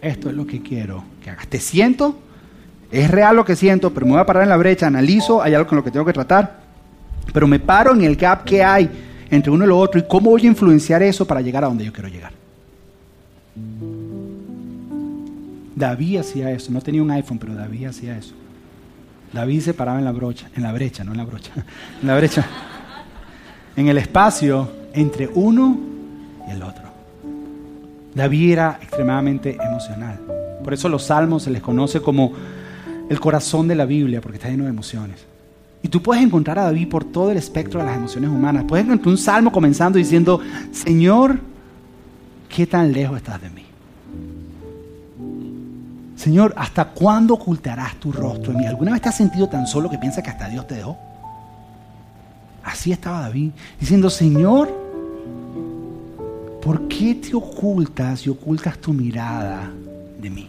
esto 0.00 0.30
es 0.30 0.34
lo 0.34 0.46
que 0.46 0.62
quiero 0.62 1.04
que 1.22 1.30
hagas. 1.30 1.46
Te 1.46 1.60
siento, 1.60 2.18
es 2.90 3.10
real 3.10 3.36
lo 3.36 3.44
que 3.44 3.54
siento, 3.54 3.92
pero 3.92 4.06
me 4.06 4.12
voy 4.12 4.20
a 4.20 4.26
parar 4.26 4.44
en 4.44 4.48
la 4.48 4.56
brecha, 4.56 4.86
analizo, 4.86 5.42
hay 5.42 5.54
algo 5.54 5.68
con 5.68 5.76
lo 5.76 5.84
que 5.84 5.90
tengo 5.90 6.06
que 6.06 6.12
tratar, 6.12 6.62
pero 7.32 7.46
me 7.46 7.60
paro 7.60 7.92
en 7.94 8.02
el 8.02 8.16
gap 8.16 8.44
que 8.44 8.62
hay 8.62 8.90
entre 9.30 9.50
uno 9.50 9.64
y 9.64 9.68
lo 9.68 9.78
otro 9.78 10.00
y 10.00 10.04
cómo 10.06 10.30
voy 10.30 10.42
a 10.42 10.46
influenciar 10.46 11.02
eso 11.02 11.26
para 11.26 11.40
llegar 11.40 11.64
a 11.64 11.68
donde 11.68 11.84
yo 11.84 11.92
quiero 11.92 12.08
llegar. 12.08 12.32
David 15.76 16.18
hacía 16.18 16.50
eso, 16.50 16.70
no 16.70 16.80
tenía 16.80 17.02
un 17.02 17.10
iPhone, 17.10 17.38
pero 17.38 17.54
David 17.54 17.86
hacía 17.86 18.16
eso. 18.16 18.34
David 19.32 19.60
se 19.60 19.74
paraba 19.74 19.98
en 19.98 20.04
la 20.04 20.12
brocha, 20.12 20.50
en 20.54 20.62
la 20.62 20.72
brecha, 20.72 21.04
no 21.04 21.12
en 21.12 21.18
la 21.18 21.24
brocha, 21.24 21.52
en 22.02 22.08
la 22.08 22.16
brecha 22.16 22.46
en 23.76 23.88
el 23.88 23.98
espacio 23.98 24.68
entre 24.92 25.28
uno 25.28 25.78
y 26.48 26.50
el 26.50 26.62
otro. 26.62 26.82
David 28.14 28.52
era 28.52 28.78
extremadamente 28.82 29.56
emocional. 29.60 30.20
Por 30.62 30.74
eso 30.74 30.88
los 30.88 31.04
salmos 31.04 31.44
se 31.44 31.50
les 31.50 31.62
conoce 31.62 32.00
como 32.00 32.32
el 33.08 33.20
corazón 33.20 33.68
de 33.68 33.74
la 33.74 33.84
Biblia, 33.84 34.20
porque 34.20 34.36
está 34.36 34.48
lleno 34.48 34.64
de 34.64 34.70
emociones. 34.70 35.26
Y 35.82 35.88
tú 35.88 36.02
puedes 36.02 36.22
encontrar 36.22 36.58
a 36.58 36.64
David 36.64 36.88
por 36.88 37.04
todo 37.04 37.30
el 37.30 37.36
espectro 37.36 37.80
de 37.80 37.86
las 37.86 37.96
emociones 37.96 38.30
humanas. 38.30 38.64
Puedes 38.68 38.86
encontrar 38.86 39.08
un 39.08 39.18
salmo 39.18 39.50
comenzando 39.50 39.98
diciendo, 39.98 40.40
Señor, 40.70 41.40
¿qué 42.48 42.66
tan 42.66 42.92
lejos 42.92 43.16
estás 43.16 43.40
de 43.40 43.50
mí? 43.50 43.64
Señor, 46.14 46.54
¿hasta 46.56 46.84
cuándo 46.84 47.34
ocultarás 47.34 47.96
tu 47.96 48.12
rostro 48.12 48.52
de 48.52 48.58
mí? 48.58 48.66
¿Alguna 48.66 48.92
vez 48.92 49.00
te 49.00 49.08
has 49.08 49.16
sentido 49.16 49.48
tan 49.48 49.66
solo 49.66 49.90
que 49.90 49.98
piensas 49.98 50.22
que 50.22 50.30
hasta 50.30 50.48
Dios 50.48 50.66
te 50.68 50.76
dejó? 50.76 50.96
Así 52.64 52.92
estaba 52.92 53.20
David, 53.22 53.50
diciendo, 53.80 54.08
Señor, 54.08 54.70
¿por 56.62 56.86
qué 56.88 57.14
te 57.16 57.34
ocultas 57.34 58.26
y 58.26 58.30
ocultas 58.30 58.78
tu 58.78 58.92
mirada 58.92 59.70
de 60.20 60.30
mí? 60.30 60.48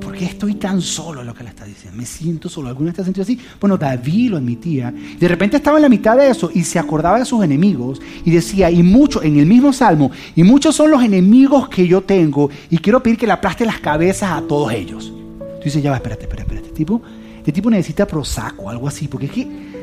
¿Por 0.00 0.12
qué 0.12 0.26
estoy 0.26 0.54
tan 0.56 0.80
solo? 0.80 1.22
Lo 1.22 1.34
que 1.34 1.44
le 1.44 1.50
está 1.50 1.64
diciendo. 1.64 1.96
Me 1.96 2.04
siento 2.04 2.48
solo. 2.48 2.68
¿Alguna 2.68 2.86
vez 2.86 2.96
te 2.96 3.00
has 3.00 3.06
sentido 3.06 3.22
así? 3.22 3.38
Bueno, 3.60 3.78
David 3.78 4.30
lo 4.30 4.36
admitía. 4.36 4.92
De 5.18 5.28
repente 5.28 5.56
estaba 5.56 5.78
en 5.78 5.82
la 5.82 5.88
mitad 5.88 6.16
de 6.16 6.28
eso 6.28 6.50
y 6.52 6.62
se 6.64 6.78
acordaba 6.78 7.18
de 7.18 7.24
sus 7.24 7.42
enemigos 7.42 8.02
y 8.24 8.30
decía, 8.30 8.70
y 8.70 8.82
mucho, 8.82 9.22
en 9.22 9.38
el 9.38 9.46
mismo 9.46 9.72
salmo, 9.72 10.10
y 10.34 10.42
muchos 10.42 10.74
son 10.74 10.90
los 10.90 11.02
enemigos 11.02 11.68
que 11.68 11.86
yo 11.86 12.02
tengo 12.02 12.50
y 12.70 12.78
quiero 12.78 13.02
pedir 13.02 13.16
que 13.16 13.26
le 13.26 13.32
aplaste 13.32 13.64
las 13.64 13.80
cabezas 13.80 14.32
a 14.32 14.42
todos 14.42 14.72
ellos. 14.72 15.12
Tú 15.38 15.64
dices, 15.64 15.82
ya 15.82 15.90
va, 15.90 15.96
espérate, 15.96 16.24
espérate, 16.24 16.42
espérate. 16.42 16.66
Este 16.66 16.76
tipo, 16.76 17.00
este 17.38 17.52
tipo 17.52 17.70
necesita 17.70 18.06
prosaco, 18.06 18.68
algo 18.68 18.88
así, 18.88 19.08
porque 19.08 19.26
es 19.26 19.32
que 19.32 19.73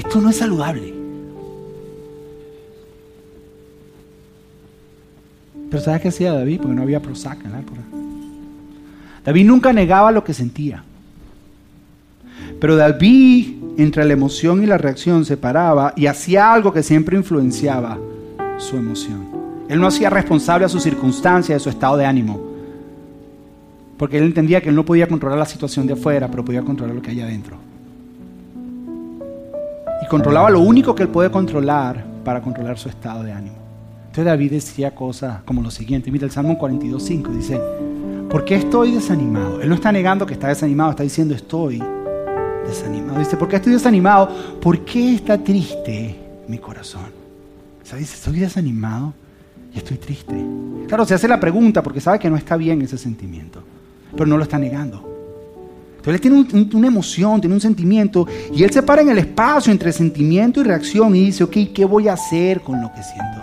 esto 0.00 0.20
no 0.20 0.30
es 0.30 0.36
saludable. 0.36 0.94
Pero 5.70 5.82
¿sabes 5.82 6.00
qué 6.00 6.08
hacía 6.08 6.32
David? 6.32 6.60
Porque 6.62 6.74
no 6.74 6.82
había 6.82 7.00
Prozac 7.00 7.44
en. 7.44 7.52
David 9.24 9.44
nunca 9.44 9.72
negaba 9.72 10.10
lo 10.10 10.24
que 10.24 10.34
sentía. 10.34 10.82
Pero 12.58 12.76
David, 12.76 13.56
entre 13.76 14.04
la 14.04 14.12
emoción 14.14 14.62
y 14.62 14.66
la 14.66 14.78
reacción, 14.78 15.24
se 15.24 15.36
paraba 15.36 15.92
y 15.96 16.06
hacía 16.06 16.52
algo 16.52 16.72
que 16.72 16.82
siempre 16.82 17.16
influenciaba 17.16 17.98
su 18.58 18.76
emoción. 18.76 19.28
Él 19.68 19.80
no 19.80 19.86
hacía 19.86 20.10
responsable 20.10 20.64
a 20.64 20.68
su 20.68 20.80
circunstancia, 20.80 21.54
de 21.54 21.60
su 21.60 21.68
estado 21.68 21.96
de 21.96 22.06
ánimo. 22.06 22.40
Porque 23.96 24.18
él 24.18 24.24
entendía 24.24 24.60
que 24.60 24.70
él 24.70 24.74
no 24.74 24.84
podía 24.84 25.06
controlar 25.06 25.38
la 25.38 25.46
situación 25.46 25.86
de 25.86 25.92
afuera, 25.92 26.28
pero 26.28 26.44
podía 26.44 26.62
controlar 26.62 26.96
lo 26.96 27.02
que 27.02 27.10
hay 27.10 27.20
adentro. 27.20 27.69
Controlaba 30.10 30.50
lo 30.50 30.58
único 30.58 30.92
que 30.92 31.04
él 31.04 31.08
puede 31.08 31.30
controlar 31.30 32.04
para 32.24 32.42
controlar 32.42 32.76
su 32.76 32.88
estado 32.88 33.22
de 33.22 33.30
ánimo. 33.30 33.54
Entonces 34.00 34.24
David 34.24 34.50
decía 34.50 34.92
cosas 34.92 35.40
como 35.44 35.62
lo 35.62 35.70
siguiente. 35.70 36.10
Mira 36.10 36.24
el 36.24 36.32
Salmo 36.32 36.58
42.5 36.58 37.28
dice, 37.28 37.60
¿por 38.28 38.44
qué 38.44 38.56
estoy 38.56 38.90
desanimado? 38.90 39.60
Él 39.60 39.68
no 39.68 39.76
está 39.76 39.92
negando 39.92 40.26
que 40.26 40.34
está 40.34 40.48
desanimado, 40.48 40.90
está 40.90 41.04
diciendo 41.04 41.32
estoy 41.32 41.80
desanimado. 42.66 43.20
Dice, 43.20 43.36
¿por 43.36 43.46
qué 43.46 43.54
estoy 43.54 43.72
desanimado? 43.72 44.28
¿Por 44.60 44.84
qué 44.84 45.14
está 45.14 45.38
triste 45.38 46.16
mi 46.48 46.58
corazón? 46.58 47.12
O 47.80 47.86
sea, 47.86 47.96
dice, 47.96 48.16
estoy 48.16 48.40
desanimado 48.40 49.14
y 49.72 49.78
estoy 49.78 49.96
triste. 49.96 50.44
Claro, 50.88 51.04
se 51.04 51.14
hace 51.14 51.28
la 51.28 51.38
pregunta 51.38 51.84
porque 51.84 52.00
sabe 52.00 52.18
que 52.18 52.28
no 52.28 52.36
está 52.36 52.56
bien 52.56 52.82
ese 52.82 52.98
sentimiento, 52.98 53.62
pero 54.10 54.26
no 54.26 54.36
lo 54.36 54.42
está 54.42 54.58
negando. 54.58 55.09
Entonces 56.00 56.14
él 56.14 56.46
tiene 56.46 56.66
una 56.74 56.86
emoción, 56.86 57.40
tiene 57.40 57.54
un 57.54 57.60
sentimiento 57.60 58.26
y 58.54 58.62
él 58.62 58.70
se 58.70 58.82
para 58.82 59.02
en 59.02 59.10
el 59.10 59.18
espacio 59.18 59.70
entre 59.70 59.92
sentimiento 59.92 60.60
y 60.60 60.64
reacción 60.64 61.14
y 61.14 61.26
dice, 61.26 61.44
ok, 61.44 61.56
¿qué 61.74 61.84
voy 61.84 62.08
a 62.08 62.14
hacer 62.14 62.62
con 62.62 62.80
lo 62.80 62.90
que 62.90 63.02
siento? 63.02 63.42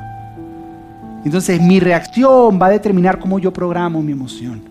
Entonces 1.23 1.61
mi 1.61 1.79
reacción 1.79 2.59
va 2.59 2.65
a 2.65 2.71
determinar 2.71 3.19
cómo 3.19 3.37
yo 3.37 3.53
programo 3.53 4.01
mi 4.01 4.11
emoción, 4.11 4.61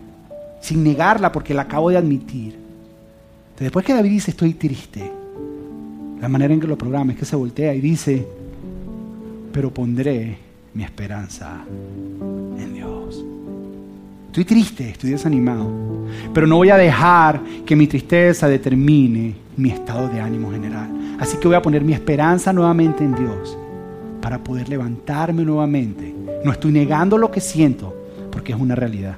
sin 0.61 0.83
negarla 0.83 1.31
porque 1.31 1.55
la 1.55 1.63
acabo 1.63 1.91
de 1.91 1.97
admitir. 1.97 2.59
Después 3.57 3.87
que 3.87 3.95
David 3.95 4.11
dice 4.11 4.33
estoy 4.33 4.55
triste, 4.55 5.13
la 6.21 6.29
manera 6.29 6.53
en 6.53 6.61
que 6.61 6.67
lo 6.67 6.77
programa 6.77 7.13
es 7.13 7.19
que 7.19 7.25
se 7.25 7.37
voltea 7.37 7.73
y 7.73 7.81
dice, 7.81 8.27
pero 9.53 9.73
pondré 9.73 10.39
mi 10.75 10.83
esperanza. 10.83 11.65
Estoy 14.37 14.45
triste, 14.45 14.91
estoy 14.91 15.13
desanimado, 15.13 15.67
pero 16.35 16.47
no 16.47 16.57
voy 16.57 16.69
a 16.69 16.77
dejar 16.77 17.41
que 17.65 17.75
mi 17.75 17.87
tristeza 17.87 18.47
determine 18.47 19.35
mi 19.57 19.71
estado 19.71 20.11
de 20.11 20.21
ánimo 20.21 20.53
general. 20.53 20.91
Así 21.19 21.39
que 21.39 21.49
voy 21.49 21.57
a 21.57 21.63
poner 21.63 21.83
mi 21.83 21.95
esperanza 21.95 22.53
nuevamente 22.53 23.03
en 23.03 23.15
Dios 23.15 23.57
para 24.21 24.37
poder 24.45 24.69
levantarme 24.69 25.43
nuevamente. 25.43 26.15
No 26.45 26.53
estoy 26.53 26.71
negando 26.71 27.17
lo 27.17 27.31
que 27.31 27.41
siento, 27.41 27.97
porque 28.31 28.53
es 28.53 28.61
una 28.61 28.75
realidad 28.75 29.17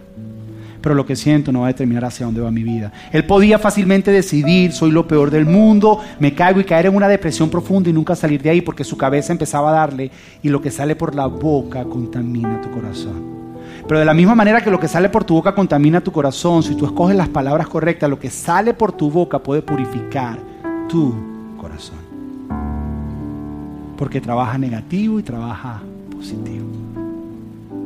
pero 0.81 0.95
lo 0.95 1.05
que 1.05 1.17
siento 1.17 1.51
no 1.51 1.63
va 1.63 1.67
a 1.67 1.73
determinar 1.73 2.05
hacia 2.05 2.25
dónde 2.25 2.41
va 2.41 2.53
mi 2.53 2.63
vida. 2.63 2.93
Él 3.13 3.25
podía 3.25 3.59
fácilmente 3.59 4.13
decidir, 4.13 4.71
soy 4.71 4.93
lo 4.93 5.09
peor 5.09 5.29
del 5.29 5.45
mundo, 5.45 6.01
me 6.21 6.33
caigo 6.33 6.61
y 6.61 6.65
caer 6.65 6.87
en 6.87 6.95
una 6.95 7.09
depresión 7.09 7.51
profunda 7.51 7.91
y 7.91 7.93
nunca 7.93 8.15
salir 8.15 8.41
de 8.41 8.51
ahí 8.51 8.61
porque 8.61 8.85
su 8.85 8.97
cabeza 8.97 9.33
empezaba 9.33 9.71
a 9.71 9.73
darle 9.73 10.13
y 10.41 10.49
lo 10.49 10.63
que 10.63 10.71
sale 10.71 10.95
por 10.95 11.17
la 11.17 11.27
boca 11.27 11.83
contamina 11.83 12.61
tu 12.63 12.71
corazón. 12.71 13.38
Pero 13.89 14.01
de 14.01 14.05
la 14.05 14.13
misma 14.13 14.35
manera 14.35 14.61
que 14.61 14.71
lo 14.71 14.79
que 14.79 14.87
sale 14.87 15.09
por 15.09 15.25
tu 15.25 15.33
boca 15.33 15.55
contamina 15.55 16.03
tu 16.03 16.13
corazón, 16.13 16.63
si 16.63 16.75
tú 16.75 16.85
escoges 16.85 17.17
las 17.17 17.29
palabras 17.29 17.69
correctas, 17.69 18.11
lo 18.11 18.19
que 18.19 18.29
sale 18.29 18.75
por 18.75 18.93
tu 18.93 19.11
boca 19.11 19.39
puede 19.39 19.63
purificar 19.63 20.39
tu 20.91 21.15
corazón. 21.57 21.97
Porque 23.97 24.21
trabaja 24.21 24.59
negativo 24.59 25.19
y 25.19 25.23
trabaja 25.23 25.81
positivo. 26.15 26.67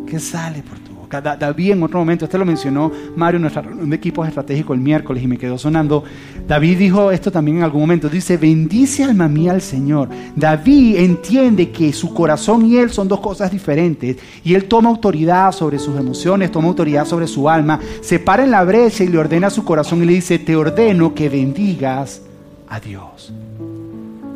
¿Qué 0.04 0.18
sale 0.18 0.64
por 0.64 0.81
David 1.20 1.72
en 1.72 1.82
otro 1.82 1.98
momento, 1.98 2.24
este 2.24 2.38
lo 2.38 2.44
mencionó 2.44 2.90
Mario 3.16 3.36
en 3.36 3.42
nuestra 3.42 3.62
reunión 3.62 3.90
de 3.90 3.96
equipos 3.96 4.26
estratégicos 4.26 4.76
el 4.76 4.82
miércoles 4.82 5.22
y 5.22 5.26
me 5.26 5.38
quedó 5.38 5.58
sonando. 5.58 6.04
David 6.46 6.78
dijo 6.78 7.10
esto 7.10 7.30
también 7.30 7.58
en 7.58 7.64
algún 7.64 7.82
momento. 7.82 8.08
Dice, 8.08 8.36
bendice 8.36 9.04
alma 9.04 9.28
mía 9.28 9.52
al 9.52 9.62
Señor. 9.62 10.08
David 10.34 10.96
entiende 10.96 11.70
que 11.70 11.92
su 11.92 12.14
corazón 12.14 12.66
y 12.66 12.76
él 12.76 12.90
son 12.90 13.08
dos 13.08 13.20
cosas 13.20 13.50
diferentes 13.50 14.16
y 14.44 14.54
él 14.54 14.64
toma 14.64 14.90
autoridad 14.90 15.52
sobre 15.52 15.78
sus 15.78 15.98
emociones, 15.98 16.50
toma 16.50 16.68
autoridad 16.68 17.06
sobre 17.06 17.26
su 17.26 17.48
alma, 17.48 17.80
se 18.00 18.18
para 18.18 18.44
en 18.44 18.50
la 18.50 18.64
brecha 18.64 19.04
y 19.04 19.08
le 19.08 19.18
ordena 19.18 19.48
a 19.48 19.50
su 19.50 19.64
corazón 19.64 20.02
y 20.02 20.06
le 20.06 20.14
dice, 20.14 20.38
te 20.38 20.56
ordeno 20.56 21.14
que 21.14 21.28
bendigas 21.28 22.22
a 22.68 22.80
Dios. 22.80 23.32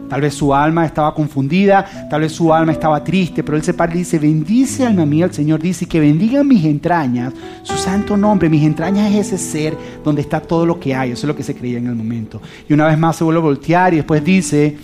Tal 0.09 0.21
vez 0.21 0.35
su 0.35 0.55
alma 0.55 0.87
estaba 0.87 1.14
confundida, 1.14 2.09
tal 2.09 2.21
vez 2.21 2.33
su 2.33 2.53
alma 2.53 2.73
estaba 2.73 3.03
triste, 3.03 3.42
pero 3.42 3.57
él 3.57 3.64
se 3.64 3.75
para 3.75 3.95
y 3.95 3.99
dice, 3.99 4.19
bendice 4.19 4.87
alma 4.87 5.05
mía 5.05 5.25
al 5.25 5.35
Señor, 5.35 5.61
dice 5.61 5.87
que 5.87 6.01
bendiga 6.01 6.45
mis 6.45 6.64
entrañas, 6.64 7.35
su 7.62 7.77
santo 7.77 8.16
nombre, 8.16 8.49
mis 8.49 8.64
entrañas 8.64 9.12
es 9.12 9.33
ese 9.33 9.38
ser 9.38 9.77
donde 10.05 10.21
está 10.21 10.40
todo 10.40 10.64
lo 10.64 10.79
que 10.79 10.95
hay, 10.95 11.11
eso 11.11 11.27
es 11.27 11.29
lo 11.29 11.37
que 11.37 11.42
se 11.42 11.55
creía 11.55 11.79
en 11.79 11.87
el 11.87 11.95
momento. 11.95 12.40
Y 12.69 12.73
una 12.73 12.87
vez 12.87 12.99
más 12.99 13.16
se 13.16 13.25
vuelve 13.25 13.40
a 13.40 13.45
voltear 13.45 13.92
y 13.95 13.97
después 13.97 14.25
dice, 14.25 14.77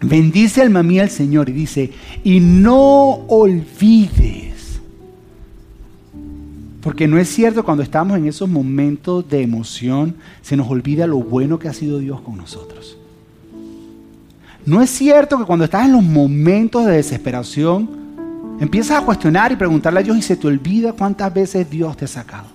bendice 0.00 0.62
alma 0.62 0.82
mía 0.82 1.02
al 1.02 1.10
Señor 1.10 1.48
y 1.48 1.52
dice, 1.52 1.92
y 2.24 2.40
no 2.40 3.20
olvides. 3.28 4.80
Porque 6.80 7.06
no 7.06 7.18
es 7.18 7.28
cierto 7.28 7.62
cuando 7.62 7.82
estamos 7.82 8.16
en 8.16 8.26
esos 8.26 8.48
momentos 8.48 9.28
de 9.28 9.42
emoción, 9.42 10.16
se 10.40 10.56
nos 10.56 10.70
olvida 10.70 11.06
lo 11.06 11.18
bueno 11.18 11.58
que 11.58 11.68
ha 11.68 11.74
sido 11.74 11.98
Dios 11.98 12.22
con 12.22 12.38
nosotros. 12.38 12.96
No 14.70 14.80
es 14.80 14.90
cierto 14.90 15.36
que 15.36 15.44
cuando 15.44 15.64
estás 15.64 15.84
en 15.84 15.90
los 15.90 16.04
momentos 16.04 16.86
de 16.86 16.92
desesperación, 16.92 17.90
empiezas 18.60 19.02
a 19.02 19.04
cuestionar 19.04 19.50
y 19.50 19.56
preguntarle 19.56 19.98
a 19.98 20.02
Dios 20.04 20.16
y 20.16 20.22
se 20.22 20.36
te 20.36 20.46
olvida 20.46 20.92
cuántas 20.92 21.34
veces 21.34 21.68
Dios 21.68 21.96
te 21.96 22.04
ha 22.04 22.08
sacado. 22.08 22.46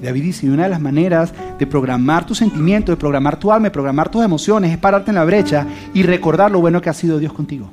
David 0.00 0.22
dice, 0.22 0.48
una 0.48 0.62
de 0.62 0.68
las 0.68 0.80
maneras 0.80 1.34
de 1.58 1.66
programar 1.66 2.24
tus 2.24 2.38
sentimientos, 2.38 2.92
de 2.92 2.96
programar 2.96 3.40
tu 3.40 3.50
alma, 3.50 3.66
de 3.66 3.70
programar 3.72 4.08
tus 4.08 4.24
emociones, 4.24 4.70
es 4.70 4.78
pararte 4.78 5.10
en 5.10 5.16
la 5.16 5.24
brecha 5.24 5.66
y 5.94 6.04
recordar 6.04 6.52
lo 6.52 6.60
bueno 6.60 6.80
que 6.80 6.90
ha 6.90 6.94
sido 6.94 7.18
Dios 7.18 7.32
contigo. 7.32 7.68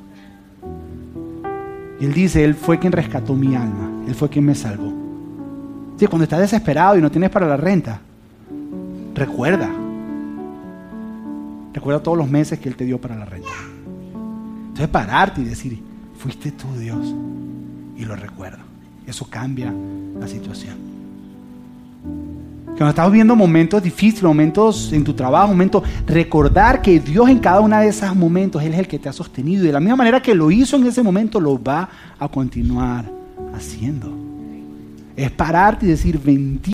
Y 1.99 2.05
él 2.05 2.13
dice, 2.15 2.43
Él 2.43 2.55
fue 2.55 2.79
quien 2.79 2.91
rescató 2.91 3.35
mi 3.35 3.55
alma, 3.55 4.03
Él 4.07 4.15
fue 4.15 4.29
quien 4.29 4.45
me 4.45 4.55
salvó. 4.55 4.91
Sí, 5.99 6.07
cuando 6.07 6.23
estás 6.23 6.39
desesperado 6.39 6.97
y 6.97 7.01
no 7.01 7.11
tienes 7.11 7.29
para 7.29 7.45
la 7.45 7.55
renta, 7.55 7.99
recuerda, 9.13 9.69
Recuerda 11.75 12.01
todos 12.01 12.17
los 12.17 12.29
meses 12.29 12.57
que 12.57 12.69
Él 12.69 12.77
te 12.77 12.85
dio 12.85 13.01
para 13.01 13.17
la 13.17 13.25
renta. 13.25 13.49
Entonces 14.67 14.87
pararte 14.87 15.41
y 15.41 15.43
decir, 15.43 15.77
fuiste 16.17 16.53
tú 16.53 16.67
Dios. 16.79 17.13
Y 17.97 18.05
lo 18.05 18.15
recuerdo. 18.15 18.63
Eso 19.05 19.25
cambia 19.29 19.73
la 20.17 20.25
situación. 20.25 20.77
Cuando 22.65 22.89
estás 22.89 23.11
viviendo 23.11 23.35
momentos 23.35 23.83
difíciles, 23.83 24.23
momentos 24.23 24.93
en 24.93 25.03
tu 25.03 25.13
trabajo, 25.13 25.49
momentos, 25.49 25.83
recordar 26.07 26.81
que 26.81 26.97
Dios 27.01 27.27
en 27.27 27.39
cada 27.39 27.59
uno 27.59 27.77
de 27.77 27.89
esos 27.89 28.15
momentos, 28.15 28.63
Él 28.63 28.73
es 28.73 28.79
el 28.79 28.87
que 28.87 28.97
te 28.97 29.09
ha 29.09 29.13
sostenido. 29.13 29.63
Y 29.63 29.67
de 29.67 29.73
la 29.73 29.81
misma 29.81 29.97
manera 29.97 30.21
que 30.21 30.33
lo 30.33 30.51
hizo 30.51 30.77
en 30.77 30.87
ese 30.87 31.03
momento, 31.03 31.41
lo 31.41 31.61
va 31.61 31.89
a 32.17 32.29
continuar 32.29 33.03
haciendo. 33.53 34.13
Es 35.17 35.29
pararte 35.29 35.85
y 35.85 35.89
decir, 35.89 36.19
bendito. 36.19 36.63